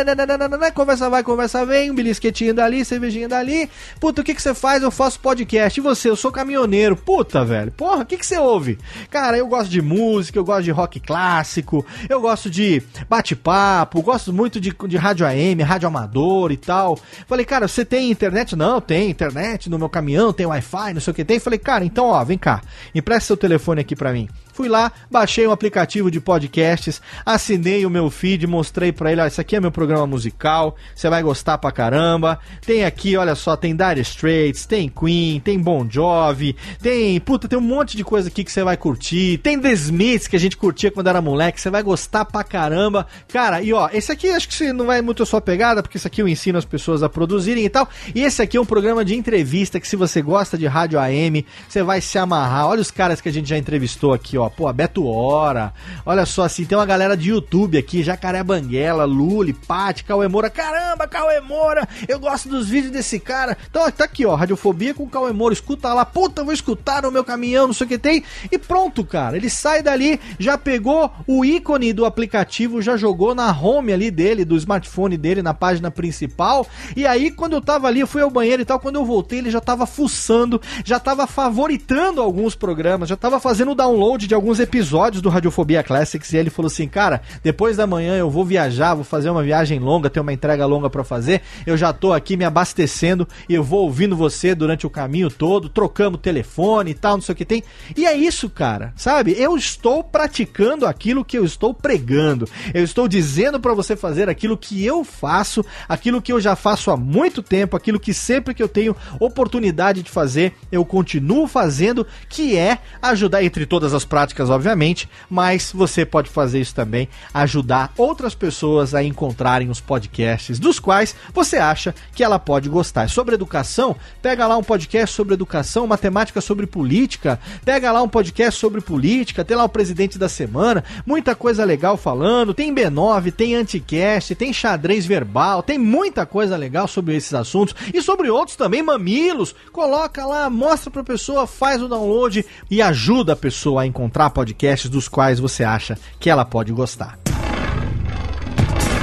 Conversa 0.74 1.12
vai, 1.12 1.22
conversa 1.22 1.64
vem, 1.64 1.92
um 1.92 1.96
belisquetinho 1.96 2.56
dali, 2.56 2.84
cervejinha 2.84 3.30
dali. 3.30 3.70
Puta, 4.00 4.22
o 4.22 4.24
que 4.24 4.34
que 4.34 4.42
você 4.42 4.56
faz? 4.64 4.82
Eu 4.82 4.92
faço 4.92 5.20
podcast. 5.20 5.78
E 5.78 5.84
você? 5.84 6.10
Eu 6.10 6.16
sou 6.16 6.32
caminhoneiro. 6.32 6.96
Puta, 6.96 7.44
velho. 7.44 7.70
Porra, 7.70 8.04
o 8.04 8.06
que, 8.06 8.16
que 8.16 8.26
você 8.26 8.38
ouve? 8.38 8.80
Cara, 9.10 9.38
eu 9.38 9.46
gosto 9.46 9.70
de 9.70 9.82
música, 9.82 10.40
eu 10.40 10.46
gosto 10.46 10.64
de 10.64 10.72
rock 10.72 11.02
clássico, 11.02 11.86
eu 12.08 12.22
gosto 12.22 12.50
de 12.50 12.82
bate-papo, 13.10 14.02
gosto 14.02 14.32
muito 14.32 14.62
de, 14.62 14.74
de 14.88 14.96
rádio 14.96 15.28
AM, 15.28 15.62
rádio 15.64 15.90
amador 15.90 16.50
e 16.54 16.56
tal. 16.56 16.98
Falei, 17.28 17.44
cara, 17.44 17.68
você 17.68 17.84
tem 17.84 18.10
internet? 18.10 18.56
Não, 18.56 18.80
tem 18.80 19.10
internet 19.10 19.70
no 19.70 19.78
meu 19.78 19.90
caminhão, 19.90 20.32
tem 20.32 20.46
Wi-Fi, 20.46 20.94
não 20.94 21.02
sei 21.02 21.12
o 21.12 21.14
que 21.14 21.26
tem. 21.26 21.42
Falei, 21.42 21.60
cara, 21.60 21.84
então, 21.84 22.06
ó, 22.06 22.24
vem 22.24 22.38
cá, 22.38 22.62
empresta 22.96 23.28
seu 23.28 23.38
telefone 23.38 23.82
aqui 23.82 23.98
pra 23.98 24.14
mim. 24.14 24.30
Fui 24.54 24.70
lá, 24.70 24.92
baixei 25.10 25.48
um 25.48 25.52
aplicativo 25.52 26.12
de 26.12 26.22
podcasts, 26.22 27.02
assinei 27.26 27.88
o 27.88 27.90
meu 27.90 28.12
feed, 28.12 28.46
mostrei 28.46 28.92
para 28.92 29.12
ele, 29.12 29.20
ó, 29.20 29.26
esse 29.26 29.42
aqui 29.42 29.56
é 29.56 29.60
meu 29.60 29.72
programa 29.72 30.06
musical, 30.06 30.76
você 30.94 31.10
vai 31.10 31.24
gostar 31.24 31.58
pra 31.58 31.72
caramba. 31.72 32.40
Tem 32.64 32.86
aqui, 32.86 33.18
olha 33.18 33.34
só, 33.34 33.58
tem 33.58 33.76
Dire 33.76 34.02
Straits, 34.02 34.68
tem 34.68 34.88
Queen, 34.88 35.40
tem 35.40 35.60
Bon 35.60 35.88
Jovi, 35.90 36.56
tem, 36.80 37.20
puta, 37.20 37.48
tem 37.48 37.58
um 37.58 37.64
monte 37.64 37.98
de 37.98 38.04
coisa 38.04 38.28
aqui 38.28 38.44
que 38.44 38.52
você 38.52 38.64
vai 38.64 38.78
curtir. 38.78 39.40
Tem 39.40 39.60
The 39.60 39.72
Smiths 39.72 40.28
que 40.28 40.36
a 40.36 40.40
gente 40.40 40.56
curtia 40.56 40.92
quando 40.92 41.08
era 41.08 41.20
moleque, 41.20 41.60
você 41.60 41.72
vai 41.72 41.82
gostar 41.82 42.24
pra 42.24 42.44
caramba. 42.44 43.08
Cara, 43.30 43.60
e 43.60 43.74
ó, 43.74 43.90
esse 43.92 44.12
aqui 44.12 44.30
acho 44.30 44.48
que 44.48 44.54
você 44.54 44.72
não 44.72 44.86
vai 44.86 45.02
muito 45.02 45.24
a 45.24 45.26
sua 45.26 45.42
pegada, 45.42 45.82
porque 45.82 45.98
esse 45.98 46.06
aqui 46.06 46.22
eu 46.22 46.28
ensino 46.28 46.60
as 46.60 46.66
pessoas 46.66 47.02
a 47.02 47.10
produzirem 47.10 47.66
e 47.66 47.70
tal. 47.70 47.90
E 48.14 48.22
esse 48.22 48.40
aqui 48.40 48.56
é 48.56 48.62
um 48.62 48.66
programa 48.66 49.04
de 49.04 49.16
entrevista 49.16 49.80
que 49.80 49.88
se 49.88 49.96
você 49.96 50.22
gosta 50.22 50.60
de 50.60 50.68
rádio 50.68 51.00
AM, 51.00 51.44
você 51.68 51.82
vai 51.82 52.02
se 52.02 52.20
amarrar. 52.20 52.68
Olha 52.68 52.82
os 52.82 52.92
caras 52.92 53.20
que 53.20 53.30
a 53.30 53.34
gente 53.34 53.50
já 53.50 53.58
entrevistou 53.58 54.14
aqui, 54.14 54.38
ó 54.38 54.43
ó, 54.44 54.50
pô, 54.50 54.72
Beto 54.72 55.06
Hora. 55.06 55.74
Olha 56.06 56.26
só, 56.26 56.44
assim, 56.44 56.66
tem 56.66 56.78
uma 56.78 56.86
galera 56.86 57.16
de 57.16 57.30
YouTube 57.30 57.78
aqui, 57.78 58.04
Jacaré 58.04 58.44
Banguela, 58.44 59.06
Luli, 59.06 59.54
Pati, 59.54 60.04
Cauê 60.04 60.28
Moura. 60.28 60.50
Caramba, 60.50 61.08
Cauê 61.08 61.40
Moura, 61.40 61.88
eu 62.08 62.20
gosto 62.20 62.50
dos 62.50 62.70
vídeos 62.70 62.92
desse 62.92 63.20
cara. 63.20 63.58
Então, 63.70 63.90
tá 63.92 64.04
aqui, 64.06 64.26
ó, 64.26 64.36
Radiofobia 64.36 64.94
com 64.94 65.08
Cauê 65.08 65.32
Moura. 65.32 65.54
Escuta 65.54 65.94
lá, 65.94 66.06
puta, 66.06 66.44
vou 66.44 66.54
escutar 66.54 67.04
no 67.04 67.12
meu 67.12 67.24
caminhão, 67.24 67.68
não 67.68 67.74
sei 67.74 67.86
o 67.86 67.88
que 67.90 67.98
tem. 67.98 68.24
E 68.52 68.58
pronto, 68.58 69.04
cara. 69.04 69.38
Ele 69.38 69.50
sai 69.50 69.82
dali, 69.82 70.20
já 70.38 70.58
pegou 70.58 71.12
o 71.28 71.46
ícone 71.46 71.94
do 71.94 72.06
aplicativo, 72.06 72.82
já 72.82 72.98
jogou 72.98 73.34
na 73.34 73.52
home 73.52 73.94
ali 73.94 74.12
dele, 74.12 74.46
do 74.46 74.58
smartphone 74.58 75.18
dele, 75.18 75.42
na 75.42 75.54
página 75.54 75.90
principal. 75.90 76.68
E 76.96 77.06
aí, 77.06 77.32
quando 77.32 77.54
eu 77.54 77.62
tava 77.62 77.88
ali, 77.88 78.02
eu 78.02 78.08
fui 78.08 78.22
ao 78.22 78.30
banheiro 78.30 78.62
e 78.62 78.66
tal, 78.66 78.80
quando 78.80 78.96
eu 78.96 79.06
voltei, 79.06 79.40
ele 79.40 79.52
já 79.52 79.62
tava 79.62 79.86
fuçando, 79.86 80.62
já 80.84 81.00
tava 81.00 81.26
favoritando 81.28 82.22
alguns 82.22 82.56
programas, 82.56 83.10
já 83.10 83.16
tava 83.16 83.40
fazendo 83.40 83.72
o 83.72 83.76
download 83.76 84.28
de 84.28 84.33
de 84.34 84.36
alguns 84.36 84.60
episódios 84.60 85.22
do 85.22 85.30
Radiofobia 85.30 85.84
Classics 85.84 86.34
e 86.34 86.38
ele 86.38 86.50
falou 86.50 86.66
assim: 86.66 86.88
Cara, 86.88 87.22
depois 87.44 87.78
da 87.78 87.86
manhã 87.86 88.16
eu 88.16 88.32
vou 88.32 88.44
viajar, 88.44 88.96
vou 88.96 89.04
fazer 89.04 89.30
uma 89.30 89.44
viagem 89.44 89.78
longa, 89.78 90.10
ter 90.10 90.20
uma 90.20 90.34
entrega 90.34 90.66
longa 90.66 90.90
para 90.90 91.04
fazer. 91.04 91.44
Eu 91.68 91.78
já 91.78 91.94
tô 91.94 92.12
aqui 92.12 92.36
me 92.36 92.44
abastecendo 92.44 93.28
e 93.48 93.54
eu 93.54 93.64
vou 93.64 93.84
ouvindo 93.84 94.16
você 94.16 94.56
durante 94.56 94.88
o 94.88 94.90
caminho 94.90 95.30
todo, 95.30 95.70
trocamos 95.70 96.20
telefone 96.20 96.90
e 96.90 96.94
tal, 96.96 97.18
não 97.18 97.22
sei 97.22 97.34
o 97.34 97.36
que 97.36 97.46
tem. 97.46 97.64
E 97.96 98.08
é 98.08 98.18
isso, 98.18 98.50
cara, 98.50 98.92
sabe? 98.96 99.36
Eu 99.38 99.56
estou 99.56 100.04
praticando 100.04 100.88
aquilo 100.88 101.24
que 101.24 101.38
eu 101.38 101.46
estou 101.46 101.72
pregando. 101.72 102.50
Eu 102.74 102.84
estou 102.84 103.08
dizendo 103.08 103.60
para 103.60 103.76
você 103.76 103.96
fazer 103.96 104.30
aquilo 104.30 104.58
que 104.58 104.84
eu 104.84 105.04
faço, 105.04 105.64
aquilo 105.88 106.20
que 106.24 106.34
eu 106.34 106.42
já 106.42 106.56
faço 106.56 106.90
há 106.90 106.98
muito 106.98 107.44
tempo, 107.44 107.78
aquilo 107.78 108.00
que 108.00 108.16
sempre 108.16 108.56
que 108.56 108.64
eu 108.64 108.68
tenho 108.68 108.96
oportunidade 109.20 110.02
de 110.02 110.10
fazer, 110.10 110.54
eu 110.72 110.84
continuo 110.84 111.48
fazendo, 111.48 112.08
que 112.28 112.58
é 112.58 112.80
ajudar 113.00 113.44
entre 113.44 113.68
todas 113.68 113.94
as 113.94 114.04
práticas 114.04 114.23
práticas, 114.24 114.50
obviamente, 114.50 115.10
mas 115.30 115.72
você 115.74 116.06
pode 116.06 116.30
fazer 116.30 116.62
isso 116.62 116.74
também, 116.74 117.10
ajudar 117.34 117.92
outras 117.98 118.34
pessoas 118.34 118.96
a 118.96 119.04
encontrarem 119.04 119.70
os 119.70 119.82
podcasts 119.82 120.58
dos 120.58 120.80
quais 120.80 121.14
você 121.34 121.58
acha 121.58 121.94
que 122.16 122.24
ela 122.24 122.40
pode 122.40 122.70
gostar. 122.70 123.10
Sobre 123.10 123.36
educação, 123.36 123.98
pega 124.22 124.48
lá 124.48 124.56
um 124.56 124.64
podcast 124.64 125.14
sobre 125.14 125.34
educação, 125.34 125.86
matemática 125.86 126.40
sobre 126.40 126.66
política, 126.66 127.38
pega 127.66 127.92
lá 127.92 128.02
um 128.02 128.08
podcast 128.08 128.58
sobre 128.58 128.80
política, 128.80 129.44
tem 129.44 129.58
lá 129.58 129.66
o 129.66 129.70
presidente 129.70 130.18
da 130.18 130.30
semana, 130.30 130.86
muita 131.06 131.36
coisa 131.36 131.66
legal 131.66 131.98
falando, 131.98 132.54
tem 132.54 132.74
B9, 132.74 133.30
tem 133.34 133.56
anticast, 133.56 134.36
tem 134.36 134.54
xadrez 134.54 135.06
verbal, 135.06 135.62
tem 135.62 135.78
muita 135.78 136.26
coisa 136.26 136.56
legal 136.56 136.88
sobre 136.88 137.14
esses 137.18 137.34
assuntos 137.34 137.76
e 137.94 138.02
sobre 138.02 138.30
outros 138.30 138.56
também, 138.56 138.82
mamilos. 138.82 139.54
Coloca 139.74 140.26
lá, 140.26 140.50
mostra 140.50 140.90
pra 140.90 141.04
pessoa, 141.04 141.46
faz 141.46 141.82
o 141.82 141.90
download 141.90 142.46
e 142.72 142.82
ajuda 142.82 143.34
a 143.34 143.36
pessoa 143.36 143.82
a 143.82 143.86
encontrar 143.86 144.13
encontrar 144.14 144.30
podcasts 144.30 144.90
dos 144.90 145.08
quais 145.08 145.40
você 145.40 145.64
acha 145.64 145.98
que 146.20 146.30
ela 146.30 146.46
pode 146.46 146.72
gostar. 146.72 147.18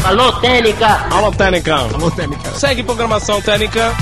Alô, 0.05 0.33
Técnica! 0.35 0.87
Alô, 1.11 1.33
Técnica! 1.33 1.75
Alô, 1.75 2.11
Técnica! 2.13 2.51
Segue 2.53 2.85
programação 2.85 3.43
Técnica! 3.43 3.93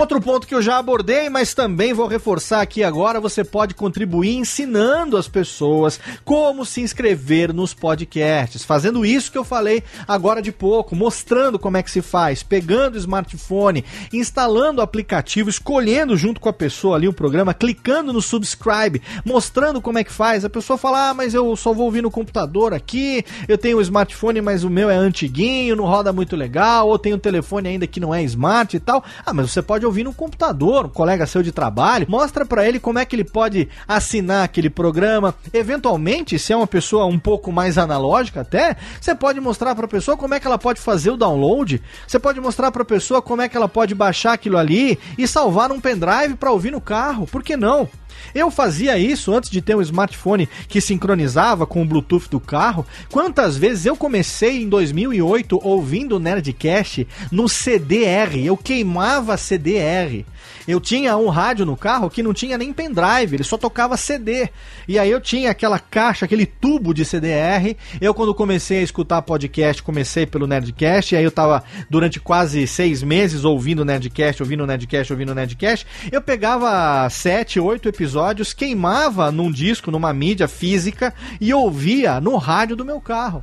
Outro 0.00 0.18
ponto 0.18 0.46
que 0.46 0.54
eu 0.54 0.62
já 0.62 0.78
abordei, 0.78 1.28
mas 1.28 1.52
também 1.52 1.92
vou 1.92 2.06
reforçar 2.06 2.62
aqui 2.62 2.82
agora, 2.82 3.20
você 3.20 3.44
pode 3.44 3.74
contribuir 3.74 4.34
ensinando 4.34 5.14
as 5.14 5.28
pessoas 5.28 6.00
como 6.24 6.64
se 6.64 6.80
inscrever 6.80 7.52
nos 7.52 7.74
podcasts, 7.74 8.64
fazendo 8.64 9.04
isso 9.04 9.30
que 9.30 9.36
eu 9.36 9.44
falei 9.44 9.82
agora 10.08 10.40
de 10.40 10.50
pouco, 10.50 10.96
mostrando 10.96 11.58
como 11.58 11.76
é 11.76 11.82
que 11.82 11.90
se 11.90 12.00
faz, 12.00 12.42
pegando 12.42 12.94
o 12.94 12.98
smartphone, 12.98 13.84
instalando 14.10 14.80
o 14.80 14.82
aplicativo, 14.82 15.50
escolhendo 15.50 16.16
junto 16.16 16.40
com 16.40 16.48
a 16.48 16.52
pessoa 16.54 16.96
ali 16.96 17.06
o 17.06 17.12
programa, 17.12 17.52
clicando 17.52 18.10
no 18.10 18.22
subscribe, 18.22 19.02
mostrando 19.22 19.82
como 19.82 19.98
é 19.98 20.04
que 20.04 20.10
faz. 20.10 20.46
A 20.46 20.50
pessoa 20.50 20.78
fala: 20.78 21.10
"Ah, 21.10 21.14
mas 21.14 21.34
eu 21.34 21.54
só 21.56 21.74
vou 21.74 21.84
ouvir 21.84 22.00
no 22.00 22.10
computador 22.10 22.72
aqui, 22.72 23.22
eu 23.46 23.58
tenho 23.58 23.76
o 23.76 23.82
smartphone, 23.82 24.40
mas 24.40 24.64
o 24.64 24.70
meu 24.70 24.88
é 24.88 24.96
antiguinho, 24.96 25.76
não 25.76 25.84
roda 25.84 26.10
muito 26.10 26.36
legal, 26.36 26.88
ou 26.88 26.98
tenho 26.98 27.16
um 27.16 27.20
telefone 27.20 27.68
ainda 27.68 27.86
que 27.86 28.00
não 28.00 28.14
é 28.14 28.22
smart 28.22 28.74
e 28.74 28.80
tal". 28.80 29.04
Ah, 29.26 29.34
mas 29.34 29.52
você 29.52 29.60
pode 29.60 29.89
ouvir 29.90 30.04
no 30.04 30.14
computador, 30.14 30.86
um 30.86 30.88
colega 30.88 31.26
seu 31.26 31.42
de 31.42 31.52
trabalho, 31.52 32.06
mostra 32.08 32.46
para 32.46 32.66
ele 32.66 32.78
como 32.78 32.98
é 32.98 33.04
que 33.04 33.14
ele 33.14 33.24
pode 33.24 33.68
assinar 33.86 34.44
aquele 34.44 34.70
programa. 34.70 35.34
Eventualmente, 35.52 36.38
se 36.38 36.52
é 36.52 36.56
uma 36.56 36.66
pessoa 36.66 37.06
um 37.06 37.18
pouco 37.18 37.52
mais 37.52 37.76
analógica 37.76 38.40
até, 38.40 38.76
você 39.00 39.14
pode 39.14 39.40
mostrar 39.40 39.74
para 39.74 39.84
a 39.84 39.88
pessoa 39.88 40.16
como 40.16 40.34
é 40.34 40.40
que 40.40 40.46
ela 40.46 40.58
pode 40.58 40.80
fazer 40.80 41.10
o 41.10 41.16
download. 41.16 41.82
Você 42.06 42.18
pode 42.18 42.40
mostrar 42.40 42.70
para 42.70 42.82
a 42.82 42.86
pessoa 42.86 43.20
como 43.20 43.42
é 43.42 43.48
que 43.48 43.56
ela 43.56 43.68
pode 43.68 43.94
baixar 43.94 44.32
aquilo 44.32 44.56
ali 44.56 44.98
e 45.18 45.26
salvar 45.26 45.68
num 45.68 45.80
pendrive 45.80 46.36
para 46.36 46.52
ouvir 46.52 46.70
no 46.70 46.80
carro. 46.80 47.26
Por 47.26 47.42
que 47.42 47.56
não? 47.56 47.88
Eu 48.34 48.50
fazia 48.50 48.98
isso 48.98 49.34
antes 49.34 49.50
de 49.50 49.60
ter 49.60 49.76
um 49.76 49.82
smartphone 49.82 50.48
que 50.68 50.80
sincronizava 50.80 51.66
com 51.66 51.82
o 51.82 51.84
Bluetooth 51.84 52.28
do 52.30 52.40
carro. 52.40 52.86
Quantas 53.10 53.56
vezes 53.56 53.86
eu 53.86 53.96
comecei 53.96 54.62
em 54.62 54.68
2008 54.68 55.60
ouvindo 55.62 56.16
o 56.16 56.20
Nerdcast 56.20 57.06
no 57.30 57.48
CDR? 57.48 58.38
Eu 58.44 58.56
queimava 58.56 59.36
CDR. 59.36 60.24
Eu 60.68 60.80
tinha 60.80 61.16
um 61.16 61.28
rádio 61.28 61.64
no 61.64 61.76
carro 61.76 62.10
que 62.10 62.22
não 62.22 62.34
tinha 62.34 62.58
nem 62.58 62.72
pendrive, 62.72 63.36
ele 63.36 63.44
só 63.44 63.56
tocava 63.56 63.96
CD. 63.96 64.48
E 64.86 64.98
aí 64.98 65.10
eu 65.10 65.20
tinha 65.20 65.50
aquela 65.50 65.78
caixa, 65.78 66.24
aquele 66.24 66.46
tubo 66.46 66.92
de 66.92 67.04
CDR. 67.04 67.76
Eu, 68.00 68.14
quando 68.14 68.34
comecei 68.34 68.80
a 68.80 68.82
escutar 68.82 69.22
podcast, 69.22 69.82
comecei 69.82 70.26
pelo 70.26 70.46
Nerdcast. 70.46 71.14
E 71.14 71.18
aí 71.18 71.24
eu 71.24 71.30
tava 71.30 71.62
durante 71.88 72.20
quase 72.20 72.66
seis 72.66 73.02
meses 73.02 73.44
ouvindo 73.44 73.84
Nerdcast, 73.84 74.42
ouvindo 74.42 74.66
Nerdcast, 74.66 75.12
ouvindo 75.12 75.34
Nerdcast. 75.34 75.86
Eu 76.10 76.20
pegava 76.20 77.08
sete, 77.10 77.58
oito 77.58 77.88
episódios, 77.88 78.52
queimava 78.52 79.30
num 79.30 79.50
disco, 79.50 79.90
numa 79.90 80.12
mídia 80.12 80.48
física 80.48 81.14
e 81.40 81.52
ouvia 81.52 82.20
no 82.20 82.36
rádio 82.36 82.76
do 82.76 82.84
meu 82.84 83.00
carro. 83.00 83.42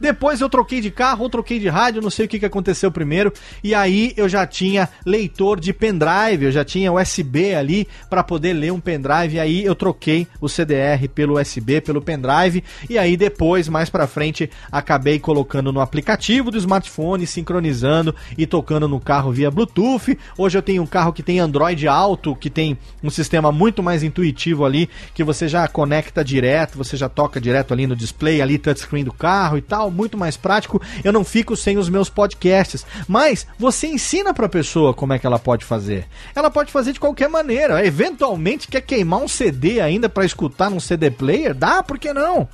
Depois 0.00 0.40
eu 0.40 0.48
troquei 0.48 0.80
de 0.80 0.90
carro, 0.90 1.24
ou 1.24 1.30
troquei 1.30 1.58
de 1.58 1.68
rádio, 1.68 2.02
não 2.02 2.10
sei 2.10 2.26
o 2.26 2.28
que, 2.28 2.38
que 2.38 2.46
aconteceu 2.46 2.90
primeiro. 2.90 3.32
E 3.62 3.74
aí 3.74 4.12
eu 4.16 4.28
já 4.28 4.46
tinha 4.46 4.88
leitor 5.04 5.60
de 5.60 5.72
pendrive, 5.72 6.44
eu 6.44 6.52
já 6.52 6.64
tinha 6.64 6.92
USB 6.92 7.54
ali 7.54 7.88
para 8.08 8.22
poder 8.22 8.52
ler 8.52 8.72
um 8.72 8.80
pendrive. 8.80 9.36
E 9.36 9.40
aí 9.40 9.64
eu 9.64 9.74
troquei 9.74 10.26
o 10.40 10.48
CDR 10.48 11.08
pelo 11.14 11.40
USB, 11.40 11.80
pelo 11.80 12.00
pendrive. 12.02 12.62
E 12.88 12.98
aí 12.98 13.16
depois, 13.16 13.68
mais 13.68 13.90
para 13.90 14.06
frente, 14.06 14.50
acabei 14.70 15.18
colocando 15.18 15.72
no 15.72 15.80
aplicativo 15.80 16.50
do 16.50 16.58
smartphone, 16.58 17.26
sincronizando 17.26 18.14
e 18.36 18.46
tocando 18.46 18.88
no 18.88 19.00
carro 19.00 19.32
via 19.32 19.50
Bluetooth. 19.50 20.18
Hoje 20.36 20.58
eu 20.58 20.62
tenho 20.62 20.82
um 20.82 20.86
carro 20.86 21.12
que 21.12 21.22
tem 21.22 21.40
Android 21.40 21.86
Auto, 21.88 22.34
que 22.34 22.50
tem 22.50 22.78
um 23.02 23.10
sistema 23.10 23.50
muito 23.52 23.82
mais 23.82 24.02
intuitivo 24.02 24.64
ali, 24.64 24.88
que 25.14 25.24
você 25.24 25.48
já 25.48 25.66
conecta 25.68 26.24
direto, 26.24 26.78
você 26.78 26.96
já 26.96 27.08
toca 27.08 27.40
direto 27.40 27.72
ali 27.72 27.86
no 27.86 27.96
display, 27.96 28.40
ali 28.40 28.58
touchscreen 28.58 29.04
do 29.04 29.12
carro 29.12 29.58
e 29.58 29.62
tal, 29.68 29.90
muito 29.90 30.16
mais 30.16 30.36
prático. 30.36 30.80
Eu 31.04 31.12
não 31.12 31.24
fico 31.24 31.56
sem 31.56 31.76
os 31.76 31.88
meus 31.88 32.08
podcasts. 32.08 32.86
Mas 33.06 33.46
você 33.58 33.86
ensina 33.86 34.32
para 34.32 34.46
a 34.46 34.48
pessoa 34.48 34.94
como 34.94 35.12
é 35.12 35.18
que 35.18 35.26
ela 35.26 35.38
pode 35.38 35.64
fazer. 35.64 36.06
Ela 36.34 36.50
pode 36.50 36.72
fazer 36.72 36.92
de 36.92 37.00
qualquer 37.00 37.28
maneira. 37.28 37.84
Eventualmente 37.84 38.68
quer 38.68 38.80
queimar 38.80 39.20
um 39.20 39.28
CD 39.28 39.80
ainda 39.80 40.08
para 40.08 40.24
escutar 40.24 40.70
num 40.70 40.80
CD 40.80 41.10
player? 41.10 41.54
Dá, 41.54 41.82
por 41.82 41.98
que 41.98 42.12
não? 42.12 42.48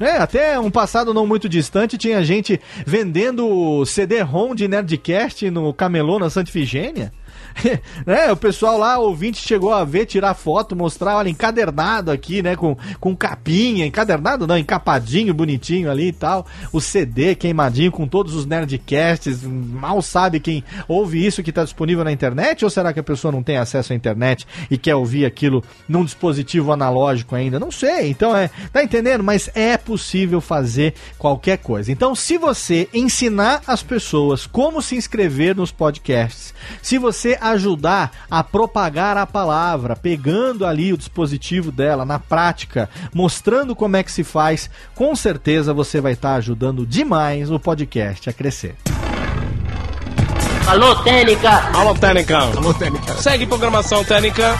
É, 0.00 0.16
até 0.16 0.58
um 0.58 0.70
passado 0.70 1.14
não 1.14 1.26
muito 1.26 1.48
distante 1.48 1.96
tinha 1.98 2.24
gente 2.24 2.60
vendendo 2.84 3.84
CD-ROM 3.86 4.54
de 4.54 4.66
Nerdcast 4.66 5.48
no 5.50 5.72
Camelô 5.72 6.18
na 6.18 6.30
Santa 6.30 6.50
Ifigênia. 6.50 7.12
Né? 8.06 8.30
O 8.32 8.36
pessoal 8.36 8.78
lá, 8.78 8.98
ouvinte, 8.98 9.46
chegou 9.46 9.72
a 9.72 9.84
ver, 9.84 10.06
tirar 10.06 10.34
foto, 10.34 10.74
mostrar, 10.74 11.16
olha, 11.16 11.28
encadernado 11.28 12.10
aqui, 12.10 12.42
né? 12.42 12.56
Com, 12.56 12.76
com 12.98 13.14
capinha, 13.14 13.86
encadernado 13.86 14.46
não, 14.46 14.56
encapadinho, 14.56 15.34
bonitinho 15.34 15.90
ali 15.90 16.08
e 16.08 16.12
tal. 16.12 16.46
O 16.72 16.80
CD 16.80 17.34
queimadinho 17.34 17.92
com 17.92 18.06
todos 18.06 18.34
os 18.34 18.46
Nerdcasts. 18.46 19.42
Mal 19.42 20.00
sabe 20.02 20.40
quem 20.40 20.64
ouve 20.88 21.24
isso 21.24 21.42
que 21.42 21.50
está 21.50 21.64
disponível 21.64 22.04
na 22.04 22.12
internet? 22.12 22.64
Ou 22.64 22.70
será 22.70 22.92
que 22.92 23.00
a 23.00 23.04
pessoa 23.04 23.32
não 23.32 23.42
tem 23.42 23.56
acesso 23.56 23.92
à 23.92 23.96
internet 23.96 24.46
e 24.70 24.78
quer 24.78 24.94
ouvir 24.94 25.24
aquilo 25.24 25.62
num 25.88 26.04
dispositivo 26.04 26.72
analógico 26.72 27.34
ainda? 27.34 27.58
Não 27.58 27.70
sei. 27.70 28.10
Então 28.10 28.36
é, 28.36 28.50
tá 28.72 28.82
entendendo? 28.82 29.22
Mas 29.22 29.50
é 29.54 29.76
possível 29.76 30.40
fazer 30.40 30.94
qualquer 31.18 31.58
coisa. 31.58 31.90
Então, 31.92 32.14
se 32.14 32.38
você 32.38 32.88
ensinar 32.92 33.62
as 33.66 33.82
pessoas 33.82 34.46
como 34.46 34.82
se 34.82 34.96
inscrever 34.96 35.54
nos 35.54 35.70
podcasts, 35.70 36.54
se 36.80 36.98
você 36.98 37.38
ajudar 37.50 38.12
a 38.30 38.42
propagar 38.42 39.16
a 39.16 39.26
palavra, 39.26 39.96
pegando 39.96 40.66
ali 40.66 40.92
o 40.92 40.96
dispositivo 40.96 41.72
dela 41.72 42.04
na 42.04 42.18
prática, 42.18 42.88
mostrando 43.12 43.74
como 43.74 43.96
é 43.96 44.02
que 44.02 44.12
se 44.12 44.24
faz, 44.24 44.70
com 44.94 45.14
certeza 45.14 45.74
você 45.74 46.00
vai 46.00 46.12
estar 46.12 46.30
tá 46.30 46.34
ajudando 46.36 46.86
demais 46.86 47.50
o 47.50 47.58
podcast 47.58 48.28
a 48.30 48.32
crescer. 48.32 48.76
Alô, 50.66 50.94
Técnica! 51.02 51.50
Alô, 51.74 51.94
Técnica! 51.94 52.38
Alô, 52.38 52.72
Técnica! 52.72 53.14
Segue 53.14 53.46
programação 53.46 54.04
Técnica! 54.04 54.54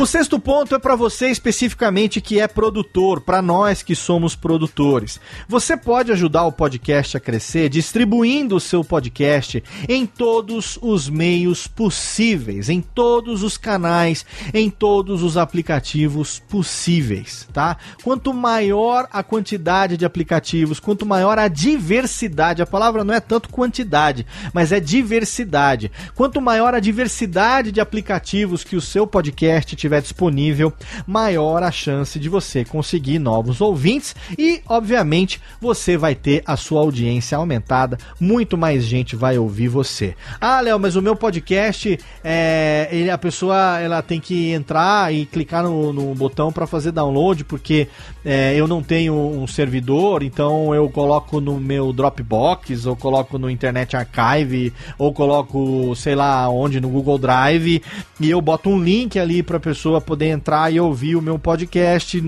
O 0.00 0.06
sexto 0.06 0.40
ponto 0.40 0.74
é 0.74 0.78
para 0.78 0.96
você 0.96 1.28
especificamente 1.28 2.22
que 2.22 2.40
é 2.40 2.48
produtor, 2.48 3.20
para 3.20 3.42
nós 3.42 3.82
que 3.82 3.94
somos 3.94 4.34
produtores. 4.34 5.20
Você 5.46 5.76
pode 5.76 6.10
ajudar 6.10 6.44
o 6.44 6.52
podcast 6.52 7.18
a 7.18 7.20
crescer 7.20 7.68
distribuindo 7.68 8.56
o 8.56 8.60
seu 8.60 8.82
podcast 8.82 9.62
em 9.86 10.06
todos 10.06 10.78
os 10.80 11.06
meios 11.10 11.66
possíveis, 11.66 12.70
em 12.70 12.80
todos 12.80 13.42
os 13.42 13.58
canais, 13.58 14.24
em 14.54 14.70
todos 14.70 15.22
os 15.22 15.36
aplicativos 15.36 16.38
possíveis, 16.48 17.46
tá? 17.52 17.76
Quanto 18.02 18.32
maior 18.32 19.06
a 19.12 19.22
quantidade 19.22 19.98
de 19.98 20.06
aplicativos, 20.06 20.80
quanto 20.80 21.04
maior 21.04 21.38
a 21.38 21.46
diversidade, 21.46 22.62
a 22.62 22.66
palavra 22.66 23.04
não 23.04 23.12
é 23.12 23.20
tanto 23.20 23.50
quantidade, 23.50 24.26
mas 24.54 24.72
é 24.72 24.80
diversidade. 24.80 25.92
Quanto 26.14 26.40
maior 26.40 26.72
a 26.74 26.80
diversidade 26.80 27.70
de 27.70 27.82
aplicativos 27.82 28.64
que 28.64 28.76
o 28.76 28.80
seu 28.80 29.06
podcast 29.06 29.76
tiver 29.76 29.89
estiver 29.90 30.00
disponível, 30.00 30.72
maior 31.06 31.62
a 31.62 31.70
chance 31.70 32.18
de 32.18 32.28
você 32.28 32.64
conseguir 32.64 33.18
novos 33.18 33.60
ouvintes 33.60 34.14
e, 34.38 34.62
obviamente, 34.68 35.40
você 35.60 35.96
vai 35.96 36.14
ter 36.14 36.42
a 36.46 36.56
sua 36.56 36.80
audiência 36.80 37.36
aumentada, 37.36 37.98
muito 38.20 38.56
mais 38.56 38.84
gente 38.84 39.16
vai 39.16 39.36
ouvir 39.36 39.68
você. 39.68 40.14
Ah, 40.40 40.60
Léo, 40.60 40.78
mas 40.78 40.94
o 40.94 41.02
meu 41.02 41.16
podcast, 41.16 41.98
é, 42.22 42.88
ele, 42.92 43.10
a 43.10 43.18
pessoa 43.18 43.78
ela 43.80 44.00
tem 44.00 44.20
que 44.20 44.52
entrar 44.52 45.12
e 45.12 45.26
clicar 45.26 45.64
no, 45.64 45.92
no 45.92 46.14
botão 46.14 46.52
para 46.52 46.66
fazer 46.66 46.92
download, 46.92 47.44
porque 47.44 47.88
é, 48.24 48.54
eu 48.54 48.68
não 48.68 48.82
tenho 48.82 49.14
um 49.14 49.46
servidor, 49.46 50.22
então 50.22 50.74
eu 50.74 50.88
coloco 50.88 51.40
no 51.40 51.58
meu 51.58 51.92
Dropbox, 51.92 52.86
ou 52.86 52.94
coloco 52.94 53.38
no 53.38 53.50
Internet 53.50 53.96
Archive, 53.96 54.72
ou 54.96 55.12
coloco, 55.12 55.94
sei 55.96 56.14
lá, 56.14 56.48
onde, 56.48 56.80
no 56.80 56.88
Google 56.88 57.18
Drive, 57.18 57.82
e 58.20 58.30
eu 58.30 58.40
boto 58.40 58.70
um 58.70 58.82
link 58.82 59.18
ali 59.18 59.42
para 59.42 59.58
pessoa 59.58 59.69
pessoa 59.70 60.00
poder 60.00 60.26
entrar 60.26 60.72
e 60.72 60.80
ouvir 60.80 61.14
o 61.14 61.22
meu 61.22 61.38
podcast. 61.38 62.20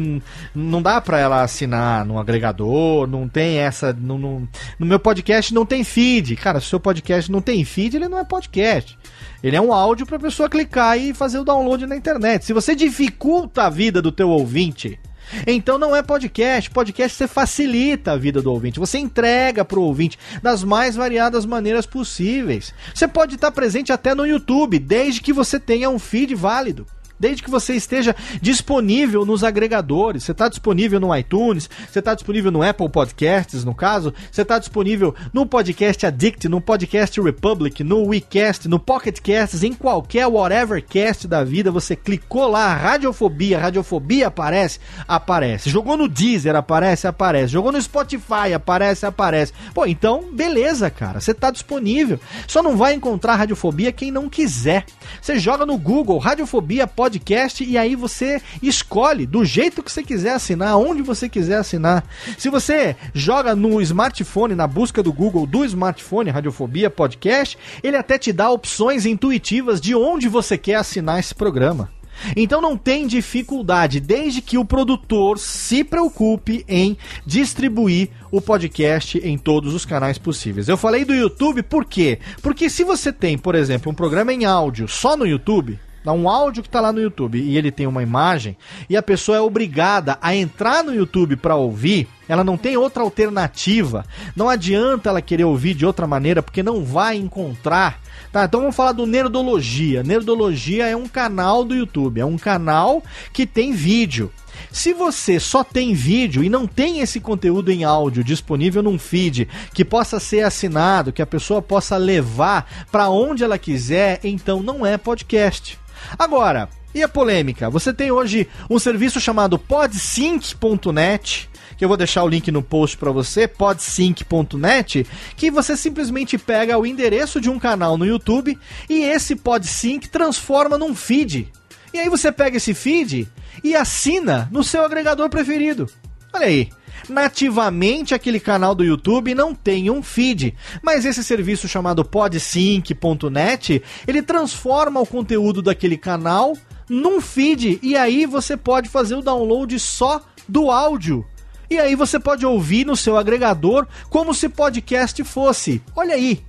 Não 0.55 0.81
dá 0.81 1.01
para 1.01 1.19
ela 1.19 1.43
assinar 1.43 2.07
no 2.07 2.19
agregador, 2.19 3.09
não 3.09 3.29
tem 3.29 3.59
essa. 3.59 3.93
No 3.93 4.49
meu 4.79 5.01
podcast 5.01 5.53
não 5.53 5.67
tem 5.67 5.83
feed. 5.83 6.37
Cara, 6.37 6.61
se 6.61 6.67
o 6.67 6.71
seu 6.71 6.81
podcast 6.81 7.31
não 7.33 7.41
tem 7.41 7.65
feed, 7.65 7.97
ele 7.97 8.09
não 8.09 8.19
é 8.19 8.25
podcast. 8.25 8.97
Ele 9.43 9.57
é 9.57 9.61
um 9.61 9.73
áudio 9.73 10.07
para 10.07 10.19
a 10.19 10.21
pessoa 10.21 10.49
clicar 10.49 10.97
e 10.97 11.13
fazer 11.13 11.41
o 11.41 11.45
download 11.45 11.85
na 11.85 11.97
internet. 11.97 12.45
Se 12.45 12.53
você 12.53 12.77
dificulta 12.77 13.65
a 13.65 13.71
vida 13.71 14.01
do 14.01 14.13
teu 14.13 14.29
ouvinte 14.29 15.01
então 15.47 15.79
não 15.79 15.97
é 15.97 16.03
podcast. 16.03 16.71
Podcast 16.71 17.17
você 17.17 17.27
facilita 17.27 18.13
a 18.13 18.17
vida 18.17 18.43
do 18.43 18.53
ouvinte. 18.53 18.79
Você 18.79 18.99
entrega 18.99 19.65
para 19.65 19.79
o 19.79 19.83
ouvinte 19.83 20.19
das 20.43 20.63
mais 20.63 20.95
variadas 20.95 21.47
maneiras 21.47 21.87
possíveis. 21.87 22.75
Você 22.95 23.09
pode 23.09 23.37
estar 23.37 23.51
presente 23.51 23.93
até 23.93 24.15
no 24.15 24.27
YouTube, 24.27 24.79
desde 24.79 25.21
que 25.21 25.33
você 25.33 25.59
tenha 25.59 25.89
um 25.89 25.99
feed 25.99 26.35
válido 26.35 26.87
desde 27.23 27.41
que 27.41 27.51
você 27.51 27.75
esteja 27.75 28.17
disponível 28.41 29.25
nos 29.25 29.45
agregadores. 29.45 30.25
Você 30.25 30.33
está 30.33 30.49
disponível 30.49 30.99
no 30.99 31.17
iTunes, 31.17 31.71
você 31.89 32.01
está 32.01 32.17
disponível 32.17 32.51
no 32.51 32.65
Apple 32.65 32.89
Podcasts, 32.89 33.65
no 33.65 33.73
caso, 33.73 34.13
você 34.29 34.43
está 34.43 34.59
disponível 34.59 35.15
no 35.33 35.47
Podcast 35.47 36.05
Addict, 36.05 36.49
no 36.49 36.61
Podcast 36.61 37.21
Republic, 37.21 37.85
no 37.85 38.09
WeCast, 38.09 38.67
no 38.67 38.81
Pocket 38.81 39.21
Casts, 39.21 39.63
em 39.63 39.73
qualquer 39.73 40.27
whatever 40.27 40.85
cast 40.85 41.29
da 41.29 41.45
vida, 41.45 41.71
você 41.71 41.95
clicou 41.95 42.49
lá, 42.49 42.75
Radiofobia, 42.75 43.57
Radiofobia 43.57 44.27
aparece, 44.27 44.81
aparece. 45.07 45.71
Jogou 45.71 45.97
no 45.97 46.09
Deezer, 46.09 46.57
aparece, 46.57 47.07
aparece. 47.07 47.53
Jogou 47.53 47.71
no 47.71 47.81
Spotify, 47.81 48.53
aparece, 48.53 49.07
aparece. 49.07 49.53
Pô, 49.73 49.87
então, 49.87 50.25
beleza, 50.33 50.91
cara, 50.91 51.21
você 51.21 51.31
está 51.31 51.53
disponível. 51.53 52.19
Só 52.49 52.65
não 52.65 52.77
vai 52.77 52.95
encontrar 52.95 53.37
Radiofobia 53.37 53.93
quem 53.93 54.11
não 54.11 54.29
quiser. 54.29 54.85
Você 55.21 55.39
joga 55.39 55.65
no 55.65 55.79
Google, 55.79 56.19
Radiofobia 56.19 56.85
Podcast 56.85 57.12
podcast 57.13 57.65
e 57.65 57.77
aí 57.77 57.95
você 57.95 58.41
escolhe 58.63 59.27
do 59.27 59.45
jeito 59.45 59.83
que 59.83 59.93
você 59.93 60.03
quiser 60.03 60.33
assinar, 60.33 60.79
onde 60.79 61.03
você 61.03 61.29
quiser 61.29 61.57
assinar. 61.57 62.05
Se 62.39 62.49
você 62.49 62.97
joga 63.13 63.55
no 63.55 63.81
smartphone, 63.83 64.55
na 64.55 64.67
busca 64.67 65.03
do 65.03 65.13
Google 65.13 65.47
do 65.47 65.65
smartphone, 65.65 66.31
Radiofobia 66.31 66.89
Podcast, 66.89 67.59
ele 67.83 67.97
até 67.97 68.17
te 68.19 68.33
dá 68.33 68.51
opções 68.51 69.05
intuitivas 69.05 69.81
de 69.81 69.95
onde 69.95 70.29
você 70.29 70.57
quer 70.57 70.77
assinar 70.77 71.19
esse 71.19 71.35
programa. 71.35 71.91
Então 72.37 72.61
não 72.61 72.77
tem 72.77 73.07
dificuldade, 73.07 73.99
desde 73.99 74.41
que 74.41 74.59
o 74.59 74.65
produtor 74.65 75.39
se 75.39 75.83
preocupe 75.83 76.65
em 76.69 76.97
distribuir 77.27 78.11
o 78.31 78.41
podcast 78.41 79.19
em 79.19 79.37
todos 79.37 79.75
os 79.75 79.85
canais 79.85 80.19
possíveis. 80.19 80.69
Eu 80.69 80.77
falei 80.77 81.05
do 81.05 81.15
YouTube 81.15 81.63
por 81.63 81.85
quê? 81.85 82.19
Porque 82.41 82.71
se 82.71 82.85
você 82.85 83.13
tem, 83.13 83.37
por 83.37 83.55
exemplo, 83.55 83.91
um 83.91 83.95
programa 83.95 84.33
em 84.33 84.45
áudio 84.45 84.87
só 84.87 85.17
no 85.17 85.27
YouTube, 85.27 85.79
dá 86.05 86.13
um 86.13 86.29
áudio 86.29 86.63
que 86.63 86.69
está 86.69 86.81
lá 86.81 86.93
no 86.93 87.01
YouTube 87.01 87.39
e 87.39 87.57
ele 87.57 87.71
tem 87.71 87.87
uma 87.87 88.03
imagem 88.03 88.57
e 88.89 88.97
a 88.97 89.03
pessoa 89.03 89.39
é 89.39 89.41
obrigada 89.41 90.19
a 90.21 90.35
entrar 90.35 90.83
no 90.85 90.95
YouTube 90.95 91.37
para 91.37 91.57
ouvir, 91.57 92.09
Ela 92.29 92.45
não 92.45 92.57
tem 92.57 92.77
outra 92.77 93.03
alternativa. 93.03 94.05
Não 94.35 94.49
adianta 94.49 95.11
ela 95.11 95.21
querer 95.21 95.45
ouvir 95.45 95.75
de 95.75 95.85
outra 95.85 96.07
maneira, 96.07 96.43
porque 96.43 96.63
não 96.63 96.83
vai 96.83 97.17
encontrar. 97.17 98.01
Tá, 98.33 98.45
então 98.45 98.61
vamos 98.61 98.77
falar 98.77 98.93
do 98.93 99.07
Nerdologia. 99.07 100.03
Nerdologia 100.03 100.87
é 100.87 100.97
um 100.97 101.07
canal 101.07 101.65
do 101.65 101.75
YouTube, 101.75 102.21
é 102.21 102.25
um 102.25 102.39
canal 102.39 103.03
que 103.33 103.47
tem 103.47 103.73
vídeo. 103.73 104.33
Se 104.71 104.95
você 104.95 105.39
só 105.39 105.63
tem 105.63 105.93
vídeo 105.93 106.43
e 106.43 106.49
não 106.49 106.67
tem 106.67 107.01
esse 107.01 107.21
conteúdo 107.21 107.71
em 107.71 107.85
áudio 107.85 108.25
disponível 108.25 108.83
num 108.83 108.99
feed 108.99 109.49
que 109.75 109.85
possa 109.85 110.19
ser 110.19 110.43
assinado, 110.45 111.13
que 111.13 111.21
a 111.21 111.27
pessoa 111.27 111.61
possa 111.61 111.97
levar 111.97 112.87
para 112.91 113.11
onde 113.11 113.45
ela 113.45 113.59
quiser, 113.59 114.21
então 114.25 114.63
não 114.63 114.87
é 114.87 114.97
podcast. 114.97 115.82
Agora, 116.19 116.69
e 116.95 117.03
a 117.03 117.09
polêmica? 117.09 117.71
Você 117.71 117.93
tem 117.93 118.11
hoje 118.11 118.49
um 118.69 118.79
serviço 118.79 119.21
chamado 119.21 119.59
podsync.net 119.59 121.51
que 121.83 121.85
eu 121.85 121.89
vou 121.89 121.97
deixar 121.97 122.23
o 122.23 122.29
link 122.29 122.49
no 122.53 122.63
post 122.63 122.97
para 122.97 123.11
você, 123.11 123.49
podsync.net, 123.49 125.05
que 125.37 125.51
você 125.51 125.77
simplesmente 125.77 126.39
pega 126.39 126.79
o 126.79 126.87
endereço 126.87 127.41
de 127.41 127.51
um 127.51 127.59
canal 127.59 127.99
no 127.99 128.07
YouTube 128.07 128.57
e 128.89 129.03
esse 129.03 129.35
Podsync 129.35 130.09
transforma 130.09 130.79
num 130.79 130.95
feed. 130.95 131.51
E 131.93 131.99
aí 131.99 132.09
você 132.09 132.31
pega 132.31 132.57
esse 132.57 132.73
feed 132.73 133.29
e 133.65 133.75
assina 133.75 134.49
no 134.53 134.63
seu 134.63 134.85
agregador 134.85 135.29
preferido. 135.29 135.91
Olha 136.33 136.47
aí. 136.47 136.71
Nativamente 137.09 138.15
aquele 138.15 138.39
canal 138.39 138.75
do 138.75 138.85
YouTube 138.85 139.35
não 139.35 139.55
tem 139.55 139.91
um 139.91 140.03
feed, 140.03 140.55
mas 140.83 141.05
esse 141.05 141.23
serviço 141.25 141.69
chamado 141.69 142.05
podsync.net, 142.05 143.83
ele 144.07 144.23
transforma 144.23 145.01
o 145.01 145.07
conteúdo 145.07 145.61
daquele 145.61 145.97
canal 145.97 146.57
num 146.89 147.21
feed 147.21 147.79
e 147.83 147.97
aí 147.97 148.27
você 148.27 148.57
pode 148.57 148.89
fazer 148.89 149.15
o 149.15 149.23
download 149.23 149.79
só 149.79 150.23
do 150.49 150.71
áudio. 150.71 151.27
E 151.71 151.79
aí 151.79 151.95
você 151.95 152.21
pode 152.21 152.45
ouvir 152.45 152.85
no 152.85 152.97
seu 152.97 153.17
agregador 153.17 153.87
como 154.11 154.35
se 154.35 154.49
podcast 154.49 155.25
fosse. 155.25 155.81
Olha 155.97 156.15
aí. 156.15 156.45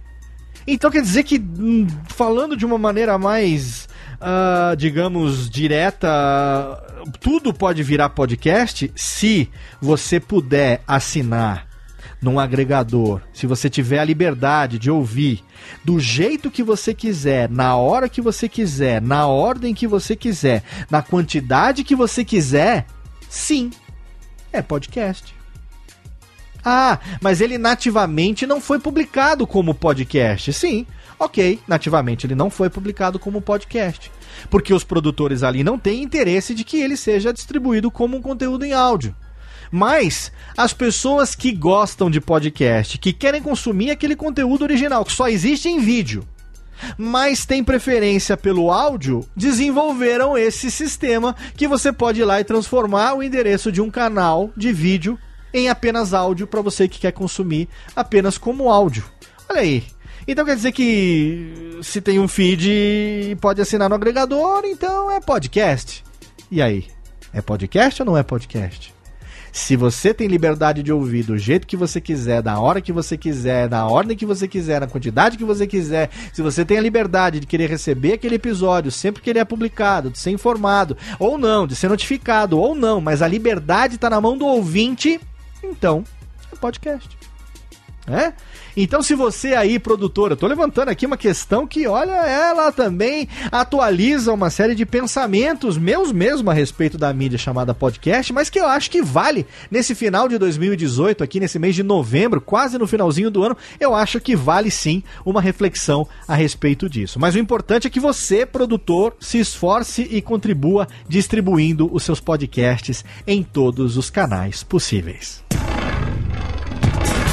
Então 0.67 0.91
quer 0.91 1.01
dizer 1.01 1.23
que, 1.23 1.39
hum, 1.39 1.87
falando 2.07 2.55
de 2.55 2.65
uma 2.65 2.77
maneira 2.77 3.17
mais, 3.17 3.87
uh, 4.23 4.75
digamos, 4.75 5.49
direta, 5.49 6.09
tudo 7.19 7.53
pode 7.53 7.83
virar 7.83 8.09
podcast 8.09 8.91
se 8.95 9.49
você 9.81 10.19
puder 10.19 10.81
assinar 10.87 11.67
num 12.21 12.39
agregador, 12.39 13.21
se 13.33 13.45
você 13.45 13.69
tiver 13.69 13.99
a 13.99 14.05
liberdade 14.05 14.79
de 14.79 14.89
ouvir 14.89 15.43
do 15.83 15.99
jeito 15.99 16.49
que 16.49 16.63
você 16.63 16.93
quiser, 16.93 17.49
na 17.49 17.75
hora 17.75 18.07
que 18.07 18.21
você 18.21 18.47
quiser, 18.47 19.01
na 19.01 19.27
ordem 19.27 19.73
que 19.73 19.85
você 19.85 20.15
quiser, 20.15 20.63
na 20.89 21.01
quantidade 21.01 21.83
que 21.83 21.95
você 21.95 22.23
quiser, 22.23 22.85
sim, 23.29 23.71
é 24.53 24.61
podcast. 24.61 25.35
Ah, 26.63 26.97
mas 27.19 27.41
ele 27.41 27.57
nativamente 27.57 28.47
não 28.47 28.61
foi 28.61 28.79
publicado 28.79 29.45
como 29.45 29.75
podcast. 29.75 30.53
Sim, 30.53 30.87
ok, 31.23 31.59
nativamente 31.67 32.25
ele 32.25 32.35
não 32.35 32.49
foi 32.49 32.69
publicado 32.69 33.19
como 33.19 33.41
podcast. 33.41 34.11
Porque 34.49 34.73
os 34.73 34.83
produtores 34.83 35.43
ali 35.43 35.63
não 35.63 35.77
têm 35.77 36.03
interesse 36.03 36.53
de 36.53 36.63
que 36.63 36.77
ele 36.77 36.97
seja 36.97 37.33
distribuído 37.33 37.91
como 37.91 38.17
um 38.17 38.21
conteúdo 38.21 38.65
em 38.65 38.73
áudio. 38.73 39.15
Mas 39.71 40.31
as 40.55 40.73
pessoas 40.73 41.33
que 41.33 41.51
gostam 41.51 42.09
de 42.09 42.21
podcast, 42.21 42.97
que 42.99 43.11
querem 43.11 43.41
consumir 43.41 43.89
aquele 43.89 44.15
conteúdo 44.15 44.61
original, 44.61 45.03
que 45.03 45.11
só 45.11 45.27
existe 45.27 45.67
em 45.67 45.79
vídeo, 45.79 46.27
mas 46.97 47.45
tem 47.45 47.63
preferência 47.63 48.37
pelo 48.37 48.71
áudio, 48.71 49.27
desenvolveram 49.35 50.37
esse 50.37 50.69
sistema 50.69 51.35
que 51.55 51.67
você 51.67 51.91
pode 51.91 52.21
ir 52.21 52.25
lá 52.25 52.39
e 52.39 52.43
transformar 52.43 53.15
o 53.15 53.23
endereço 53.23 53.71
de 53.71 53.81
um 53.81 53.89
canal 53.89 54.51
de 54.55 54.71
vídeo 54.71 55.17
em 55.53 55.69
apenas 55.69 56.13
áudio 56.13 56.47
para 56.47 56.61
você 56.61 56.87
que 56.87 56.99
quer 56.99 57.11
consumir 57.11 57.67
apenas 57.95 58.37
como 58.37 58.69
áudio. 58.69 59.03
Olha 59.49 59.61
aí. 59.61 59.92
Então 60.27 60.45
quer 60.45 60.55
dizer 60.55 60.71
que 60.71 61.79
se 61.81 61.99
tem 61.99 62.19
um 62.19 62.27
feed 62.27 63.37
pode 63.41 63.61
assinar 63.61 63.89
no 63.89 63.95
agregador, 63.95 64.63
então 64.65 65.11
é 65.11 65.19
podcast. 65.19 66.03
E 66.49 66.61
aí? 66.61 66.85
É 67.33 67.41
podcast 67.41 68.01
ou 68.01 68.05
não 68.05 68.17
é 68.17 68.23
podcast? 68.23 68.93
Se 69.51 69.75
você 69.75 70.13
tem 70.13 70.27
liberdade 70.27 70.81
de 70.81 70.91
ouvir 70.91 71.23
do 71.23 71.37
jeito 71.37 71.67
que 71.67 71.77
você 71.77 72.01
quiser, 72.01 72.41
da 72.41 72.59
hora 72.59 72.81
que 72.81 72.91
você 72.91 73.15
quiser, 73.15 73.67
da 73.67 73.85
ordem 73.85 74.17
que 74.17 74.25
você 74.25 74.47
quiser, 74.47 74.81
na 74.81 74.87
quantidade 74.87 75.37
que 75.37 75.43
você 75.43 75.67
quiser, 75.67 76.09
se 76.33 76.41
você 76.41 76.65
tem 76.65 76.77
a 76.77 76.81
liberdade 76.81 77.39
de 77.39 77.45
querer 77.45 77.69
receber 77.69 78.13
aquele 78.13 78.35
episódio 78.35 78.91
sempre 78.91 79.21
que 79.21 79.29
ele 79.29 79.37
é 79.37 79.45
publicado, 79.45 80.09
de 80.09 80.17
ser 80.17 80.31
informado, 80.31 80.97
ou 81.19 81.37
não, 81.37 81.67
de 81.67 81.75
ser 81.75 81.87
notificado, 81.87 82.57
ou 82.57 82.73
não, 82.73 82.99
mas 82.99 83.21
a 83.21 83.27
liberdade 83.27 83.95
está 83.95 84.09
na 84.09 84.19
mão 84.19 84.35
do 84.35 84.45
ouvinte, 84.45 85.19
então 85.63 86.03
é 86.51 86.55
podcast. 86.55 87.22
É? 88.05 88.33
Então, 88.75 89.01
se 89.01 89.15
você 89.15 89.53
aí, 89.53 89.79
produtora, 89.79 90.35
tô 90.35 90.45
levantando 90.45 90.89
aqui 90.89 91.05
uma 91.05 91.15
questão 91.15 91.65
que, 91.65 91.87
olha, 91.87 92.11
ela 92.11 92.69
também 92.71 93.29
atualiza 93.49 94.33
uma 94.33 94.49
série 94.49 94.75
de 94.75 94.85
pensamentos 94.85 95.77
meus 95.77 96.11
mesmo 96.11 96.49
a 96.49 96.53
respeito 96.53 96.97
da 96.97 97.13
mídia 97.13 97.37
chamada 97.37 97.73
podcast, 97.73 98.33
mas 98.33 98.49
que 98.49 98.59
eu 98.59 98.67
acho 98.67 98.91
que 98.91 99.01
vale 99.01 99.45
nesse 99.71 99.95
final 99.95 100.27
de 100.27 100.37
2018, 100.37 101.23
aqui 101.23 101.39
nesse 101.39 101.57
mês 101.57 101.75
de 101.75 101.83
novembro, 101.83 102.41
quase 102.41 102.77
no 102.77 102.87
finalzinho 102.87 103.31
do 103.31 103.43
ano, 103.43 103.55
eu 103.79 103.95
acho 103.95 104.19
que 104.19 104.35
vale 104.35 104.69
sim 104.69 105.01
uma 105.25 105.39
reflexão 105.39 106.05
a 106.27 106.35
respeito 106.35 106.89
disso. 106.89 107.19
Mas 107.19 107.35
o 107.35 107.39
importante 107.39 107.87
é 107.87 107.89
que 107.89 108.01
você, 108.01 108.45
produtor, 108.45 109.15
se 109.19 109.39
esforce 109.39 110.01
e 110.11 110.21
contribua 110.21 110.87
distribuindo 111.07 111.89
os 111.93 112.03
seus 112.03 112.19
podcasts 112.19 113.05
em 113.25 113.43
todos 113.43 113.95
os 113.95 114.09
canais 114.09 114.61
possíveis. 114.61 115.43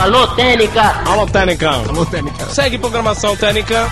Alô, 0.01 0.27
Técnica! 0.29 1.03
Alô, 1.05 1.27
Técnica! 1.27 1.71
Alô, 1.71 2.07
Técnica! 2.07 2.47
Segue 2.47 2.79
programação 2.79 3.37
Técnica. 3.37 3.87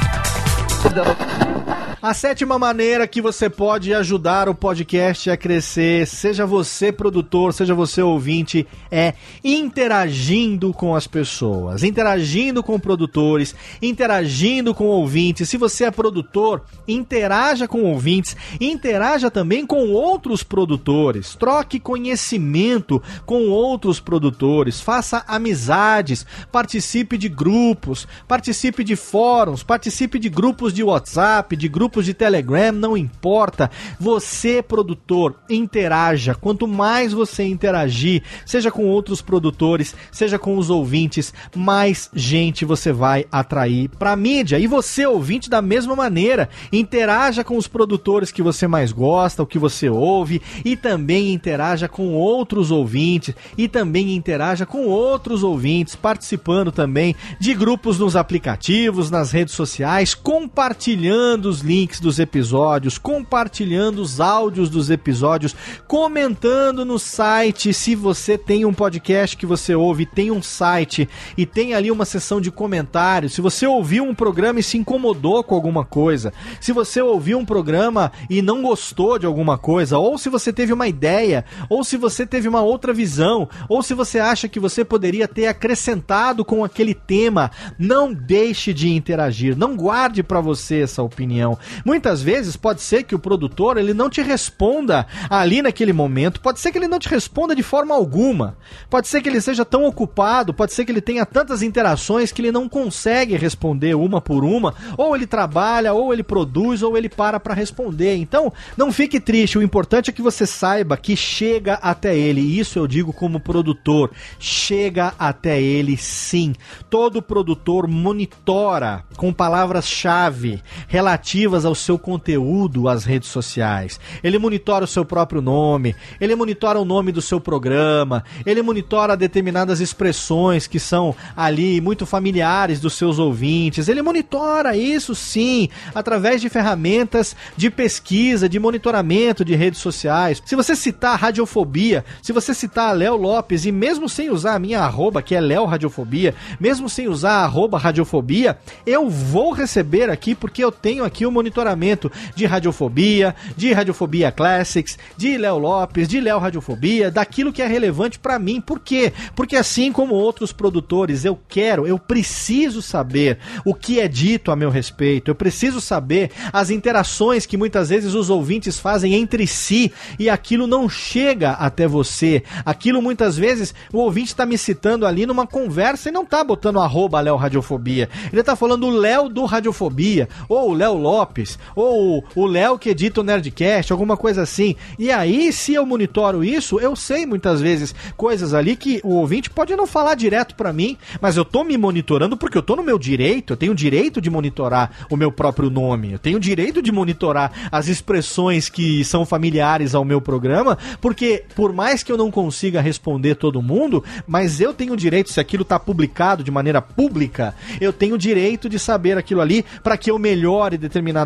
A 2.01 2.15
sétima 2.15 2.61
maneira 2.61 3.09
que 3.09 3.21
você 3.21 3.51
pode 3.51 3.93
ajudar 3.93 4.49
o 4.49 4.55
podcast 4.55 5.29
a 5.31 5.37
crescer, 5.37 6.07
seja 6.07 6.47
você 6.47 6.93
produtor, 6.93 7.53
seja 7.53 7.75
você 7.75 8.01
ouvinte, 8.01 8.65
é 8.89 9.15
interagindo 9.43 10.73
com 10.73 10.95
as 10.95 11.09
pessoas, 11.09 11.83
interagindo 11.83 12.63
com 12.63 12.79
produtores, 12.79 13.53
interagindo 13.83 14.73
com 14.73 14.87
ouvintes. 14.87 15.49
Se 15.49 15.57
você 15.57 15.87
é 15.87 15.91
produtor, 15.91 16.63
interaja 16.87 17.67
com 17.67 17.83
ouvintes, 17.83 18.37
interaja 18.61 19.29
também 19.29 19.67
com 19.67 19.89
outros 19.89 20.45
produtores, 20.45 21.35
troque 21.35 21.81
conhecimento 21.81 23.03
com 23.27 23.49
outros 23.49 23.99
produtores, 23.99 24.81
faça 24.81 25.25
amizades, 25.27 26.25
participe 26.53 27.19
de 27.19 27.29
grupos, 27.29 28.07
participe 28.29 28.85
de 28.85 28.95
fóruns, 28.95 29.65
participe 29.65 30.21
de 30.21 30.29
grupos 30.29 30.73
de 30.73 30.85
WhatsApp, 30.85 31.57
de 31.57 31.67
grupos 31.67 31.88
grupos 31.89 32.05
de 32.05 32.13
Telegram, 32.13 32.71
não 32.71 32.95
importa. 32.99 33.71
Você, 33.99 34.63
produtor, 34.63 35.37
interaja. 35.49 36.35
Quanto 36.35 36.69
mais 36.69 37.15
você 37.15 37.45
interagir, 37.45 38.23
seja 38.45 38.71
com 38.71 38.85
outros 38.85 39.23
produtores, 39.23 39.95
seja 40.13 40.39
com 40.39 40.59
os 40.59 40.69
ouvintes, 40.69 41.33
mais 41.57 42.11
gente 42.13 42.67
você 42.67 42.93
vai 42.93 43.25
atrair 43.33 43.89
para 43.99 44.15
mídia. 44.15 44.59
E 44.59 44.67
você, 44.67 45.07
ouvinte, 45.07 45.49
da 45.49 45.63
mesma 45.63 45.97
maneira, 45.97 46.51
interaja 46.71 47.43
com 47.43 47.57
os 47.57 47.67
produtores 47.67 48.31
que 48.31 48.43
você 48.43 48.69
mais 48.69 48.93
gosta, 48.93 49.43
o 49.43 49.47
que 49.47 49.59
você 49.59 49.89
ouve, 49.89 50.43
e 50.63 50.77
também 50.77 51.33
interaja 51.33 51.89
com 51.89 52.13
outros 52.13 52.71
ouvintes, 52.71 53.35
e 53.57 53.67
também 53.67 54.15
interaja 54.15 54.67
com 54.67 54.85
outros 54.89 55.43
ouvintes, 55.43 55.97
participando 55.97 56.71
também 56.71 57.17
de 57.41 57.55
grupos 57.55 57.99
nos 57.99 58.15
aplicativos, 58.15 59.11
nas 59.11 59.33
redes 59.33 59.55
sociais, 59.55 60.15
compartilhando 60.15 61.47
os 61.47 61.61
links 61.61 61.78
links 61.79 62.01
dos 62.01 62.19
episódios, 62.19 62.99
compartilhando 62.99 64.03
os 64.03 64.21
áudios 64.21 64.69
dos 64.69 64.91
episódios, 64.91 65.55
comentando 65.87 66.85
no 66.85 66.99
site. 66.99 67.73
Se 67.73 67.95
você 67.95 68.37
tem 68.37 68.65
um 68.65 68.75
podcast 68.75 69.37
que 69.37 69.47
você 69.47 69.77
ouve, 69.77 70.05
tem 70.05 70.31
um 70.31 70.43
site 70.43 71.09
e 71.37 71.47
tem 71.47 71.75
ali 71.75 71.91
uma 71.91 72.05
seção 72.05 72.41
de 72.41 72.51
comentários. 72.51 73.33
Se 73.33 73.41
você 73.41 73.65
ouviu 73.67 74.05
um 74.05 74.15
programa 74.15 74.59
e 74.59 74.63
se 74.63 74.77
incomodou 74.77 75.45
com 75.45 75.55
alguma 75.55 75.85
coisa, 75.85 76.33
se 76.61 76.73
você 76.73 77.01
ouviu 77.01 77.39
um 77.39 77.45
programa 77.45 78.11
e 78.29 78.43
não 78.43 78.63
gostou 78.63 79.17
de 79.19 79.27
alguma 79.27 79.57
coisa, 79.57 79.99
ou 79.99 80.19
se 80.19 80.29
você 80.29 80.53
teve 80.53 80.73
uma 80.73 80.89
ideia, 80.89 81.45
ou 81.69 81.85
se 81.85 81.97
você 81.97 82.27
teve 82.27 82.49
uma 82.49 82.63
outra 82.63 82.93
visão, 82.93 83.49
ou 83.69 83.85
se 83.85 83.95
você 83.95 84.19
acha 84.19 84.49
que 84.49 84.59
você 84.59 84.85
poderia 84.85 85.29
ter 85.29 85.47
acrescentado 85.47 86.45
com 86.45 86.65
aquele 86.65 86.95
tema, 86.95 87.53
não 87.79 88.13
deixe 88.13 88.75
de 88.75 88.89
interagir, 88.93 89.57
não 89.57 89.77
guarde 89.77 90.25
para 90.25 90.41
você 90.41 90.81
essa 90.81 91.03
opinião 91.05 91.57
Muitas 91.85 92.23
vezes 92.23 92.57
pode 92.57 92.81
ser 92.81 93.05
que 93.05 93.15
o 93.15 93.19
produtor 93.19 93.77
ele 93.77 93.95
não 93.95 94.11
te 94.11 94.23
responda 94.23 95.07
ali 95.29 95.63
naquele 95.63 95.93
momento, 95.93 96.41
pode 96.41 96.61
ser 96.61 96.73
que 96.73 96.79
ele 96.79 96.89
não 96.89 96.99
te 96.99 97.09
responda 97.09 97.55
de 97.55 97.63
forma 97.63 97.95
alguma, 97.95 98.57
pode 98.91 99.09
ser 99.09 99.21
que 99.21 99.29
ele 99.29 99.41
seja 99.41 99.65
tão 99.65 99.85
ocupado, 99.85 100.55
pode 100.55 100.73
ser 100.73 100.85
que 100.85 100.93
ele 100.93 101.01
tenha 101.01 101.25
tantas 101.27 101.63
interações 101.63 102.33
que 102.33 102.41
ele 102.41 102.53
não 102.53 102.69
consegue 102.69 103.37
responder 103.37 103.95
uma 103.95 104.21
por 104.21 104.45
uma, 104.45 104.75
ou 104.97 105.15
ele 105.15 105.27
trabalha, 105.27 105.93
ou 105.93 106.13
ele 106.13 106.23
produz, 106.23 106.83
ou 106.83 106.97
ele 106.97 107.09
para 107.09 107.41
para 107.41 107.55
responder. 107.55 108.17
Então, 108.17 108.53
não 108.77 108.93
fique 108.93 109.21
triste, 109.21 109.59
o 109.59 109.63
importante 109.63 110.11
é 110.11 110.13
que 110.13 110.23
você 110.23 110.47
saiba 110.47 110.97
que 110.97 111.17
chega 111.17 111.75
até 111.75 112.17
ele, 112.17 112.41
e 112.41 112.59
isso 112.59 112.79
eu 112.79 112.87
digo 112.87 113.13
como 113.13 113.41
produtor, 113.41 114.11
chega 114.39 115.15
até 115.19 115.61
ele 115.61 115.97
sim. 115.97 116.55
Todo 116.91 117.23
produtor 117.23 117.87
monitora 117.87 119.05
com 119.17 119.33
palavras-chave 119.33 120.63
relativas 120.87 121.58
ao 121.65 121.75
seu 121.75 121.99
conteúdo 121.99 122.89
às 122.89 123.05
redes 123.05 123.29
sociais. 123.29 124.01
Ele 124.23 124.39
monitora 124.39 124.85
o 124.85 124.89
seu 124.89 125.05
próprio 125.05 125.41
nome, 125.41 125.95
ele 126.21 126.35
monitora 126.35 126.79
o 126.79 126.85
nome 126.85 127.13
do 127.13 127.23
seu 127.23 127.41
programa, 127.41 128.25
ele 128.45 128.63
monitora 128.63 129.17
determinadas 129.17 129.81
expressões 129.81 130.67
que 130.67 130.79
são 130.79 131.15
ali 131.37 131.81
muito 131.81 132.07
familiares 132.07 132.81
dos 132.81 132.95
seus 132.95 133.19
ouvintes. 133.19 133.89
Ele 133.89 134.03
monitora 134.03 134.77
isso 134.77 135.15
sim, 135.15 135.69
através 135.95 136.41
de 136.41 136.49
ferramentas 136.49 137.37
de 137.57 137.71
pesquisa, 137.71 138.49
de 138.49 138.59
monitoramento 138.59 139.45
de 139.45 139.55
redes 139.55 139.81
sociais. 139.81 140.43
Se 140.45 140.57
você 140.57 140.75
citar 140.75 141.19
radiofobia, 141.19 142.05
se 142.23 142.33
você 142.33 142.55
citar 142.55 142.97
Léo 142.97 143.17
Lopes 143.17 143.65
e 143.65 143.73
mesmo 143.73 144.09
sem 144.09 144.31
usar 144.31 144.55
a 144.55 144.59
minha 144.59 144.81
arroba, 144.81 145.23
que 145.23 145.35
é 145.35 145.41
Léo 145.41 145.65
Radiofobia, 145.65 146.35
mesmo 146.59 146.89
sem 146.89 147.09
usar 147.09 147.33
a 147.33 147.45
arroba 147.45 147.79
radiofobia, 147.79 148.59
eu 148.87 149.09
vou 149.09 149.53
receber 149.53 150.11
aqui 150.11 150.35
porque 150.35 150.63
eu 150.63 150.73
tenho 150.73 151.05
aqui 151.05 151.27
o 151.27 151.31
monitoramento 151.49 152.13
de 152.35 152.47
radiofobia, 152.47 153.35
de 153.57 153.73
radiofobia 153.73 154.31
classics, 154.31 154.99
de 155.17 155.37
Léo 155.39 155.59
Lopes, 155.59 156.07
de 156.07 156.21
Léo 156.21 156.39
Radiofobia, 156.39 157.11
daquilo 157.11 157.53
que 157.53 157.63
é 157.63 157.67
relevante 157.67 158.19
para 158.19 158.39
mim. 158.39 158.61
Por 158.61 158.79
quê? 158.79 159.13
Porque 159.35 159.57
assim 159.57 159.91
como 159.91 160.15
outros 160.15 160.53
produtores, 160.53 161.25
eu 161.25 161.39
quero, 161.49 161.87
eu 161.87 161.99
preciso 161.99 162.83
saber 162.83 163.39
o 163.65 163.75
que 163.75 163.99
é 163.99 164.07
dito 164.07 164.51
a 164.51 164.57
meu 164.57 164.71
respeito. 164.71 165.31
Eu 165.31 165.35
preciso 165.35 165.81
saber 165.81 166.31
as 166.53 166.71
interações 166.71 167.47
que 167.47 167.57
muitas 167.57 167.89
vezes 167.89 168.15
os 168.15 168.29
ouvintes 168.31 168.79
fazem 168.79 169.15
entre 169.15 169.47
si 169.47 169.93
e 170.19 170.29
aquilo 170.29 170.67
não 170.67 170.89
chega 170.89 171.53
até 171.53 171.87
você. 171.87 172.43
Aquilo 172.65 173.01
muitas 173.01 173.37
vezes 173.37 173.75
o 173.93 173.99
ouvinte 173.99 174.29
está 174.29 174.45
me 174.45 174.59
citando 174.59 175.07
ali 175.07 175.25
numa 175.25 175.47
conversa 175.47 176.09
e 176.09 176.13
não 176.13 176.27
tá 176.27 176.45
botando 176.45 176.81
arroba 176.81 177.21
Léo 177.21 177.37
Radiofobia. 177.37 178.09
Ele 178.33 178.43
tá 178.43 178.55
falando 178.55 178.91
Léo 178.91 179.29
do 179.29 179.45
Radiofobia, 179.45 180.29
ou 180.49 180.73
Léo 180.73 180.95
Lopes, 180.95 181.38
ou 181.75 182.25
o 182.35 182.47
Léo 182.47 182.79
que 182.79 182.91
edita 182.91 183.21
o 183.21 183.25
Nerdcast, 183.25 183.93
alguma 183.93 184.17
coisa 184.17 184.43
assim. 184.43 184.77
E 184.99 185.11
aí, 185.11 185.53
se 185.53 185.75
eu 185.75 185.85
monitoro 185.85 186.43
isso, 186.43 186.79
eu 186.81 186.95
sei 186.97 187.27
muitas 187.27 187.61
vezes 187.61 187.95
coisas 188.17 188.55
ali 188.55 188.77
que 188.77 189.01
o 189.05 189.15
ouvinte 189.15 189.51
pode 189.51 189.75
não 189.77 189.87
falar 189.87 190.15
direto 190.15 190.55
para 190.55 190.73
mim, 190.73 190.97
mas 191.21 191.37
eu 191.37 191.45
tô 191.45 191.65
me 191.65 191.77
monitorando 191.77 192.37
porque 192.37 192.59
eu 192.59 192.63
tô 192.63 192.77
no 192.77 192.83
meu 192.83 192.99
direito, 192.99 193.53
eu 193.53 193.57
tenho 193.57 193.73
o 193.73 193.75
direito 193.75 194.21
de 194.21 194.31
monitorar 194.31 194.91
o 195.11 195.17
meu 195.17 195.31
próprio 195.31 195.71
nome, 195.71 196.13
eu 196.13 196.19
tenho 196.19 196.37
o 196.37 196.41
direito 196.41 196.83
de 196.83 196.93
monitorar 196.93 197.69
as 197.71 197.89
expressões 197.89 198.69
que 198.69 199.05
são 199.05 199.25
familiares 199.25 199.95
ao 199.95 200.05
meu 200.05 200.21
programa, 200.21 200.79
porque 201.01 201.45
por 201.55 201.73
mais 201.73 202.03
que 202.03 202.11
eu 202.11 202.17
não 202.17 202.31
consiga 202.31 202.81
responder 202.81 203.35
todo 203.35 203.63
mundo, 203.63 204.05
mas 204.27 204.61
eu 204.61 204.73
tenho 204.73 204.93
o 204.93 204.97
direito, 204.97 205.31
se 205.31 205.41
aquilo 205.41 205.65
tá 205.65 205.79
publicado 205.79 206.43
de 206.43 206.51
maneira 206.51 206.81
pública, 206.81 207.55
eu 207.81 207.93
tenho 207.93 208.15
o 208.15 208.19
direito 208.19 208.69
de 208.69 208.79
saber 208.79 209.17
aquilo 209.17 209.41
ali 209.41 209.65
para 209.83 209.97
que 209.97 210.11
eu 210.11 210.19
melhore 210.19 210.79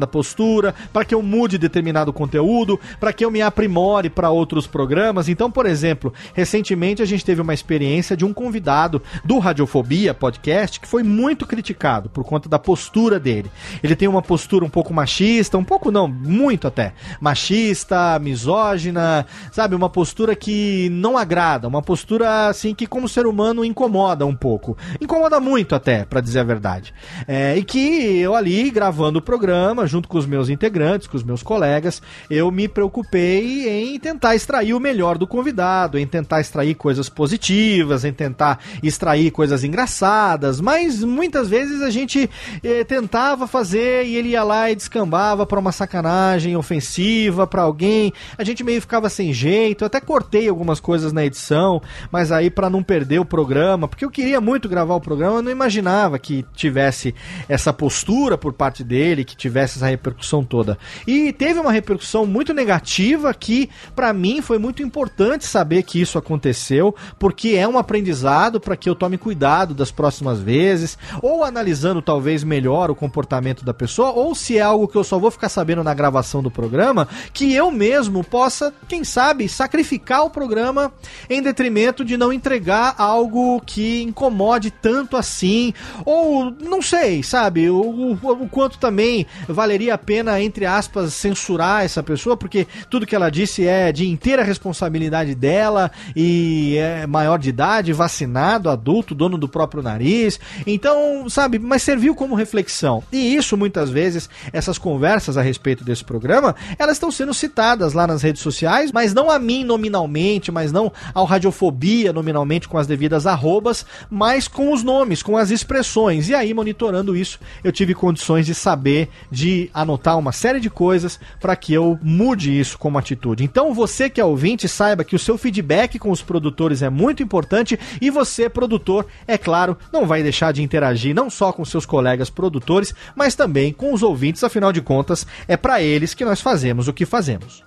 determinada 0.03 0.07
postura, 0.07 0.74
para 0.92 1.05
que 1.05 1.14
eu 1.14 1.22
mude 1.22 1.59
determinado 1.59 2.12
conteúdo, 2.12 2.78
para 2.98 3.12
que 3.12 3.24
eu 3.24 3.30
me 3.30 3.40
aprimore 3.40 4.11
para 4.11 4.30
outros 4.30 4.66
programas. 4.66 5.28
Então, 5.28 5.50
por 5.50 5.66
exemplo, 5.66 6.12
recentemente 6.34 7.03
a 7.03 7.05
gente 7.05 7.24
teve 7.24 7.40
uma 7.40 7.55
experiência 7.55 8.16
de 8.16 8.24
um 8.24 8.32
convidado 8.32 9.03
do 9.24 9.38
Radiofobia 9.38 10.14
podcast 10.14 10.80
que 10.80 10.88
foi 10.88 11.03
muito 11.03 11.46
criticado 11.46 12.09
por 12.09 12.24
conta 12.24 12.48
da 12.48 12.59
postura 12.59 13.18
dele. 13.18 13.50
Ele 13.82 13.96
tem 13.96 14.09
uma 14.09 14.22
postura 14.22 14.64
um 14.64 14.70
pouco 14.70 14.92
machista, 14.92 15.57
um 15.57 15.64
pouco 15.64 15.90
não, 15.90 16.09
muito 16.09 16.66
até, 16.66 16.92
machista, 17.20 18.18
misógina, 18.18 19.26
sabe, 19.50 19.74
uma 19.74 19.88
postura 19.88 20.34
que 20.34 20.88
não 20.90 21.16
agrada, 21.16 21.68
uma 21.68 21.82
postura 21.82 22.48
assim 22.48 22.74
que 22.74 22.86
como 22.86 23.09
ser 23.09 23.26
humano 23.26 23.64
incomoda 23.64 24.26
um 24.26 24.34
pouco, 24.34 24.76
incomoda 25.00 25.38
muito 25.40 25.74
até, 25.74 26.05
para 26.05 26.20
dizer 26.20 26.40
a 26.40 26.44
verdade. 26.44 26.92
É, 27.26 27.57
e 27.57 27.64
que 27.64 28.18
eu 28.18 28.34
ali 28.34 28.70
gravando 28.70 29.18
o 29.18 29.22
programa 29.22 29.86
junto 29.93 30.09
com 30.09 30.16
os 30.16 30.26
meus 30.26 30.49
integrantes, 30.49 31.07
com 31.07 31.16
os 31.16 31.22
meus 31.22 31.43
colegas, 31.43 32.01
eu 32.30 32.51
me 32.51 32.66
preocupei 32.66 33.68
em 33.68 34.01
tentar 34.01 34.34
extrair 34.34 34.72
o 34.72 34.80
melhor 34.80 35.18
do 35.18 35.26
convidado, 35.26 35.99
em 35.99 36.07
tentar 36.07 36.40
extrair 36.40 36.74
coisas 36.74 37.11
positivas, 37.11 38.05
em 38.05 38.12
tentar 38.12 38.59
extrair 38.82 39.30
coisas 39.30 39.62
engraçadas, 39.62 40.61
mas 40.61 41.05
muitas 41.05 41.49
vezes 41.49 41.82
a 41.82 41.90
gente 41.90 42.28
eh, 42.64 42.84
tentava 42.84 43.47
fazer 43.47 44.07
e 44.07 44.16
ele 44.16 44.30
ia 44.30 44.43
lá 44.43 44.70
e 44.70 44.74
descambava 44.74 45.45
para 45.45 45.61
uma 45.61 45.72
sacanagem 45.72 46.57
ofensiva 46.57 47.47
para 47.47 47.62
alguém. 47.62 48.12
A 48.38 48.45
gente 48.45 48.64
meio 48.64 48.80
ficava 48.80 49.11
sem 49.11 49.32
jeito, 49.32 49.84
eu 49.84 49.86
até 49.86 50.01
cortei 50.01 50.49
algumas 50.49 50.80
coisas 50.80 51.12
na 51.12 51.24
edição, 51.24 51.82
mas 52.11 52.32
aí 52.32 52.51
para 52.51 52.70
não 52.70 52.82
perder 52.82 53.18
o 53.18 53.24
programa, 53.26 53.86
porque 53.86 54.05
eu 54.05 54.11
queria 54.11 54.40
muito 54.40 54.70
gravar 54.70 54.95
o 54.95 55.01
programa, 55.01 55.36
eu 55.36 55.43
não 55.43 55.51
imaginava 55.51 56.18
que 56.18 56.47
tivesse 56.55 57.14
essa 57.47 57.72
postura 57.72 58.38
por 58.38 58.55
parte 58.55 58.82
dele, 58.82 59.24
que 59.24 59.36
tivesse 59.36 59.71
essa 59.76 59.86
repercussão 59.86 60.44
toda. 60.44 60.78
E 61.06 61.32
teve 61.32 61.58
uma 61.58 61.72
repercussão 61.72 62.26
muito 62.26 62.52
negativa 62.52 63.32
que 63.34 63.68
para 63.94 64.12
mim 64.12 64.40
foi 64.40 64.58
muito 64.58 64.82
importante 64.82 65.44
saber 65.44 65.82
que 65.82 66.00
isso 66.00 66.18
aconteceu, 66.18 66.94
porque 67.18 67.50
é 67.50 67.66
um 67.66 67.78
aprendizado 67.78 68.60
para 68.60 68.76
que 68.76 68.88
eu 68.88 68.94
tome 68.94 69.18
cuidado 69.18 69.74
das 69.74 69.90
próximas 69.90 70.40
vezes, 70.40 70.98
ou 71.20 71.44
analisando 71.44 72.02
talvez 72.02 72.44
melhor 72.44 72.90
o 72.90 72.94
comportamento 72.94 73.64
da 73.64 73.74
pessoa, 73.74 74.10
ou 74.10 74.34
se 74.34 74.58
é 74.58 74.60
algo 74.60 74.88
que 74.88 74.96
eu 74.96 75.04
só 75.04 75.18
vou 75.18 75.30
ficar 75.30 75.48
sabendo 75.48 75.82
na 75.82 75.94
gravação 75.94 76.42
do 76.42 76.50
programa, 76.50 77.08
que 77.32 77.54
eu 77.54 77.70
mesmo 77.70 78.24
possa, 78.24 78.72
quem 78.88 79.04
sabe, 79.04 79.48
sacrificar 79.48 80.24
o 80.24 80.30
programa 80.30 80.92
em 81.28 81.42
detrimento 81.42 82.04
de 82.04 82.16
não 82.16 82.32
entregar 82.32 82.94
algo 82.98 83.60
que 83.60 84.02
incomode 84.02 84.70
tanto 84.70 85.16
assim, 85.16 85.72
ou 86.04 86.50
não 86.50 86.82
sei, 86.82 87.22
sabe, 87.22 87.70
o, 87.70 87.80
o, 87.80 88.12
o 88.12 88.48
quanto 88.48 88.78
também 88.78 89.26
valeria 89.62 89.94
a 89.94 89.98
pena, 89.98 90.40
entre 90.40 90.66
aspas, 90.66 91.14
censurar 91.14 91.84
essa 91.84 92.02
pessoa, 92.02 92.36
porque 92.36 92.66
tudo 92.90 93.06
que 93.06 93.14
ela 93.14 93.30
disse 93.30 93.64
é 93.64 93.92
de 93.92 94.08
inteira 94.08 94.42
responsabilidade 94.42 95.36
dela 95.36 95.90
e 96.16 96.76
é 96.76 97.06
maior 97.06 97.38
de 97.38 97.50
idade, 97.50 97.92
vacinado, 97.92 98.68
adulto, 98.68 99.14
dono 99.14 99.38
do 99.38 99.48
próprio 99.48 99.80
nariz. 99.80 100.40
Então, 100.66 101.28
sabe, 101.28 101.60
mas 101.60 101.82
serviu 101.82 102.12
como 102.12 102.34
reflexão. 102.34 103.04
E 103.12 103.36
isso 103.36 103.56
muitas 103.56 103.88
vezes, 103.88 104.28
essas 104.52 104.78
conversas 104.78 105.36
a 105.36 105.42
respeito 105.42 105.84
desse 105.84 106.02
programa, 106.02 106.56
elas 106.76 106.96
estão 106.96 107.12
sendo 107.12 107.32
citadas 107.32 107.92
lá 107.92 108.04
nas 108.04 108.20
redes 108.20 108.42
sociais, 108.42 108.90
mas 108.90 109.14
não 109.14 109.30
a 109.30 109.38
mim 109.38 109.62
nominalmente, 109.62 110.50
mas 110.50 110.72
não 110.72 110.92
ao 111.14 111.24
Radiofobia 111.24 112.12
nominalmente 112.12 112.68
com 112.68 112.78
as 112.78 112.88
devidas 112.88 113.28
arrobas, 113.28 113.86
mas 114.10 114.48
com 114.48 114.72
os 114.72 114.82
nomes, 114.82 115.22
com 115.22 115.36
as 115.36 115.50
expressões. 115.50 116.28
E 116.28 116.34
aí, 116.34 116.52
monitorando 116.52 117.14
isso, 117.14 117.38
eu 117.62 117.70
tive 117.70 117.94
condições 117.94 118.44
de 118.44 118.56
saber, 118.56 119.08
de 119.30 119.51
anotar 119.72 120.18
uma 120.18 120.32
série 120.32 120.61
de 120.61 120.70
coisas 120.70 121.18
para 121.40 121.57
que 121.57 121.72
eu 121.72 121.98
mude 122.03 122.59
isso 122.59 122.78
como 122.78 122.98
atitude. 122.98 123.44
Então, 123.44 123.74
você 123.74 124.09
que 124.09 124.20
é 124.20 124.24
ouvinte, 124.24 124.68
saiba 124.68 125.05
que 125.05 125.16
o 125.16 125.18
seu 125.18 125.36
feedback 125.36 125.98
com 125.98 126.11
os 126.11 126.22
produtores 126.22 126.82
é 126.82 126.90
muito 126.90 127.22
importante 127.22 127.78
e 128.00 128.11
você, 128.11 128.48
produtor, 128.48 129.07
é 129.26 129.36
claro, 129.36 129.76
não 129.92 130.07
vai 130.07 130.22
deixar 130.22 130.53
de 130.53 130.62
interagir 130.62 131.14
não 131.14 131.28
só 131.30 131.53
com 131.53 131.64
seus 131.64 131.86
colegas 131.86 132.30
produtores, 132.30 132.94
mas 133.14 133.34
também 133.34 133.72
com 133.72 133.92
os 133.92 134.03
ouvintes, 134.03 134.44
afinal 134.44 134.72
de 134.72 134.80
contas, 134.80 135.26
é 135.46 135.57
para 135.57 135.82
eles 135.82 136.14
que 136.14 136.24
nós 136.24 136.40
fazemos 136.40 136.88
o 136.88 136.92
que 136.92 137.05
fazemos. 137.05 137.62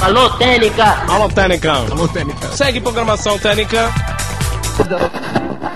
Alô, 0.00 0.30
Técnica! 0.30 0.84
Alô, 1.08 1.28
Técnica! 1.28 1.72
Alô, 1.72 2.08
Técnica! 2.08 2.48
Segue 2.48 2.80
programação 2.80 3.38
Técnica! 3.38 3.88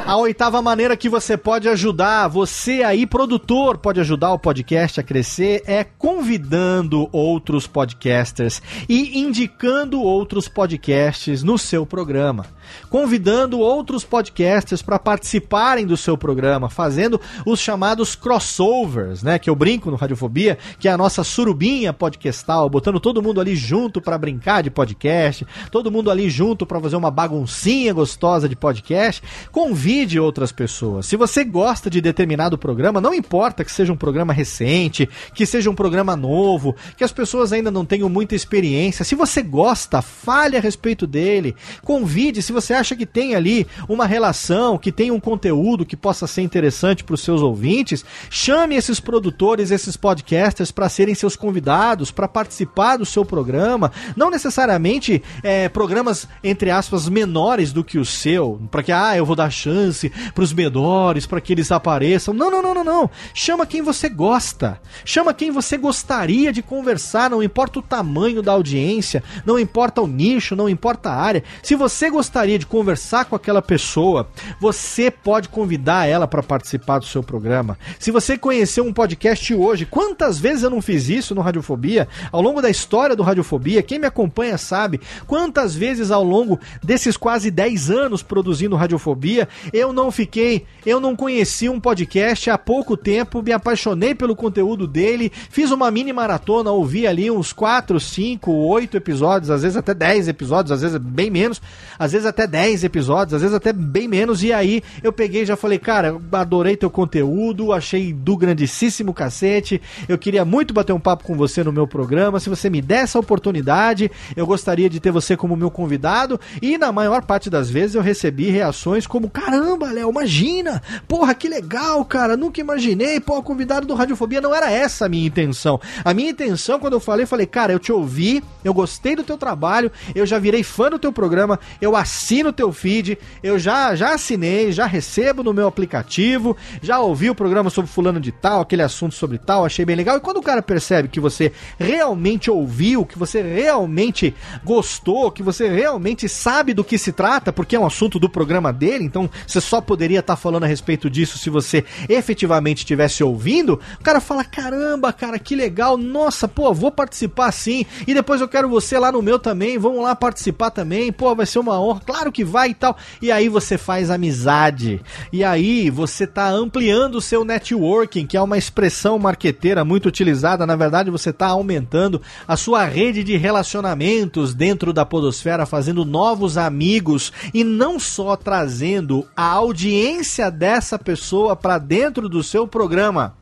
A 0.06 0.16
oitava 0.16 0.62
maneira 0.62 0.96
que 0.96 1.08
você 1.08 1.36
pode 1.36 1.68
ajudar, 1.68 2.28
você 2.28 2.82
aí, 2.84 3.04
produtor, 3.06 3.76
pode 3.76 3.98
ajudar 4.00 4.32
o 4.32 4.38
podcast 4.38 5.00
a 5.00 5.02
crescer 5.02 5.62
é 5.66 5.82
convidando 5.82 7.08
outros 7.10 7.66
podcasters 7.66 8.62
e 8.88 9.18
indicando 9.18 10.00
outros 10.00 10.46
podcasts 10.48 11.42
no 11.42 11.58
seu 11.58 11.84
programa 11.84 12.46
convidando 12.88 13.58
outros 13.58 14.04
podcasters 14.04 14.82
para 14.82 14.98
participarem 14.98 15.86
do 15.86 15.96
seu 15.96 16.16
programa, 16.16 16.68
fazendo 16.68 17.20
os 17.44 17.60
chamados 17.60 18.14
crossovers, 18.14 19.22
né? 19.22 19.38
Que 19.38 19.50
eu 19.50 19.56
brinco 19.56 19.90
no 19.90 19.96
Radiofobia, 19.96 20.58
que 20.78 20.88
é 20.88 20.92
a 20.92 20.98
nossa 20.98 21.24
surubinha 21.24 21.92
podcastal, 21.92 22.68
botando 22.68 23.00
todo 23.00 23.22
mundo 23.22 23.40
ali 23.40 23.56
junto 23.56 24.00
para 24.00 24.18
brincar 24.18 24.62
de 24.62 24.70
podcast, 24.70 25.46
todo 25.70 25.90
mundo 25.90 26.10
ali 26.10 26.28
junto 26.30 26.66
para 26.66 26.80
fazer 26.80 26.96
uma 26.96 27.10
baguncinha 27.10 27.92
gostosa 27.92 28.48
de 28.48 28.56
podcast. 28.56 29.22
convide 29.50 30.18
outras 30.18 30.52
pessoas. 30.52 31.06
Se 31.06 31.16
você 31.16 31.44
gosta 31.44 31.88
de 31.88 32.00
determinado 32.00 32.58
programa, 32.58 33.00
não 33.00 33.14
importa 33.14 33.64
que 33.64 33.72
seja 33.72 33.92
um 33.92 33.96
programa 33.96 34.32
recente, 34.32 35.08
que 35.34 35.46
seja 35.46 35.70
um 35.70 35.74
programa 35.74 36.16
novo, 36.16 36.74
que 36.96 37.04
as 37.04 37.12
pessoas 37.12 37.52
ainda 37.52 37.70
não 37.70 37.84
tenham 37.84 38.08
muita 38.08 38.34
experiência. 38.34 39.04
Se 39.04 39.14
você 39.14 39.42
gosta, 39.42 40.02
fale 40.02 40.56
a 40.56 40.60
respeito 40.60 41.06
dele. 41.06 41.54
Convide, 41.82 42.42
se 42.42 42.52
você 42.56 42.72
acha 42.72 42.96
que 42.96 43.04
tem 43.04 43.34
ali 43.34 43.66
uma 43.86 44.06
relação, 44.06 44.78
que 44.78 44.90
tem 44.90 45.10
um 45.10 45.20
conteúdo 45.20 45.84
que 45.84 45.96
possa 45.96 46.26
ser 46.26 46.40
interessante 46.40 47.04
para 47.04 47.14
os 47.14 47.20
seus 47.20 47.42
ouvintes, 47.42 48.02
chame 48.30 48.76
esses 48.76 48.98
produtores, 48.98 49.70
esses 49.70 49.94
podcasters 49.96 50.70
para 50.70 50.88
serem 50.88 51.14
seus 51.14 51.36
convidados, 51.36 52.10
para 52.10 52.26
participar 52.26 52.96
do 52.96 53.04
seu 53.04 53.24
programa. 53.24 53.92
Não 54.16 54.30
necessariamente 54.30 55.22
é, 55.42 55.68
programas, 55.68 56.26
entre 56.42 56.70
aspas, 56.70 57.08
menores 57.08 57.72
do 57.74 57.84
que 57.84 57.98
o 57.98 58.04
seu, 58.04 58.58
para 58.70 58.82
que, 58.82 58.92
ah, 58.92 59.14
eu 59.16 59.26
vou 59.26 59.36
dar 59.36 59.50
chance 59.50 60.10
para 60.34 60.44
os 60.44 60.52
menores, 60.52 61.26
para 61.26 61.40
que 61.40 61.52
eles 61.52 61.70
apareçam. 61.70 62.32
Não, 62.32 62.50
não, 62.50 62.62
não, 62.62 62.74
não, 62.74 62.84
não. 62.84 63.10
Chama 63.34 63.66
quem 63.66 63.82
você 63.82 64.08
gosta. 64.08 64.80
Chama 65.04 65.34
quem 65.34 65.50
você 65.50 65.76
gostaria 65.76 66.52
de 66.52 66.62
conversar, 66.62 67.28
não 67.28 67.42
importa 67.42 67.80
o 67.80 67.82
tamanho 67.82 68.42
da 68.42 68.52
audiência, 68.52 69.22
não 69.44 69.58
importa 69.58 70.00
o 70.00 70.06
nicho, 70.06 70.56
não 70.56 70.68
importa 70.68 71.10
a 71.10 71.16
área. 71.16 71.44
Se 71.62 71.74
você 71.74 72.08
gostaria 72.08 72.45
de 72.46 72.66
conversar 72.66 73.24
com 73.24 73.34
aquela 73.34 73.60
pessoa, 73.60 74.28
você 74.60 75.10
pode 75.10 75.48
convidar 75.48 76.06
ela 76.06 76.26
para 76.26 76.42
participar 76.42 76.98
do 76.98 77.04
seu 77.04 77.22
programa. 77.22 77.76
Se 77.98 78.10
você 78.10 78.38
conheceu 78.38 78.84
um 78.84 78.92
podcast 78.92 79.52
hoje, 79.54 79.84
quantas 79.84 80.38
vezes 80.38 80.62
eu 80.62 80.70
não 80.70 80.80
fiz 80.80 81.08
isso 81.08 81.34
no 81.34 81.40
Radiofobia? 81.40 82.06
Ao 82.30 82.40
longo 82.40 82.62
da 82.62 82.70
história 82.70 83.16
do 83.16 83.22
Radiofobia, 83.22 83.82
quem 83.82 83.98
me 83.98 84.06
acompanha 84.06 84.56
sabe 84.56 85.00
quantas 85.26 85.74
vezes 85.74 86.10
ao 86.10 86.22
longo 86.22 86.60
desses 86.82 87.16
quase 87.16 87.50
10 87.50 87.90
anos 87.90 88.22
produzindo 88.22 88.76
Radiofobia, 88.76 89.48
eu 89.72 89.92
não 89.92 90.10
fiquei, 90.10 90.66
eu 90.84 91.00
não 91.00 91.16
conheci 91.16 91.68
um 91.68 91.80
podcast 91.80 92.50
há 92.50 92.58
pouco 92.58 92.96
tempo, 92.96 93.42
me 93.42 93.52
apaixonei 93.52 94.14
pelo 94.14 94.36
conteúdo 94.36 94.86
dele, 94.86 95.32
fiz 95.50 95.70
uma 95.70 95.90
mini 95.90 96.12
maratona, 96.12 96.70
ouvi 96.70 97.06
ali 97.06 97.30
uns 97.30 97.52
4, 97.52 97.98
5, 97.98 98.52
8 98.52 98.96
episódios, 98.96 99.50
às 99.50 99.62
vezes 99.62 99.76
até 99.76 99.94
10 99.94 100.28
episódios, 100.28 100.72
às 100.72 100.82
vezes 100.82 100.98
bem 100.98 101.30
menos, 101.30 101.62
às 101.98 102.12
vezes 102.12 102.26
até 102.26 102.35
10 102.44 102.82
episódios, 102.82 103.34
às 103.34 103.42
vezes 103.42 103.56
até 103.56 103.72
bem 103.72 104.08
menos, 104.08 104.42
e 104.42 104.52
aí 104.52 104.82
eu 105.00 105.12
peguei 105.12 105.42
e 105.42 105.46
já 105.46 105.56
falei, 105.56 105.78
cara, 105.78 106.20
adorei 106.32 106.76
teu 106.76 106.90
conteúdo, 106.90 107.72
achei 107.72 108.12
do 108.12 108.36
grandíssimo 108.36 109.14
cacete, 109.14 109.80
eu 110.08 110.18
queria 110.18 110.44
muito 110.44 110.74
bater 110.74 110.92
um 110.92 110.98
papo 110.98 111.22
com 111.22 111.36
você 111.36 111.62
no 111.62 111.72
meu 111.72 111.86
programa, 111.86 112.40
se 112.40 112.48
você 112.48 112.68
me 112.68 112.82
der 112.82 113.04
essa 113.04 113.18
oportunidade, 113.18 114.10
eu 114.34 114.44
gostaria 114.44 114.90
de 114.90 114.98
ter 114.98 115.12
você 115.12 115.36
como 115.36 115.56
meu 115.56 115.70
convidado, 115.70 116.40
e 116.60 116.76
na 116.76 116.90
maior 116.90 117.22
parte 117.22 117.48
das 117.48 117.70
vezes 117.70 117.94
eu 117.94 118.02
recebi 118.02 118.50
reações 118.50 119.06
como, 119.06 119.30
caramba, 119.30 119.92
Léo, 119.92 120.10
imagina, 120.10 120.82
porra, 121.06 121.34
que 121.34 121.48
legal, 121.48 122.04
cara, 122.04 122.36
nunca 122.36 122.60
imaginei, 122.60 123.20
pô, 123.20 123.40
convidado 123.42 123.86
do 123.86 123.94
Radiofobia 123.94 124.40
não 124.40 124.52
era 124.52 124.70
essa 124.70 125.06
a 125.06 125.08
minha 125.08 125.26
intenção. 125.26 125.80
A 126.04 126.12
minha 126.12 126.30
intenção, 126.30 126.80
quando 126.80 126.94
eu 126.94 127.00
falei, 127.00 127.26
falei, 127.26 127.46
cara, 127.46 127.72
eu 127.72 127.78
te 127.78 127.92
ouvi, 127.92 128.42
eu 128.64 128.74
gostei 128.74 129.14
do 129.14 129.22
teu 129.22 129.38
trabalho, 129.38 129.92
eu 130.14 130.26
já 130.26 130.38
virei 130.38 130.62
fã 130.62 130.90
do 130.90 130.98
teu 130.98 131.12
programa, 131.12 131.60
eu 131.80 131.94
assino 131.94 132.25
o 132.46 132.52
teu 132.52 132.72
feed, 132.72 133.18
eu 133.42 133.58
já, 133.58 133.94
já 133.94 134.14
assinei, 134.14 134.72
já 134.72 134.84
recebo 134.84 135.42
no 135.42 135.54
meu 135.54 135.66
aplicativo, 135.68 136.56
já 136.82 136.98
ouvi 136.98 137.30
o 137.30 137.34
programa 137.34 137.70
sobre 137.70 137.90
fulano 137.90 138.18
de 138.18 138.32
tal, 138.32 138.60
aquele 138.60 138.82
assunto 138.82 139.14
sobre 139.14 139.38
tal, 139.38 139.64
achei 139.64 139.84
bem 139.84 139.96
legal. 139.96 140.16
E 140.16 140.20
quando 140.20 140.38
o 140.38 140.42
cara 140.42 140.60
percebe 140.60 141.08
que 141.08 141.20
você 141.20 141.52
realmente 141.78 142.50
ouviu, 142.50 143.06
que 143.06 143.18
você 143.18 143.40
realmente 143.42 144.34
gostou, 144.64 145.30
que 145.30 145.42
você 145.42 145.68
realmente 145.68 146.28
sabe 146.28 146.74
do 146.74 146.82
que 146.82 146.98
se 146.98 147.12
trata, 147.12 147.52
porque 147.52 147.76
é 147.76 147.80
um 147.80 147.86
assunto 147.86 148.18
do 148.18 148.28
programa 148.28 148.72
dele, 148.72 149.04
então 149.04 149.30
você 149.46 149.60
só 149.60 149.80
poderia 149.80 150.20
estar 150.20 150.34
tá 150.34 150.40
falando 150.40 150.64
a 150.64 150.66
respeito 150.66 151.08
disso 151.08 151.38
se 151.38 151.48
você 151.48 151.84
efetivamente 152.08 152.78
estivesse 152.78 153.22
ouvindo, 153.22 153.80
o 154.00 154.02
cara 154.02 154.20
fala: 154.20 154.44
caramba, 154.44 155.12
cara, 155.12 155.38
que 155.38 155.54
legal, 155.54 155.96
nossa, 155.96 156.48
pô, 156.48 156.74
vou 156.74 156.90
participar 156.90 157.52
sim, 157.52 157.86
e 158.06 158.12
depois 158.12 158.40
eu 158.40 158.48
quero 158.48 158.68
você 158.68 158.98
lá 158.98 159.12
no 159.12 159.22
meu 159.22 159.38
também, 159.38 159.78
vamos 159.78 160.02
lá 160.02 160.14
participar 160.16 160.70
também, 160.70 161.12
pô, 161.12 161.34
vai 161.34 161.46
ser 161.46 161.58
uma 161.58 161.80
honra, 161.80 162.00
que 162.32 162.44
vai 162.44 162.70
e 162.70 162.74
tal. 162.74 162.96
E 163.20 163.30
aí 163.30 163.48
você 163.48 163.76
faz 163.78 164.10
amizade, 164.10 165.00
e 165.32 165.44
aí 165.44 165.90
você 165.90 166.26
tá 166.26 166.48
ampliando 166.48 167.16
o 167.16 167.20
seu 167.20 167.44
networking, 167.44 168.26
que 168.26 168.36
é 168.36 168.40
uma 168.40 168.58
expressão 168.58 169.18
marqueteira 169.18 169.84
muito 169.84 170.06
utilizada, 170.06 170.66
na 170.66 170.76
verdade 170.76 171.10
você 171.10 171.32
tá 171.32 171.48
aumentando 171.48 172.20
a 172.46 172.56
sua 172.56 172.84
rede 172.84 173.22
de 173.22 173.36
relacionamentos 173.36 174.54
dentro 174.54 174.92
da 174.92 175.04
podosfera, 175.04 175.66
fazendo 175.66 176.04
novos 176.04 176.56
amigos 176.56 177.32
e 177.52 177.62
não 177.62 177.98
só 177.98 178.36
trazendo 178.36 179.26
a 179.36 179.50
audiência 179.50 180.50
dessa 180.50 180.98
pessoa 180.98 181.54
para 181.54 181.78
dentro 181.78 182.28
do 182.28 182.42
seu 182.42 182.66
programa 182.66 183.34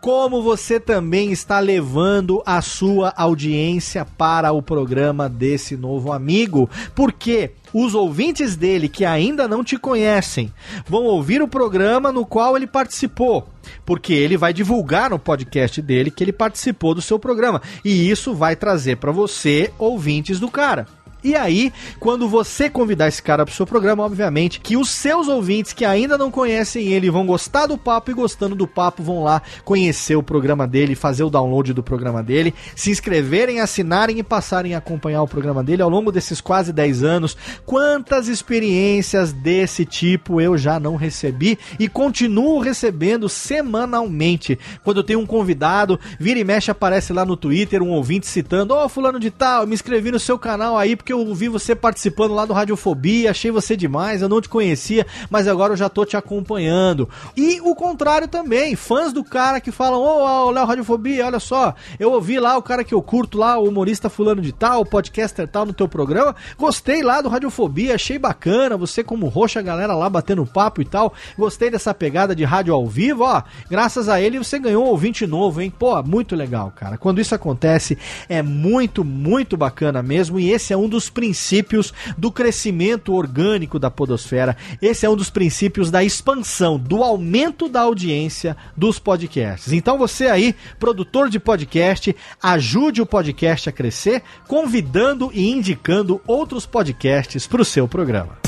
como 0.00 0.42
você 0.42 0.80
também 0.80 1.32
está 1.32 1.60
levando 1.60 2.42
a 2.44 2.60
sua 2.60 3.12
audiência 3.16 4.04
para 4.04 4.52
o 4.52 4.62
programa 4.62 5.28
desse 5.28 5.76
novo 5.76 6.12
amigo. 6.12 6.68
Porque 6.94 7.52
os 7.72 7.94
ouvintes 7.94 8.56
dele 8.56 8.88
que 8.88 9.04
ainda 9.04 9.48
não 9.48 9.64
te 9.64 9.78
conhecem 9.78 10.52
vão 10.86 11.04
ouvir 11.04 11.40
o 11.40 11.48
programa 11.48 12.12
no 12.12 12.26
qual 12.26 12.56
ele 12.56 12.66
participou. 12.66 13.48
Porque 13.86 14.12
ele 14.12 14.36
vai 14.36 14.52
divulgar 14.52 15.10
no 15.10 15.18
podcast 15.18 15.80
dele 15.80 16.10
que 16.10 16.22
ele 16.22 16.32
participou 16.32 16.94
do 16.94 17.02
seu 17.02 17.18
programa. 17.18 17.62
E 17.84 18.10
isso 18.10 18.34
vai 18.34 18.56
trazer 18.56 18.96
para 18.96 19.12
você 19.12 19.72
ouvintes 19.78 20.38
do 20.40 20.50
cara. 20.50 20.86
E 21.24 21.36
aí, 21.36 21.72
quando 22.00 22.28
você 22.28 22.68
convidar 22.68 23.06
esse 23.06 23.22
cara 23.22 23.44
pro 23.44 23.54
seu 23.54 23.64
programa, 23.64 24.02
obviamente 24.02 24.58
que 24.58 24.76
os 24.76 24.90
seus 24.90 25.28
ouvintes 25.28 25.72
que 25.72 25.84
ainda 25.84 26.18
não 26.18 26.32
conhecem 26.32 26.88
ele 26.88 27.10
vão 27.10 27.24
gostar 27.24 27.66
do 27.66 27.78
papo 27.78 28.10
e 28.10 28.14
gostando 28.14 28.56
do 28.56 28.66
papo 28.66 29.04
vão 29.04 29.22
lá 29.22 29.40
conhecer 29.64 30.16
o 30.16 30.22
programa 30.22 30.66
dele, 30.66 30.96
fazer 30.96 31.22
o 31.22 31.30
download 31.30 31.72
do 31.72 31.82
programa 31.82 32.22
dele, 32.22 32.52
se 32.74 32.90
inscreverem, 32.90 33.60
assinarem 33.60 34.18
e 34.18 34.22
passarem 34.22 34.74
a 34.74 34.78
acompanhar 34.78 35.22
o 35.22 35.28
programa 35.28 35.62
dele 35.62 35.82
ao 35.82 35.88
longo 35.88 36.10
desses 36.10 36.40
quase 36.40 36.72
10 36.72 37.04
anos. 37.04 37.36
Quantas 37.64 38.26
experiências 38.26 39.32
desse 39.32 39.84
tipo 39.84 40.40
eu 40.40 40.58
já 40.58 40.80
não 40.80 40.96
recebi 40.96 41.56
e 41.78 41.88
continuo 41.88 42.58
recebendo 42.58 43.28
semanalmente. 43.28 44.58
Quando 44.82 44.98
eu 44.98 45.04
tenho 45.04 45.20
um 45.20 45.26
convidado, 45.26 46.00
vira 46.18 46.40
e 46.40 46.44
mexe 46.44 46.70
aparece 46.70 47.12
lá 47.12 47.24
no 47.24 47.36
Twitter 47.36 47.80
um 47.80 47.90
ouvinte 47.90 48.26
citando: 48.26 48.74
"Ó, 48.74 48.84
oh, 48.84 48.88
fulano 48.88 49.20
de 49.20 49.30
tal, 49.30 49.68
me 49.68 49.74
inscrevi 49.74 50.10
no 50.10 50.18
seu 50.18 50.38
canal 50.38 50.76
aí 50.76 50.96
porque 50.96 51.11
eu 51.12 51.34
vi 51.34 51.48
você 51.48 51.74
participando 51.74 52.34
lá 52.34 52.44
do 52.44 52.52
Radiofobia, 52.52 53.30
achei 53.30 53.50
você 53.50 53.76
demais, 53.76 54.22
eu 54.22 54.28
não 54.28 54.40
te 54.40 54.48
conhecia, 54.48 55.06
mas 55.30 55.46
agora 55.46 55.72
eu 55.72 55.76
já 55.76 55.88
tô 55.88 56.04
te 56.04 56.16
acompanhando. 56.16 57.08
E 57.36 57.60
o 57.60 57.74
contrário 57.74 58.28
também, 58.28 58.74
fãs 58.76 59.12
do 59.12 59.22
cara 59.22 59.60
que 59.60 59.70
falam: 59.70 60.00
Ô, 60.00 60.46
oh, 60.46 60.50
Léo 60.50 60.66
Radiofobia, 60.66 61.26
olha 61.26 61.40
só, 61.40 61.74
eu 61.98 62.12
ouvi 62.12 62.38
lá 62.38 62.56
o 62.56 62.62
cara 62.62 62.84
que 62.84 62.94
eu 62.94 63.02
curto 63.02 63.38
lá, 63.38 63.58
o 63.58 63.68
humorista 63.68 64.08
fulano 64.08 64.42
de 64.42 64.52
tal, 64.52 64.80
o 64.80 64.86
podcaster 64.86 65.46
tal 65.46 65.64
no 65.64 65.72
teu 65.72 65.88
programa, 65.88 66.34
gostei 66.58 67.02
lá 67.02 67.20
do 67.20 67.28
Radiofobia, 67.28 67.94
achei 67.94 68.18
bacana, 68.18 68.76
você 68.76 69.04
como 69.04 69.28
roxa, 69.28 69.62
galera 69.62 69.94
lá 69.94 70.08
batendo 70.08 70.44
papo 70.46 70.82
e 70.82 70.84
tal, 70.84 71.12
gostei 71.36 71.70
dessa 71.70 71.94
pegada 71.94 72.34
de 72.34 72.44
rádio 72.44 72.74
ao 72.74 72.86
vivo, 72.86 73.24
ó, 73.24 73.42
graças 73.70 74.08
a 74.08 74.20
ele 74.20 74.38
você 74.38 74.58
ganhou 74.58 74.84
um 74.84 74.88
ouvinte 74.88 75.26
novo, 75.26 75.60
hein? 75.60 75.72
Pô, 75.76 76.02
muito 76.02 76.36
legal, 76.36 76.72
cara. 76.74 76.96
Quando 76.98 77.20
isso 77.20 77.34
acontece, 77.34 77.98
é 78.28 78.42
muito, 78.42 79.04
muito 79.04 79.56
bacana 79.56 80.02
mesmo, 80.02 80.38
e 80.38 80.50
esse 80.50 80.72
é 80.72 80.76
um 80.76 80.88
dos 80.88 81.01
dos 81.02 81.10
princípios 81.10 81.92
do 82.16 82.30
crescimento 82.30 83.12
orgânico 83.12 83.78
da 83.78 83.90
podosfera. 83.90 84.56
Esse 84.80 85.04
é 85.04 85.10
um 85.10 85.16
dos 85.16 85.30
princípios 85.30 85.90
da 85.90 86.04
expansão, 86.04 86.78
do 86.78 87.02
aumento 87.02 87.68
da 87.68 87.80
audiência 87.80 88.56
dos 88.76 88.98
podcasts. 88.98 89.72
Então 89.72 89.98
você 89.98 90.26
aí, 90.26 90.54
produtor 90.78 91.28
de 91.28 91.40
podcast, 91.40 92.14
ajude 92.40 93.02
o 93.02 93.06
podcast 93.06 93.68
a 93.68 93.72
crescer, 93.72 94.22
convidando 94.46 95.30
e 95.34 95.50
indicando 95.50 96.20
outros 96.26 96.66
podcasts 96.66 97.46
para 97.46 97.62
o 97.62 97.64
seu 97.64 97.88
programa. 97.88 98.38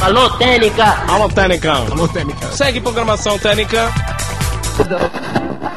Alô, 0.00 0.30
Técnica! 0.38 0.84
Alô, 1.08 1.28
Técnica! 1.28 1.72
Alô, 1.72 2.06
Técnica! 2.06 2.52
Segue 2.52 2.80
programação 2.80 3.36
Técnica! 3.36 3.90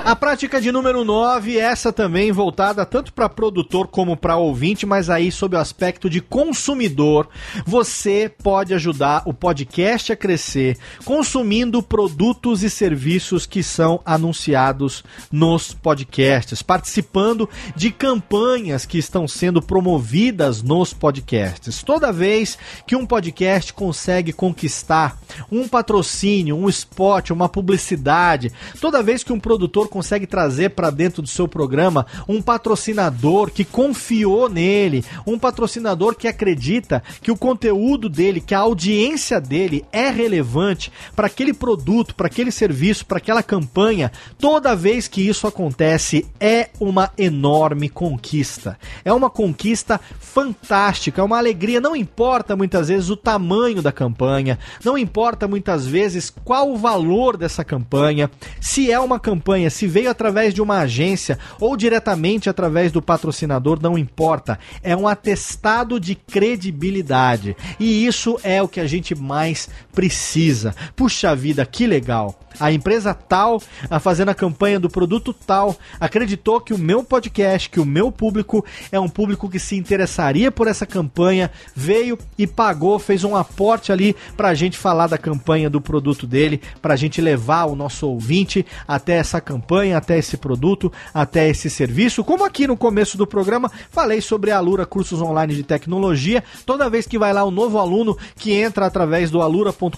A 0.03 0.15
prática 0.15 0.59
de 0.59 0.71
número 0.71 1.05
9, 1.05 1.59
essa 1.59 1.93
também 1.93 2.31
voltada 2.31 2.83
tanto 2.87 3.13
para 3.13 3.29
produtor 3.29 3.87
como 3.87 4.17
para 4.17 4.35
ouvinte, 4.35 4.83
mas 4.83 5.11
aí 5.11 5.31
sob 5.31 5.55
o 5.55 5.59
aspecto 5.59 6.09
de 6.09 6.19
consumidor, 6.19 7.29
você 7.67 8.27
pode 8.41 8.73
ajudar 8.73 9.21
o 9.27 9.33
podcast 9.33 10.11
a 10.11 10.15
crescer 10.15 10.75
consumindo 11.05 11.83
produtos 11.83 12.63
e 12.63 12.69
serviços 12.69 13.45
que 13.45 13.61
são 13.61 14.01
anunciados 14.03 15.03
nos 15.31 15.71
podcasts, 15.71 16.63
participando 16.63 17.47
de 17.75 17.91
campanhas 17.91 18.87
que 18.87 18.97
estão 18.97 19.27
sendo 19.27 19.61
promovidas 19.61 20.63
nos 20.63 20.93
podcasts. 20.93 21.83
Toda 21.83 22.11
vez 22.11 22.57
que 22.87 22.95
um 22.95 23.05
podcast 23.05 23.71
consegue 23.71 24.33
conquistar 24.33 25.19
um 25.51 25.67
patrocínio, 25.67 26.57
um 26.57 26.67
spot, 26.67 27.29
uma 27.29 27.47
publicidade, 27.47 28.51
toda 28.79 29.03
vez 29.03 29.23
que 29.23 29.31
um 29.31 29.39
produtor 29.39 29.90
consegue 29.91 30.25
trazer 30.25 30.69
para 30.69 30.89
dentro 30.89 31.21
do 31.21 31.27
seu 31.27 31.47
programa 31.47 32.07
um 32.27 32.41
patrocinador 32.41 33.51
que 33.51 33.65
confiou 33.65 34.49
nele, 34.49 35.03
um 35.27 35.37
patrocinador 35.37 36.15
que 36.15 36.27
acredita 36.27 37.03
que 37.21 37.29
o 37.29 37.37
conteúdo 37.37 38.07
dele, 38.07 38.41
que 38.41 38.55
a 38.55 38.59
audiência 38.59 39.39
dele 39.39 39.85
é 39.91 40.09
relevante 40.09 40.91
para 41.15 41.27
aquele 41.27 41.53
produto, 41.53 42.15
para 42.15 42.27
aquele 42.27 42.51
serviço, 42.51 43.05
para 43.05 43.17
aquela 43.17 43.43
campanha, 43.43 44.11
toda 44.39 44.75
vez 44.75 45.07
que 45.07 45.27
isso 45.27 45.45
acontece 45.45 46.25
é 46.39 46.69
uma 46.79 47.11
enorme 47.17 47.89
conquista. 47.89 48.79
É 49.03 49.11
uma 49.11 49.29
conquista 49.29 49.99
fantástica, 50.19 51.21
é 51.21 51.23
uma 51.23 51.37
alegria. 51.37 51.81
Não 51.81 51.95
importa 51.95 52.55
muitas 52.55 52.87
vezes 52.87 53.09
o 53.09 53.17
tamanho 53.17 53.81
da 53.81 53.91
campanha, 53.91 54.57
não 54.83 54.97
importa 54.97 55.47
muitas 55.47 55.85
vezes 55.85 56.33
qual 56.43 56.71
o 56.71 56.77
valor 56.77 57.35
dessa 57.35 57.63
campanha, 57.63 58.31
se 58.59 58.91
é 58.91 58.99
uma 58.99 59.19
campanha, 59.19 59.69
se 59.82 59.88
veio 59.88 60.11
através 60.11 60.53
de 60.53 60.61
uma 60.61 60.82
agência 60.82 61.39
ou 61.59 61.75
diretamente 61.75 62.47
através 62.47 62.91
do 62.91 63.01
patrocinador, 63.01 63.79
não 63.82 63.97
importa. 63.97 64.59
É 64.84 64.95
um 64.95 65.07
atestado 65.07 65.99
de 65.99 66.13
credibilidade. 66.13 67.57
E 67.79 68.05
isso 68.05 68.39
é 68.43 68.61
o 68.61 68.67
que 68.67 68.79
a 68.79 68.86
gente 68.86 69.15
mais 69.15 69.67
precisa. 69.91 70.75
Puxa 70.95 71.36
vida, 71.36 71.65
que 71.65 71.88
legal! 71.88 72.39
A 72.59 72.71
empresa 72.71 73.13
tal, 73.13 73.61
a 73.89 73.99
fazendo 73.99 74.29
a 74.29 74.35
campanha 74.35 74.79
do 74.79 74.89
produto 74.89 75.33
tal, 75.33 75.75
acreditou 75.99 76.59
que 76.61 76.73
o 76.73 76.77
meu 76.77 77.03
podcast, 77.03 77.69
que 77.69 77.79
o 77.79 77.85
meu 77.85 78.11
público 78.11 78.63
é 78.91 78.99
um 78.99 79.09
público 79.09 79.49
que 79.49 79.59
se 79.59 79.75
interessaria 79.75 80.51
por 80.51 80.67
essa 80.67 80.85
campanha, 80.85 81.51
veio 81.75 82.17
e 82.37 82.47
pagou, 82.47 82.97
fez 82.99 83.23
um 83.23 83.35
aporte 83.35 83.91
ali 83.91 84.15
para 84.35 84.49
a 84.49 84.53
gente 84.53 84.77
falar 84.77 85.07
da 85.07 85.17
campanha 85.17 85.69
do 85.69 85.81
produto 85.81 86.25
dele, 86.25 86.61
para 86.81 86.93
a 86.93 86.97
gente 86.97 87.21
levar 87.21 87.65
o 87.65 87.75
nosso 87.75 88.07
ouvinte 88.07 88.65
até 88.87 89.15
essa 89.17 89.41
campanha, 89.41 89.97
até 89.97 90.17
esse 90.17 90.37
produto, 90.37 90.91
até 91.13 91.49
esse 91.49 91.69
serviço. 91.69 92.23
Como 92.23 92.45
aqui 92.45 92.67
no 92.67 92.77
começo 92.77 93.17
do 93.17 93.27
programa 93.27 93.71
falei 93.89 94.21
sobre 94.21 94.51
a 94.51 94.57
Alura 94.57 94.85
Cursos 94.85 95.21
Online 95.21 95.53
de 95.53 95.63
Tecnologia. 95.63 96.43
Toda 96.65 96.89
vez 96.89 97.05
que 97.05 97.17
vai 97.17 97.33
lá 97.33 97.43
um 97.45 97.51
novo 97.51 97.77
aluno 97.77 98.17
que 98.35 98.53
entra 98.53 98.85
através 98.85 99.29
do 99.29 99.41
alura.com.br 99.41 99.95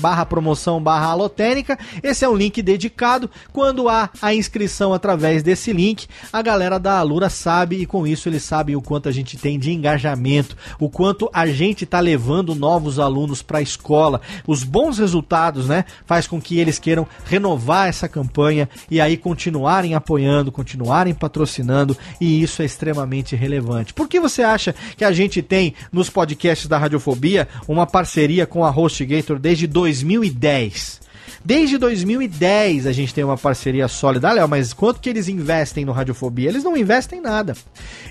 barra 0.00 0.24
promoção 0.24 0.80
barra 0.80 1.08
alotênica, 1.08 1.67
esse 2.02 2.24
é 2.24 2.28
um 2.28 2.36
link 2.36 2.62
dedicado. 2.62 3.30
Quando 3.52 3.88
há 3.88 4.10
a 4.20 4.34
inscrição 4.34 4.92
através 4.92 5.42
desse 5.42 5.72
link, 5.72 6.06
a 6.32 6.42
galera 6.42 6.78
da 6.78 6.98
Alura 6.98 7.28
sabe 7.28 7.76
e 7.76 7.86
com 7.86 8.06
isso 8.06 8.28
eles 8.28 8.42
sabem 8.42 8.76
o 8.76 8.82
quanto 8.82 9.08
a 9.08 9.12
gente 9.12 9.36
tem 9.36 9.58
de 9.58 9.72
engajamento, 9.72 10.56
o 10.78 10.88
quanto 10.88 11.28
a 11.32 11.46
gente 11.46 11.84
está 11.84 12.00
levando 12.00 12.54
novos 12.54 12.98
alunos 12.98 13.42
para 13.42 13.58
a 13.58 13.62
escola. 13.62 14.20
Os 14.46 14.62
bons 14.62 14.98
resultados, 14.98 15.66
né, 15.68 15.84
faz 16.06 16.26
com 16.26 16.40
que 16.40 16.58
eles 16.58 16.78
queiram 16.78 17.06
renovar 17.24 17.88
essa 17.88 18.08
campanha 18.08 18.68
e 18.90 19.00
aí 19.00 19.16
continuarem 19.16 19.94
apoiando, 19.94 20.52
continuarem 20.52 21.14
patrocinando 21.14 21.96
e 22.20 22.42
isso 22.42 22.62
é 22.62 22.64
extremamente 22.64 23.36
relevante. 23.36 23.94
Por 23.94 24.08
que 24.08 24.20
você 24.20 24.42
acha 24.42 24.74
que 24.96 25.04
a 25.04 25.12
gente 25.12 25.42
tem 25.42 25.74
nos 25.92 26.10
podcasts 26.10 26.68
da 26.68 26.78
Radiofobia 26.78 27.48
uma 27.66 27.86
parceria 27.86 28.46
com 28.46 28.64
a 28.64 28.70
HostGator 28.70 29.38
desde 29.38 29.66
2010? 29.66 31.07
Desde 31.44 31.78
2010 31.78 32.86
a 32.86 32.92
gente 32.92 33.14
tem 33.14 33.22
uma 33.22 33.38
parceria 33.38 33.86
sólida. 33.88 34.28
Ah, 34.28 34.32
Léo, 34.32 34.48
mas 34.48 34.72
quanto 34.72 35.00
que 35.00 35.08
eles 35.08 35.28
investem 35.28 35.84
no 35.84 35.92
Radiofobia? 35.92 36.48
Eles 36.48 36.64
não 36.64 36.76
investem 36.76 37.20
nada. 37.20 37.56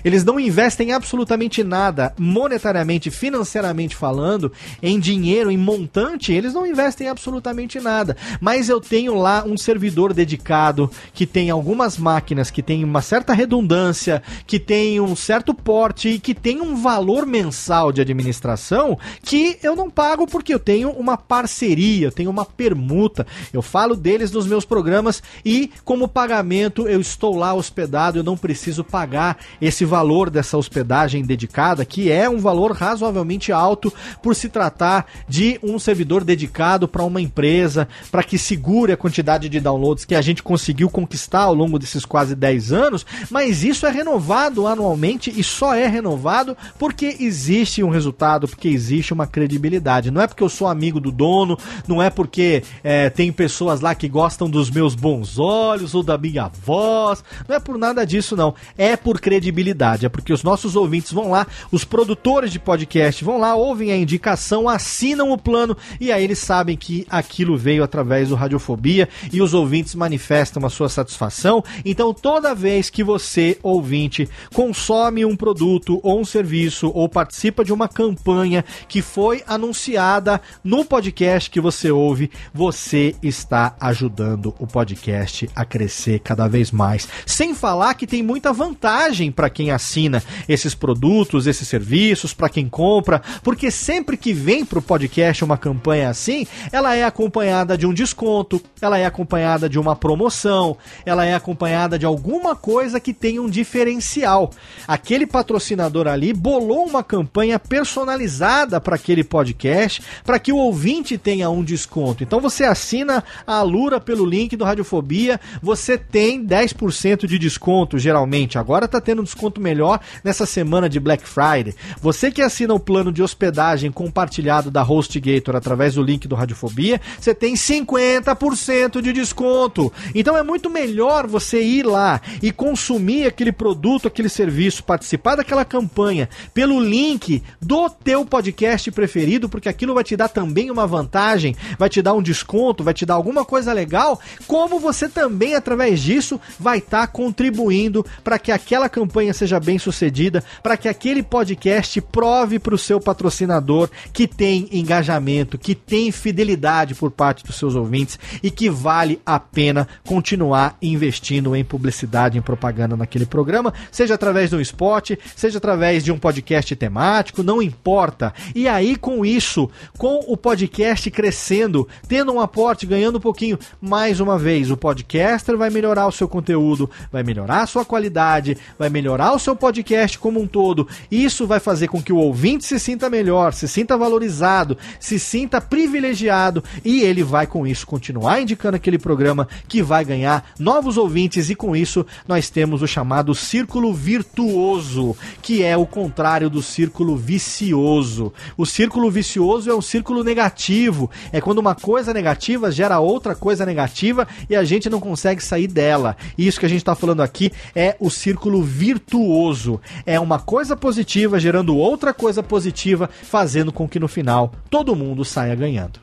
Eles 0.04 0.24
não 0.24 0.40
investem 0.40 0.92
absolutamente 0.92 1.62
nada, 1.62 2.14
monetariamente, 2.18 3.10
financeiramente 3.10 3.94
falando, 3.94 4.52
em 4.82 4.98
dinheiro, 4.98 5.50
em 5.50 5.56
montante, 5.56 6.32
eles 6.32 6.54
não 6.54 6.66
investem 6.66 7.08
absolutamente 7.08 7.80
nada. 7.80 8.16
Mas 8.40 8.68
eu 8.68 8.80
tenho 8.80 9.14
lá 9.14 9.44
um 9.44 9.56
servidor 9.56 10.14
dedicado 10.14 10.90
que 11.12 11.26
tem 11.26 11.50
algumas 11.50 11.98
máquinas 11.98 12.50
que 12.50 12.62
tem 12.62 12.84
uma 12.84 13.02
certa 13.02 13.32
redundância, 13.32 14.22
que 14.46 14.58
tem 14.58 15.00
um 15.00 15.14
certo 15.14 15.52
porte 15.52 16.08
e 16.08 16.18
que 16.18 16.34
tem 16.34 16.60
um 16.60 16.76
valor 16.76 17.26
mensal 17.26 17.92
de 17.92 18.00
administração 18.00 18.98
que 19.22 19.58
eu 19.62 19.76
não 19.76 19.90
pago 19.90 20.26
porque 20.26 20.54
eu 20.54 20.58
tenho 20.58 20.90
uma 20.90 21.16
parceria, 21.16 22.06
eu 22.06 22.12
tenho 22.12 22.30
uma 22.30 22.44
permuta 22.44 23.17
eu 23.52 23.62
falo 23.62 23.96
deles 23.96 24.30
nos 24.30 24.46
meus 24.46 24.64
programas 24.64 25.22
e, 25.44 25.70
como 25.84 26.08
pagamento, 26.08 26.86
eu 26.88 27.00
estou 27.00 27.36
lá 27.36 27.54
hospedado, 27.54 28.18
eu 28.18 28.24
não 28.24 28.36
preciso 28.36 28.84
pagar 28.84 29.38
esse 29.60 29.84
valor 29.84 30.30
dessa 30.30 30.56
hospedagem 30.56 31.22
dedicada, 31.22 31.84
que 31.84 32.10
é 32.10 32.28
um 32.28 32.38
valor 32.38 32.72
razoavelmente 32.72 33.52
alto 33.52 33.92
por 34.22 34.34
se 34.34 34.48
tratar 34.48 35.06
de 35.28 35.58
um 35.62 35.78
servidor 35.78 36.24
dedicado 36.24 36.88
para 36.88 37.04
uma 37.04 37.20
empresa, 37.20 37.88
para 38.10 38.22
que 38.22 38.38
segure 38.38 38.92
a 38.92 38.96
quantidade 38.96 39.48
de 39.48 39.60
downloads 39.60 40.04
que 40.04 40.14
a 40.14 40.20
gente 40.20 40.42
conseguiu 40.42 40.90
conquistar 40.90 41.42
ao 41.42 41.54
longo 41.54 41.78
desses 41.78 42.04
quase 42.04 42.34
10 42.34 42.72
anos, 42.72 43.06
mas 43.30 43.62
isso 43.64 43.86
é 43.86 43.90
renovado 43.90 44.66
anualmente 44.66 45.32
e 45.34 45.42
só 45.42 45.74
é 45.74 45.86
renovado 45.86 46.56
porque 46.78 47.16
existe 47.20 47.82
um 47.82 47.90
resultado, 47.90 48.48
porque 48.48 48.68
existe 48.68 49.12
uma 49.12 49.26
credibilidade. 49.26 50.10
Não 50.10 50.20
é 50.20 50.26
porque 50.26 50.42
eu 50.42 50.48
sou 50.48 50.66
amigo 50.66 51.00
do 51.00 51.10
dono, 51.10 51.58
não 51.86 52.02
é 52.02 52.10
porque 52.10 52.62
é, 52.82 53.07
tem 53.10 53.32
pessoas 53.32 53.80
lá 53.80 53.94
que 53.94 54.08
gostam 54.08 54.48
dos 54.48 54.70
meus 54.70 54.94
bons 54.94 55.38
olhos 55.38 55.94
ou 55.94 56.02
da 56.02 56.18
minha 56.18 56.48
voz. 56.48 57.22
Não 57.48 57.56
é 57.56 57.60
por 57.60 57.78
nada 57.78 58.04
disso, 58.04 58.36
não. 58.36 58.54
É 58.76 58.96
por 58.96 59.20
credibilidade. 59.20 60.06
É 60.06 60.08
porque 60.08 60.32
os 60.32 60.42
nossos 60.42 60.76
ouvintes 60.76 61.12
vão 61.12 61.30
lá, 61.30 61.46
os 61.70 61.84
produtores 61.84 62.52
de 62.52 62.58
podcast 62.58 63.24
vão 63.24 63.38
lá, 63.38 63.54
ouvem 63.54 63.92
a 63.92 63.96
indicação, 63.96 64.68
assinam 64.68 65.30
o 65.30 65.38
plano 65.38 65.76
e 66.00 66.12
aí 66.12 66.24
eles 66.24 66.38
sabem 66.38 66.76
que 66.76 67.06
aquilo 67.08 67.56
veio 67.56 67.82
através 67.82 68.28
do 68.28 68.34
Radiofobia 68.34 69.08
e 69.32 69.40
os 69.40 69.54
ouvintes 69.54 69.94
manifestam 69.94 70.64
a 70.64 70.70
sua 70.70 70.88
satisfação. 70.88 71.62
Então, 71.84 72.12
toda 72.12 72.54
vez 72.54 72.90
que 72.90 73.02
você, 73.02 73.58
ouvinte, 73.62 74.28
consome 74.52 75.24
um 75.24 75.36
produto 75.36 76.00
ou 76.02 76.20
um 76.20 76.24
serviço 76.24 76.90
ou 76.94 77.08
participa 77.08 77.64
de 77.64 77.72
uma 77.72 77.88
campanha 77.88 78.64
que 78.88 79.02
foi 79.02 79.42
anunciada 79.46 80.40
no 80.62 80.84
podcast 80.84 81.50
que 81.50 81.60
você 81.60 81.90
ouve, 81.90 82.30
você 82.52 82.97
está 83.22 83.74
ajudando 83.80 84.54
o 84.58 84.66
podcast 84.66 85.48
a 85.54 85.64
crescer 85.64 86.20
cada 86.20 86.48
vez 86.48 86.70
mais. 86.70 87.08
Sem 87.26 87.54
falar 87.54 87.94
que 87.94 88.06
tem 88.06 88.22
muita 88.22 88.52
vantagem 88.52 89.30
para 89.30 89.50
quem 89.50 89.70
assina 89.70 90.22
esses 90.48 90.74
produtos, 90.74 91.46
esses 91.46 91.68
serviços, 91.68 92.34
para 92.34 92.48
quem 92.48 92.68
compra, 92.68 93.22
porque 93.42 93.70
sempre 93.70 94.16
que 94.16 94.32
vem 94.32 94.64
para 94.64 94.78
o 94.78 94.82
podcast 94.82 95.44
uma 95.44 95.56
campanha 95.56 96.08
assim, 96.08 96.46
ela 96.72 96.94
é 96.94 97.04
acompanhada 97.04 97.76
de 97.76 97.86
um 97.86 97.92
desconto, 97.94 98.60
ela 98.80 98.98
é 98.98 99.06
acompanhada 99.06 99.68
de 99.68 99.78
uma 99.78 99.94
promoção, 99.94 100.76
ela 101.04 101.24
é 101.24 101.34
acompanhada 101.34 101.98
de 101.98 102.06
alguma 102.06 102.54
coisa 102.56 103.00
que 103.00 103.12
tenha 103.12 103.42
um 103.42 103.48
diferencial. 103.48 104.50
Aquele 104.86 105.26
patrocinador 105.26 106.06
ali 106.06 106.32
bolou 106.32 106.84
uma 106.84 107.02
campanha 107.02 107.58
personalizada 107.58 108.80
para 108.80 108.96
aquele 108.96 109.24
podcast, 109.24 110.02
para 110.24 110.38
que 110.38 110.52
o 110.52 110.56
ouvinte 110.56 111.16
tenha 111.16 111.48
um 111.50 111.62
desconto. 111.62 112.22
Então 112.22 112.40
você 112.40 112.64
assina 112.64 112.87
assina 112.88 113.22
a 113.46 113.56
Alura 113.58 114.00
pelo 114.00 114.24
link 114.24 114.56
do 114.56 114.64
Radiofobia, 114.64 115.38
você 115.60 115.98
tem 115.98 116.44
10% 116.44 117.26
de 117.26 117.38
desconto, 117.38 117.98
geralmente. 117.98 118.58
Agora 118.58 118.88
tá 118.88 118.98
tendo 118.98 119.20
um 119.20 119.24
desconto 119.24 119.60
melhor 119.60 120.00
nessa 120.24 120.46
semana 120.46 120.88
de 120.88 120.98
Black 120.98 121.28
Friday. 121.28 121.74
Você 122.00 122.30
que 122.30 122.40
assina 122.40 122.72
o 122.72 122.80
plano 122.80 123.12
de 123.12 123.22
hospedagem 123.22 123.92
compartilhado 123.92 124.70
da 124.70 124.82
HostGator 124.82 125.54
através 125.54 125.94
do 125.94 126.02
link 126.02 126.26
do 126.26 126.34
Radiofobia, 126.34 126.98
você 127.20 127.34
tem 127.34 127.54
50% 127.54 129.02
de 129.02 129.12
desconto. 129.12 129.92
Então 130.14 130.34
é 130.34 130.42
muito 130.42 130.70
melhor 130.70 131.26
você 131.26 131.62
ir 131.62 131.84
lá 131.84 132.22
e 132.42 132.50
consumir 132.50 133.26
aquele 133.26 133.52
produto, 133.52 134.08
aquele 134.08 134.30
serviço, 134.30 134.82
participar 134.82 135.36
daquela 135.36 135.64
campanha 135.64 136.28
pelo 136.54 136.80
link 136.80 137.42
do 137.60 137.90
teu 137.90 138.24
podcast 138.24 138.90
preferido, 138.92 139.48
porque 139.48 139.68
aquilo 139.68 139.94
vai 139.94 140.04
te 140.04 140.16
dar 140.16 140.28
também 140.28 140.70
uma 140.70 140.86
vantagem, 140.86 141.54
vai 141.78 141.90
te 141.90 142.00
dar 142.00 142.14
um 142.14 142.22
desconto, 142.22 142.77
vai 142.84 142.94
te 142.94 143.06
dar 143.06 143.14
alguma 143.14 143.44
coisa 143.44 143.72
legal, 143.72 144.20
como 144.46 144.78
você 144.78 145.08
também, 145.08 145.54
através 145.54 146.00
disso, 146.00 146.40
vai 146.58 146.78
estar 146.78 147.06
tá 147.06 147.06
contribuindo 147.06 148.04
para 148.22 148.38
que 148.38 148.52
aquela 148.52 148.88
campanha 148.88 149.32
seja 149.32 149.60
bem 149.60 149.78
sucedida, 149.78 150.42
para 150.62 150.76
que 150.76 150.88
aquele 150.88 151.22
podcast 151.22 152.00
prove 152.00 152.58
para 152.58 152.74
o 152.74 152.78
seu 152.78 153.00
patrocinador 153.00 153.88
que 154.12 154.26
tem 154.26 154.68
engajamento, 154.72 155.58
que 155.58 155.74
tem 155.74 156.10
fidelidade 156.12 156.94
por 156.94 157.10
parte 157.10 157.44
dos 157.44 157.56
seus 157.56 157.74
ouvintes 157.74 158.18
e 158.42 158.50
que 158.50 158.70
vale 158.70 159.20
a 159.24 159.38
pena 159.38 159.88
continuar 160.06 160.76
investindo 160.80 161.54
em 161.54 161.64
publicidade, 161.64 162.38
em 162.38 162.42
propaganda 162.42 162.96
naquele 162.96 163.26
programa, 163.26 163.72
seja 163.90 164.14
através 164.14 164.50
de 164.50 164.56
um 164.56 164.60
spot, 164.60 165.12
seja 165.36 165.58
através 165.58 166.04
de 166.04 166.12
um 166.12 166.18
podcast 166.18 166.74
temático, 166.76 167.42
não 167.42 167.62
importa. 167.62 168.32
E 168.54 168.68
aí, 168.68 168.96
com 168.96 169.24
isso, 169.24 169.70
com 169.96 170.24
o 170.26 170.36
podcast 170.36 171.10
crescendo, 171.10 171.88
tendo 172.06 172.32
uma 172.32 172.44
aporte, 172.44 172.67
ganhando 172.86 173.18
um 173.18 173.20
pouquinho. 173.20 173.58
Mais 173.80 174.20
uma 174.20 174.38
vez, 174.38 174.70
o 174.70 174.76
podcaster 174.76 175.56
vai 175.56 175.70
melhorar 175.70 176.06
o 176.06 176.12
seu 176.12 176.28
conteúdo, 176.28 176.90
vai 177.10 177.22
melhorar 177.22 177.62
a 177.62 177.66
sua 177.66 177.84
qualidade, 177.84 178.56
vai 178.78 178.88
melhorar 178.88 179.32
o 179.32 179.38
seu 179.38 179.54
podcast 179.54 180.18
como 180.18 180.40
um 180.40 180.46
todo. 180.46 180.88
Isso 181.10 181.46
vai 181.46 181.60
fazer 181.60 181.88
com 181.88 182.02
que 182.02 182.12
o 182.12 182.16
ouvinte 182.16 182.64
se 182.64 182.78
sinta 182.78 183.08
melhor, 183.08 183.52
se 183.52 183.68
sinta 183.68 183.96
valorizado, 183.96 184.76
se 184.98 185.18
sinta 185.18 185.60
privilegiado 185.60 186.62
e 186.84 187.00
ele 187.02 187.22
vai 187.22 187.46
com 187.46 187.66
isso 187.66 187.86
continuar 187.86 188.40
indicando 188.40 188.76
aquele 188.76 188.98
programa 188.98 189.48
que 189.68 189.82
vai 189.82 190.04
ganhar 190.04 190.52
novos 190.58 190.96
ouvintes 190.96 191.50
e 191.50 191.54
com 191.54 191.76
isso 191.76 192.04
nós 192.26 192.50
temos 192.50 192.82
o 192.82 192.86
chamado 192.86 193.34
círculo 193.34 193.92
virtuoso, 193.92 195.16
que 195.42 195.62
é 195.62 195.76
o 195.76 195.86
contrário 195.86 196.50
do 196.50 196.62
círculo 196.62 197.16
vicioso. 197.16 198.32
O 198.56 198.66
círculo 198.66 199.10
vicioso 199.10 199.70
é 199.70 199.74
um 199.74 199.82
círculo 199.82 200.24
negativo, 200.24 201.10
é 201.32 201.40
quando 201.40 201.58
uma 201.58 201.74
coisa 201.74 202.12
negativa 202.12 202.57
gera 202.70 202.98
outra 202.98 203.34
coisa 203.34 203.64
negativa 203.64 204.26
e 204.50 204.56
a 204.56 204.64
gente 204.64 204.90
não 204.90 205.00
consegue 205.00 205.42
sair 205.42 205.66
dela. 205.66 206.16
E 206.36 206.46
isso 206.46 206.58
que 206.58 206.66
a 206.66 206.68
gente 206.68 206.80
está 206.80 206.94
falando 206.94 207.22
aqui 207.22 207.52
é 207.74 207.96
o 208.00 208.10
círculo 208.10 208.62
virtuoso. 208.62 209.80
É 210.04 210.18
uma 210.18 210.38
coisa 210.38 210.76
positiva 210.76 211.38
gerando 211.38 211.76
outra 211.76 212.12
coisa 212.12 212.42
positiva, 212.42 213.08
fazendo 213.22 213.72
com 213.72 213.88
que 213.88 214.00
no 214.00 214.08
final 214.08 214.52
todo 214.68 214.96
mundo 214.96 215.24
saia 215.24 215.54
ganhando. 215.54 215.98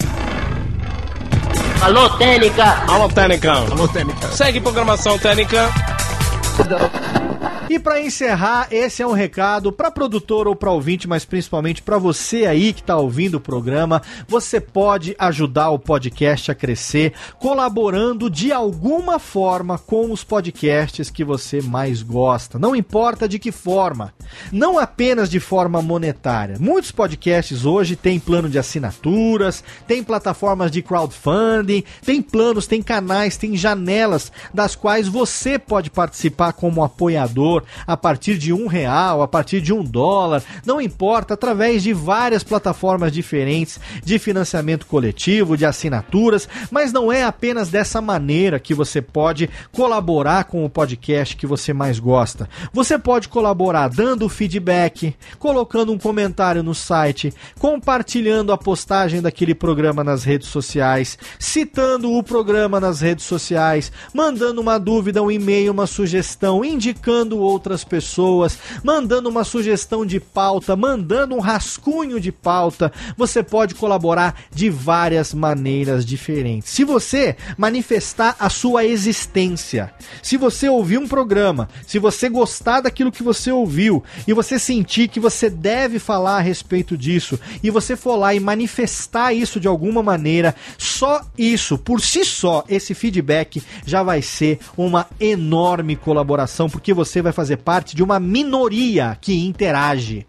Alô, 1.82 2.10
Técnica! 2.18 2.84
Alô, 2.88 3.10
Técnica! 3.10 3.52
Alô, 3.52 3.88
Técnica! 3.88 4.28
Segue 4.30 4.60
programação 4.60 5.20
Técnica! 5.20 5.70
E 7.68 7.80
para 7.80 8.00
encerrar, 8.00 8.68
esse 8.70 9.02
é 9.02 9.08
um 9.08 9.12
recado 9.12 9.72
para 9.72 9.90
produtor 9.90 10.48
ou 10.48 10.56
para 10.56 10.72
ouvinte, 10.72 11.08
mas 11.08 11.26
principalmente 11.26 11.82
para 11.82 11.98
você 11.98 12.46
aí 12.46 12.72
que 12.72 12.82
está 12.82 12.96
ouvindo 12.96 13.36
o 13.36 13.42
programa. 13.42 14.04
Você 14.28 14.62
pode 14.62 15.16
ajudar 15.18 15.72
o 15.72 15.80
podcast 15.80 16.52
a 16.52 16.56
crescer 16.56 17.14
colaborando 17.40 18.30
de 18.30 18.52
alguma 18.52 19.18
forma 19.18 19.80
com 19.80 20.12
os 20.12 20.24
podcasts 20.24 21.10
que 21.10 21.24
você 21.24 21.60
mais 21.60 22.04
gosta. 22.04 22.60
Não 22.60 22.76
importa 22.76 23.28
de 23.28 23.40
que 23.40 23.52
forma. 23.52 24.14
Não 24.52 24.78
apenas 24.78 25.28
de 25.28 25.40
forma 25.40 25.82
monetária. 25.82 26.58
Muitos 26.60 26.92
podcasts 26.92 27.66
hoje 27.66 27.96
têm 27.96 28.20
plano 28.20 28.48
de 28.48 28.60
assinaturas, 28.60 29.64
têm 29.88 30.04
plataformas 30.04 30.70
de 30.72 30.84
crowdfunding, 30.84 31.84
tem 32.06 32.22
planos, 32.22 32.68
tem 32.68 32.82
canais, 32.82 33.38
tem 33.38 33.58
janelas 33.58 34.32
das 34.54 34.76
quais 34.76 35.08
você 35.08 35.58
pode 35.58 35.90
participar 35.90 36.45
como 36.54 36.84
apoiador 36.84 37.64
a 37.86 37.96
partir 37.96 38.38
de 38.38 38.54
um 38.54 38.68
real, 38.68 39.22
a 39.22 39.28
partir 39.28 39.62
de 39.62 39.74
um 39.74 39.84
dólar, 39.84 40.44
não 40.66 40.82
importa, 40.82 41.34
através 41.34 41.84
de 41.84 41.94
várias 41.94 42.44
plataformas 42.44 43.12
diferentes 43.12 43.80
de 44.04 44.20
financiamento 44.20 44.86
coletivo, 44.86 45.58
de 45.58 45.66
assinaturas, 45.66 46.48
mas 46.72 46.92
não 46.92 47.12
é 47.12 47.24
apenas 47.24 47.70
dessa 47.70 48.02
maneira 48.02 48.60
que 48.60 48.74
você 48.74 49.02
pode 49.02 49.50
colaborar 49.72 50.46
com 50.46 50.66
o 50.66 50.70
podcast 50.70 51.36
que 51.36 51.48
você 51.48 51.74
mais 51.74 52.00
gosta. 52.00 52.50
Você 52.74 52.98
pode 52.98 53.28
colaborar 53.28 53.88
dando 53.90 54.30
feedback, 54.30 55.16
colocando 55.40 55.92
um 55.92 55.98
comentário 55.98 56.64
no 56.64 56.76
site, 56.76 57.34
compartilhando 57.60 58.52
a 58.52 58.58
postagem 58.58 59.22
daquele 59.22 59.56
programa 59.56 60.04
nas 60.04 60.24
redes 60.24 60.48
sociais, 60.48 61.18
citando 61.40 62.12
o 62.12 62.24
programa 62.24 62.80
nas 62.80 63.02
redes 63.02 63.26
sociais, 63.26 63.92
mandando 64.14 64.62
uma 64.62 64.78
dúvida, 64.78 65.22
um 65.22 65.32
e-mail, 65.32 65.72
uma 65.72 65.88
sugestão, 65.88 66.35
indicando 66.64 67.40
outras 67.40 67.84
pessoas, 67.84 68.58
mandando 68.84 69.30
uma 69.30 69.44
sugestão 69.44 70.06
de 70.06 70.20
pauta, 70.20 70.76
mandando 70.76 71.36
um 71.36 71.40
rascunho 71.40 72.20
de 72.20 72.32
pauta. 72.32 72.92
Você 73.18 73.42
pode 73.44 73.76
colaborar 73.76 74.36
de 74.54 74.70
várias 74.70 75.34
maneiras 75.34 76.06
diferentes. 76.06 76.70
Se 76.70 76.84
você 76.84 77.36
manifestar 77.58 78.36
a 78.40 78.50
sua 78.50 78.86
existência, 78.86 79.94
se 80.22 80.38
você 80.38 80.68
ouvir 80.68 80.98
um 80.98 81.08
programa, 81.08 81.70
se 81.86 82.00
você 82.00 82.30
gostar 82.30 82.82
daquilo 82.82 83.12
que 83.12 83.24
você 83.24 83.52
ouviu 83.52 84.04
e 84.28 84.34
você 84.34 84.60
sentir 84.60 85.08
que 85.08 85.20
você 85.20 85.50
deve 85.50 86.00
falar 86.00 86.38
a 86.38 86.42
respeito 86.42 86.98
disso 86.98 87.40
e 87.64 87.70
você 87.70 87.96
for 87.96 88.16
lá 88.16 88.34
e 88.34 88.40
manifestar 88.40 89.34
isso 89.34 89.60
de 89.60 89.68
alguma 89.68 90.04
maneira, 90.04 90.56
só 90.78 91.22
isso, 91.38 91.78
por 91.78 92.02
si 92.02 92.26
só, 92.26 92.64
esse 92.68 92.94
feedback 92.94 93.62
já 93.86 94.04
vai 94.04 94.22
ser 94.22 94.60
uma 94.78 95.08
enorme 95.20 95.96
colaboração, 95.96 96.25
porque 96.70 96.94
você 96.94 97.22
vai 97.22 97.32
fazer 97.32 97.58
parte 97.58 97.96
de 97.96 98.04
uma 98.04 98.20
minoria 98.20 99.18
que 99.22 99.46
interage 99.46 100.26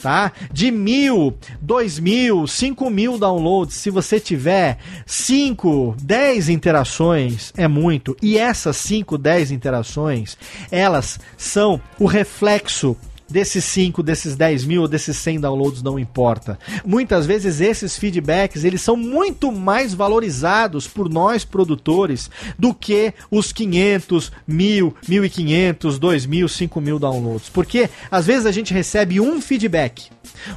tá? 0.00 0.32
De 0.52 0.70
mil, 0.70 1.36
dois 1.60 1.98
mil, 1.98 2.46
cinco 2.46 2.88
mil 2.88 3.18
downloads, 3.18 3.76
se 3.76 3.90
você 3.90 4.18
tiver 4.20 4.78
cinco, 5.06 5.94
dez 6.00 6.48
interações, 6.48 7.52
é 7.56 7.68
muito. 7.68 8.16
E 8.22 8.38
essas 8.38 8.76
cinco, 8.76 9.18
dez 9.18 9.50
interações, 9.50 10.36
elas 10.70 11.18
são 11.36 11.80
o 11.98 12.06
reflexo 12.06 12.96
desses 13.28 13.64
5, 13.64 14.02
desses 14.02 14.36
10 14.36 14.64
mil 14.64 14.82
ou 14.82 14.88
desses 14.88 15.16
100 15.18 15.40
downloads 15.40 15.82
não 15.82 15.98
importa. 15.98 16.58
Muitas 16.84 17.26
vezes 17.26 17.60
esses 17.60 17.96
feedbacks 17.96 18.64
eles 18.64 18.80
são 18.80 18.96
muito 18.96 19.52
mais 19.52 19.94
valorizados 19.94 20.86
por 20.86 21.08
nós 21.08 21.44
produtores 21.44 22.30
do 22.58 22.74
que 22.74 23.12
os 23.30 23.52
500, 23.52 24.32
1000, 24.46 24.94
1500, 25.08 25.98
2000, 25.98 26.48
5000 26.48 26.98
downloads. 26.98 27.48
Porque 27.48 27.88
às 28.10 28.26
vezes 28.26 28.46
a 28.46 28.52
gente 28.52 28.72
recebe 28.72 29.20
um 29.20 29.40
feedback, 29.40 30.10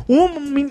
um, 0.07 0.26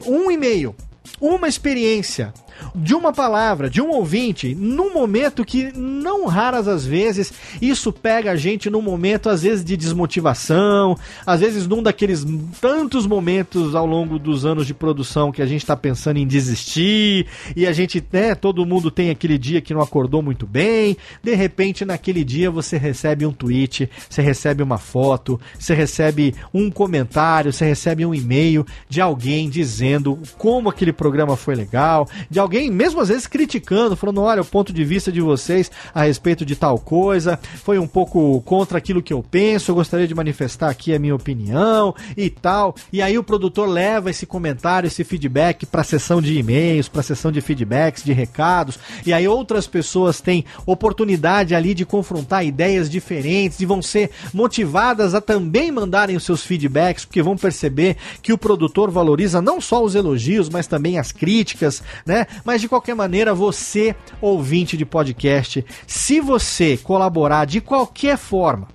um 0.06 0.30
e-mail, 0.30 0.74
uma 1.20 1.48
experiência, 1.48 2.32
de 2.74 2.94
uma 2.94 3.12
palavra, 3.12 3.68
de 3.70 3.80
um 3.80 3.90
ouvinte, 3.90 4.54
num 4.54 4.92
momento 4.92 5.44
que, 5.44 5.72
não 5.76 6.26
raras 6.26 6.66
às 6.68 6.84
vezes, 6.84 7.32
isso 7.60 7.92
pega 7.92 8.32
a 8.32 8.36
gente 8.36 8.70
num 8.70 8.82
momento, 8.82 9.28
às 9.28 9.42
vezes, 9.42 9.64
de 9.64 9.76
desmotivação, 9.76 10.96
às 11.26 11.40
vezes 11.40 11.66
num 11.66 11.82
daqueles 11.82 12.26
tantos 12.60 13.06
momentos 13.06 13.74
ao 13.74 13.86
longo 13.86 14.18
dos 14.18 14.44
anos 14.44 14.66
de 14.66 14.74
produção 14.74 15.32
que 15.32 15.42
a 15.42 15.46
gente 15.46 15.62
está 15.62 15.76
pensando 15.76 16.18
em 16.18 16.26
desistir, 16.26 17.26
e 17.54 17.66
a 17.66 17.72
gente, 17.72 18.02
né, 18.12 18.34
todo 18.34 18.66
mundo 18.66 18.90
tem 18.90 19.10
aquele 19.10 19.38
dia 19.38 19.60
que 19.60 19.72
não 19.72 19.80
acordou 19.80 20.22
muito 20.22 20.46
bem, 20.46 20.96
de 21.22 21.34
repente, 21.34 21.84
naquele 21.84 22.24
dia, 22.24 22.50
você 22.50 22.76
recebe 22.76 23.24
um 23.24 23.32
tweet, 23.32 23.88
você 24.08 24.22
recebe 24.22 24.62
uma 24.62 24.78
foto, 24.78 25.40
você 25.58 25.74
recebe 25.74 26.34
um 26.52 26.70
comentário, 26.70 27.52
você 27.52 27.64
recebe 27.64 28.04
um 28.04 28.14
e-mail 28.14 28.66
de 28.88 29.00
alguém 29.00 29.48
dizendo 29.48 30.18
como 30.36 30.68
aquele 30.68 30.92
programa 30.92 31.36
foi 31.36 31.54
legal, 31.54 32.08
de 32.28 32.38
alguém 32.38 32.49
alguém, 32.50 32.68
mesmo 32.68 33.00
às 33.00 33.08
vezes 33.08 33.28
criticando, 33.28 33.94
falando: 33.94 34.20
olha, 34.22 34.42
o 34.42 34.44
ponto 34.44 34.72
de 34.72 34.84
vista 34.84 35.12
de 35.12 35.20
vocês 35.20 35.70
a 35.94 36.02
respeito 36.02 36.44
de 36.44 36.56
tal 36.56 36.78
coisa 36.78 37.38
foi 37.62 37.78
um 37.78 37.86
pouco 37.86 38.40
contra 38.40 38.76
aquilo 38.76 39.00
que 39.00 39.12
eu 39.12 39.22
penso, 39.22 39.70
eu 39.70 39.76
gostaria 39.76 40.08
de 40.08 40.14
manifestar 40.14 40.68
aqui 40.68 40.92
a 40.92 40.98
minha 40.98 41.14
opinião 41.14 41.94
e 42.16 42.28
tal. 42.28 42.74
E 42.92 43.00
aí 43.00 43.16
o 43.16 43.22
produtor 43.22 43.68
leva 43.68 44.10
esse 44.10 44.26
comentário, 44.26 44.88
esse 44.88 45.04
feedback 45.04 45.64
para 45.64 45.82
a 45.82 45.84
sessão 45.84 46.20
de 46.20 46.36
e-mails, 46.36 46.88
para 46.88 47.00
a 47.00 47.04
sessão 47.04 47.30
de 47.30 47.40
feedbacks, 47.40 48.02
de 48.02 48.12
recados, 48.12 48.78
e 49.06 49.12
aí 49.12 49.28
outras 49.28 49.68
pessoas 49.68 50.20
têm 50.20 50.44
oportunidade 50.66 51.54
ali 51.54 51.72
de 51.72 51.86
confrontar 51.86 52.44
ideias 52.44 52.90
diferentes 52.90 53.60
e 53.60 53.66
vão 53.66 53.80
ser 53.80 54.10
motivadas 54.34 55.14
a 55.14 55.20
também 55.20 55.70
mandarem 55.70 56.16
os 56.16 56.24
seus 56.24 56.44
feedbacks, 56.44 57.04
porque 57.04 57.22
vão 57.22 57.36
perceber 57.36 57.96
que 58.20 58.32
o 58.32 58.38
produtor 58.38 58.90
valoriza 58.90 59.40
não 59.40 59.60
só 59.60 59.84
os 59.84 59.94
elogios, 59.94 60.48
mas 60.48 60.66
também 60.66 60.98
as 60.98 61.12
críticas, 61.12 61.82
né? 62.04 62.26
Mas 62.44 62.60
de 62.60 62.68
qualquer 62.68 62.94
maneira, 62.94 63.34
você, 63.34 63.94
ouvinte 64.20 64.76
de 64.76 64.84
podcast, 64.84 65.64
se 65.86 66.20
você 66.20 66.76
colaborar 66.76 67.44
de 67.44 67.60
qualquer 67.60 68.16
forma, 68.16 68.68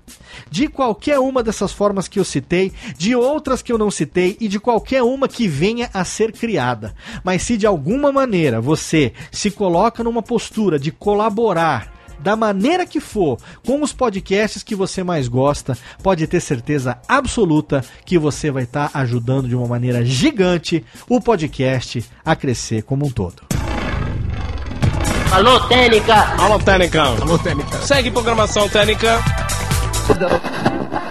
de 0.49 0.68
qualquer 0.68 1.20
uma 1.20 1.41
dessas 1.41 1.72
formas 1.72 2.08
que 2.08 2.20
eu 2.20 2.26
citei, 2.26 2.72
de 2.97 3.16
outras 3.16 3.62
que 3.62 3.72
eu 3.72 3.78
não 3.78 3.89
citei 3.89 4.38
e 4.39 4.47
de 4.47 4.60
qualquer 4.60 5.03
uma 5.03 5.28
que 5.28 5.47
venha 5.47 5.89
a 5.93 6.03
ser 6.03 6.32
criada. 6.32 6.93
Mas 7.24 7.43
se 7.43 7.58
de 7.58 7.66
alguma 7.66 8.12
maneira 8.12 8.60
você 8.60 9.14
se 9.32 9.49
coloca 9.49 10.03
numa 10.03 10.22
postura 10.22 10.78
de 10.78 10.91
colaborar 10.91 11.95
da 12.26 12.36
maneira 12.36 12.88
que 12.88 12.99
for, 12.99 13.38
com 13.63 13.84
os 13.84 13.93
podcasts 13.93 14.63
que 14.63 14.73
você 14.73 15.03
mais 15.03 15.28
gosta, 15.28 15.78
pode 16.01 16.26
ter 16.26 16.39
certeza 16.39 16.97
absoluta 17.07 17.86
que 18.03 18.17
você 18.17 18.49
vai 18.49 18.63
estar 18.63 18.89
tá 18.89 18.99
ajudando 18.99 19.47
de 19.47 19.55
uma 19.55 19.67
maneira 19.67 20.03
gigante 20.03 20.84
o 21.07 21.21
podcast 21.21 22.03
a 22.26 22.36
crescer 22.36 22.82
como 22.82 23.05
um 23.05 23.11
todo. 23.11 23.43
Alô, 25.32 25.59
Técnica! 25.67 26.15
Alô, 26.41 26.57
Técnica! 26.57 27.03
Alô, 27.03 27.38
Técnica! 27.38 27.78
Segue 27.82 28.09
programação 28.09 28.67
Técnica! 28.69 29.21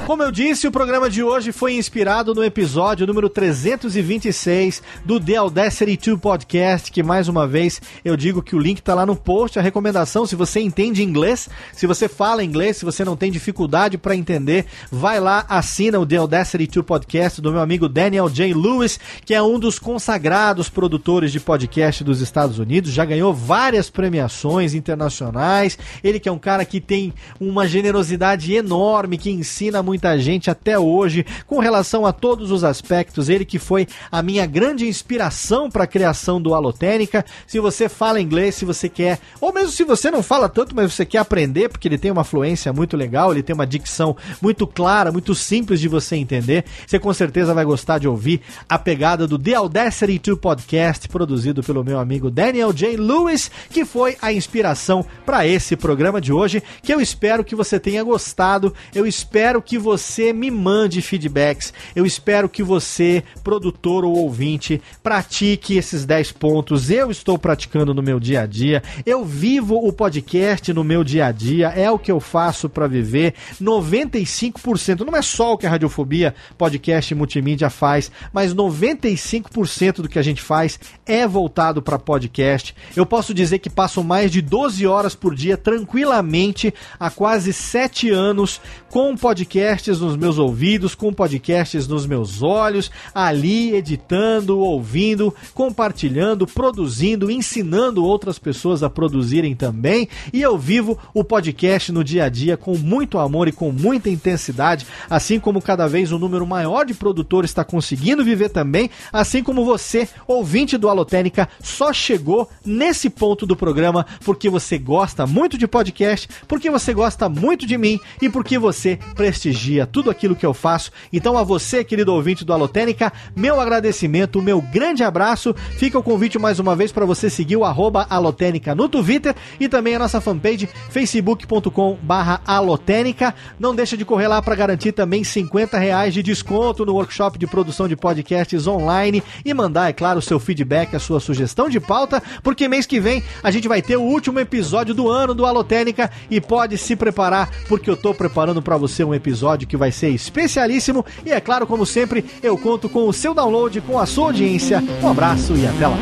Como 0.06 0.22
eu 0.22 0.30
disse, 0.30 0.68
o 0.68 0.70
programa 0.70 1.08
de 1.08 1.22
hoje 1.22 1.50
foi 1.50 1.76
inspirado 1.76 2.34
no 2.34 2.44
episódio 2.44 3.06
número 3.06 3.26
326 3.30 4.82
do 5.02 5.18
The 5.18 5.36
Audacity 5.36 5.96
2 5.96 6.20
Podcast, 6.20 6.92
que 6.92 7.02
mais 7.02 7.26
uma 7.26 7.46
vez 7.46 7.80
eu 8.04 8.14
digo 8.14 8.42
que 8.42 8.54
o 8.54 8.58
link 8.58 8.82
tá 8.82 8.94
lá 8.94 9.06
no 9.06 9.16
post, 9.16 9.58
a 9.58 9.62
recomendação, 9.62 10.26
se 10.26 10.36
você 10.36 10.60
entende 10.60 11.02
inglês, 11.02 11.48
se 11.72 11.86
você 11.86 12.06
fala 12.06 12.44
inglês, 12.44 12.76
se 12.76 12.84
você 12.84 13.02
não 13.02 13.16
tem 13.16 13.32
dificuldade 13.32 13.96
para 13.96 14.14
entender, 14.14 14.66
vai 14.92 15.18
lá, 15.18 15.46
assina 15.48 15.98
o 15.98 16.04
The 16.04 16.16
Audacity 16.16 16.66
2 16.66 16.84
Podcast 16.84 17.40
do 17.40 17.50
meu 17.50 17.62
amigo 17.62 17.88
Daniel 17.88 18.28
J. 18.28 18.52
Lewis, 18.52 19.00
que 19.24 19.32
é 19.32 19.42
um 19.42 19.58
dos 19.58 19.78
consagrados 19.78 20.68
produtores 20.68 21.32
de 21.32 21.40
podcast 21.40 22.04
dos 22.04 22.20
Estados 22.20 22.58
Unidos, 22.58 22.92
já 22.92 23.06
ganhou 23.06 23.32
várias 23.32 23.88
premiações 23.88 24.74
internacionais, 24.74 25.78
ele 26.04 26.20
que 26.20 26.28
é 26.28 26.32
um 26.32 26.38
cara 26.38 26.62
que 26.66 26.78
tem 26.78 27.14
uma 27.40 27.66
generosidade 27.66 28.52
enorme, 28.52 29.16
que 29.16 29.30
ensina 29.30 29.82
muito 29.82 29.93
muita 29.94 30.18
gente 30.18 30.50
até 30.50 30.76
hoje 30.76 31.24
com 31.46 31.60
relação 31.60 32.04
a 32.04 32.12
todos 32.12 32.50
os 32.50 32.64
aspectos. 32.64 33.28
Ele 33.28 33.44
que 33.44 33.60
foi 33.60 33.86
a 34.10 34.22
minha 34.22 34.44
grande 34.44 34.88
inspiração 34.88 35.70
para 35.70 35.84
a 35.84 35.86
criação 35.86 36.42
do 36.42 36.52
Alotênica. 36.52 37.24
Se 37.46 37.60
você 37.60 37.88
fala 37.88 38.20
inglês, 38.20 38.56
se 38.56 38.64
você 38.64 38.88
quer, 38.88 39.20
ou 39.40 39.52
mesmo 39.52 39.70
se 39.70 39.84
você 39.84 40.10
não 40.10 40.20
fala 40.20 40.48
tanto, 40.48 40.74
mas 40.74 40.92
você 40.92 41.06
quer 41.06 41.18
aprender, 41.18 41.68
porque 41.68 41.86
ele 41.86 41.96
tem 41.96 42.10
uma 42.10 42.24
fluência 42.24 42.72
muito 42.72 42.96
legal, 42.96 43.30
ele 43.30 43.42
tem 43.42 43.54
uma 43.54 43.66
dicção 43.66 44.16
muito 44.42 44.66
clara, 44.66 45.12
muito 45.12 45.32
simples 45.32 45.78
de 45.78 45.86
você 45.86 46.16
entender, 46.16 46.64
você 46.84 46.98
com 46.98 47.14
certeza 47.14 47.54
vai 47.54 47.64
gostar 47.64 47.98
de 47.98 48.08
ouvir 48.08 48.40
a 48.68 48.76
pegada 48.76 49.28
do 49.28 49.38
The 49.38 49.54
Audacity 49.54 50.18
2 50.18 50.40
Podcast, 50.40 51.08
produzido 51.08 51.62
pelo 51.62 51.84
meu 51.84 52.00
amigo 52.00 52.32
Daniel 52.32 52.72
J. 52.72 52.96
Lewis, 52.96 53.48
que 53.70 53.84
foi 53.84 54.16
a 54.20 54.32
inspiração 54.32 55.06
para 55.24 55.46
esse 55.46 55.76
programa 55.76 56.20
de 56.20 56.32
hoje, 56.32 56.60
que 56.82 56.92
eu 56.92 57.00
espero 57.00 57.44
que 57.44 57.54
você 57.54 57.78
tenha 57.78 58.02
gostado. 58.02 58.74
Eu 58.92 59.06
espero 59.06 59.62
que 59.62 59.78
você 59.84 60.32
me 60.32 60.50
mande 60.50 61.02
feedbacks. 61.02 61.74
Eu 61.94 62.06
espero 62.06 62.48
que 62.48 62.62
você, 62.62 63.22
produtor 63.44 64.02
ou 64.02 64.16
ouvinte, 64.16 64.80
pratique 65.02 65.76
esses 65.76 66.06
10 66.06 66.32
pontos. 66.32 66.90
Eu 66.90 67.10
estou 67.10 67.38
praticando 67.38 67.92
no 67.92 68.02
meu 68.02 68.18
dia 68.18 68.40
a 68.40 68.46
dia. 68.46 68.82
Eu 69.04 69.26
vivo 69.26 69.76
o 69.76 69.92
podcast 69.92 70.72
no 70.72 70.82
meu 70.82 71.04
dia 71.04 71.26
a 71.26 71.32
dia. 71.32 71.68
É 71.68 71.90
o 71.90 71.98
que 71.98 72.10
eu 72.10 72.18
faço 72.18 72.66
para 72.66 72.86
viver. 72.86 73.34
95%, 73.60 75.00
não 75.00 75.14
é 75.14 75.20
só 75.20 75.52
o 75.52 75.58
que 75.58 75.66
a 75.66 75.70
Radiofobia 75.70 76.34
Podcast 76.56 77.14
Multimídia 77.14 77.68
faz, 77.68 78.10
mas 78.32 78.54
95% 78.54 79.96
do 79.96 80.08
que 80.08 80.18
a 80.18 80.22
gente 80.22 80.40
faz 80.40 80.80
é 81.04 81.26
voltado 81.28 81.82
para 81.82 81.98
podcast. 81.98 82.74
Eu 82.96 83.04
posso 83.04 83.34
dizer 83.34 83.58
que 83.58 83.68
passo 83.68 84.02
mais 84.02 84.32
de 84.32 84.40
12 84.40 84.86
horas 84.86 85.14
por 85.14 85.34
dia 85.34 85.58
tranquilamente 85.58 86.72
há 86.98 87.10
quase 87.10 87.52
7 87.52 88.08
anos 88.08 88.62
com 88.88 89.14
podcast 89.14 89.73
podcasts 89.74 89.98
nos 89.98 90.16
meus 90.16 90.38
ouvidos, 90.38 90.94
com 90.94 91.12
podcasts 91.12 91.88
nos 91.88 92.06
meus 92.06 92.42
olhos, 92.44 92.92
ali 93.12 93.74
editando, 93.74 94.60
ouvindo, 94.60 95.34
compartilhando, 95.52 96.46
produzindo, 96.46 97.28
ensinando 97.28 98.04
outras 98.04 98.38
pessoas 98.38 98.84
a 98.84 98.90
produzirem 98.90 99.56
também. 99.56 100.08
E 100.32 100.40
eu 100.40 100.56
vivo 100.56 100.96
o 101.12 101.24
podcast 101.24 101.90
no 101.90 102.04
dia 102.04 102.24
a 102.24 102.28
dia 102.28 102.56
com 102.56 102.78
muito 102.78 103.18
amor 103.18 103.48
e 103.48 103.52
com 103.52 103.72
muita 103.72 104.08
intensidade, 104.08 104.86
assim 105.10 105.40
como 105.40 105.60
cada 105.60 105.88
vez 105.88 106.12
um 106.12 106.18
número 106.18 106.46
maior 106.46 106.86
de 106.86 106.94
produtores 106.94 107.50
está 107.50 107.64
conseguindo 107.64 108.24
viver 108.24 108.50
também, 108.50 108.88
assim 109.12 109.42
como 109.42 109.64
você, 109.64 110.08
ouvinte 110.28 110.78
do 110.78 110.88
Alotênica, 110.88 111.48
só 111.60 111.92
chegou 111.92 112.48
nesse 112.64 113.10
ponto 113.10 113.44
do 113.44 113.56
programa 113.56 114.06
porque 114.24 114.48
você 114.48 114.78
gosta 114.78 115.26
muito 115.26 115.58
de 115.58 115.66
podcast, 115.66 116.28
porque 116.46 116.70
você 116.70 116.94
gosta 116.94 117.28
muito 117.28 117.66
de 117.66 117.76
mim 117.76 117.98
e 118.22 118.28
porque 118.28 118.56
você 118.56 119.00
prestigia 119.16 119.63
prestigia 119.64 119.86
tudo 119.86 120.10
aquilo 120.10 120.36
que 120.36 120.44
eu 120.44 120.52
faço. 120.52 120.90
Então, 121.12 121.38
a 121.38 121.42
você, 121.42 121.82
querido 121.82 122.12
ouvinte 122.12 122.44
do 122.44 122.52
Alotênica, 122.52 123.12
meu 123.34 123.58
agradecimento, 123.58 124.42
meu 124.42 124.60
grande 124.60 125.02
abraço. 125.02 125.54
Fica 125.78 125.98
o 125.98 126.02
convite 126.02 126.38
mais 126.38 126.58
uma 126.58 126.76
vez 126.76 126.92
para 126.92 127.06
você 127.06 127.30
seguir 127.30 127.56
o 127.56 127.64
arroba 127.64 128.06
Alotênica 128.10 128.74
no 128.74 128.88
Twitter 128.88 129.34
e 129.58 129.68
também 129.68 129.94
a 129.94 129.98
nossa 129.98 130.20
fanpage 130.20 130.68
facebook.com 130.90 131.98
barra 132.02 132.40
Alotênica. 132.46 133.34
Não 133.58 133.74
deixa 133.74 133.96
de 133.96 134.04
correr 134.04 134.28
lá 134.28 134.42
para 134.42 134.54
garantir 134.54 134.92
também 134.92 135.24
50 135.24 135.78
reais 135.78 136.12
de 136.12 136.22
desconto 136.22 136.84
no 136.84 136.94
workshop 136.94 137.38
de 137.38 137.46
produção 137.46 137.88
de 137.88 137.96
podcasts 137.96 138.66
online 138.66 139.22
e 139.44 139.54
mandar, 139.54 139.88
é 139.88 139.92
claro, 139.92 140.18
o 140.18 140.22
seu 140.22 140.38
feedback, 140.38 140.94
a 140.94 140.98
sua 140.98 141.20
sugestão 141.20 141.68
de 141.68 141.80
pauta, 141.80 142.22
porque 142.42 142.68
mês 142.68 142.86
que 142.86 143.00
vem 143.00 143.22
a 143.42 143.50
gente 143.50 143.68
vai 143.68 143.80
ter 143.80 143.96
o 143.96 144.02
último 144.02 144.40
episódio 144.40 144.94
do 144.94 145.08
ano 145.08 145.34
do 145.34 145.46
Alotênica 145.46 146.10
e 146.30 146.40
pode 146.40 146.76
se 146.76 146.96
preparar, 146.96 147.50
porque 147.68 147.88
eu 147.88 147.96
tô 147.96 148.12
preparando 148.12 148.60
para 148.60 148.76
você 148.76 149.02
um 149.04 149.14
episódio 149.14 149.53
episódio 149.54 149.68
que 149.68 149.76
vai 149.76 149.92
ser 149.92 150.10
especialíssimo. 150.10 151.04
E 151.24 151.30
é 151.30 151.40
claro, 151.40 151.66
como 151.66 151.86
sempre, 151.86 152.24
eu 152.42 152.58
conto 152.58 152.88
com 152.88 153.08
o 153.08 153.12
seu 153.12 153.32
download, 153.32 153.80
com 153.80 153.98
a 153.98 154.06
sua 154.06 154.26
audiência. 154.26 154.82
Um 155.02 155.08
abraço 155.08 155.54
e 155.56 155.66
até 155.66 155.86
lá. 155.86 155.98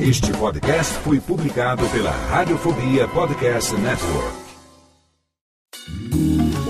Este 0.00 0.32
podcast 0.32 0.94
foi 0.98 1.18
publicado 1.18 1.84
pela 1.88 2.10
Radiofobia 2.10 3.08
Podcast 3.08 3.74
Network. 3.74 4.44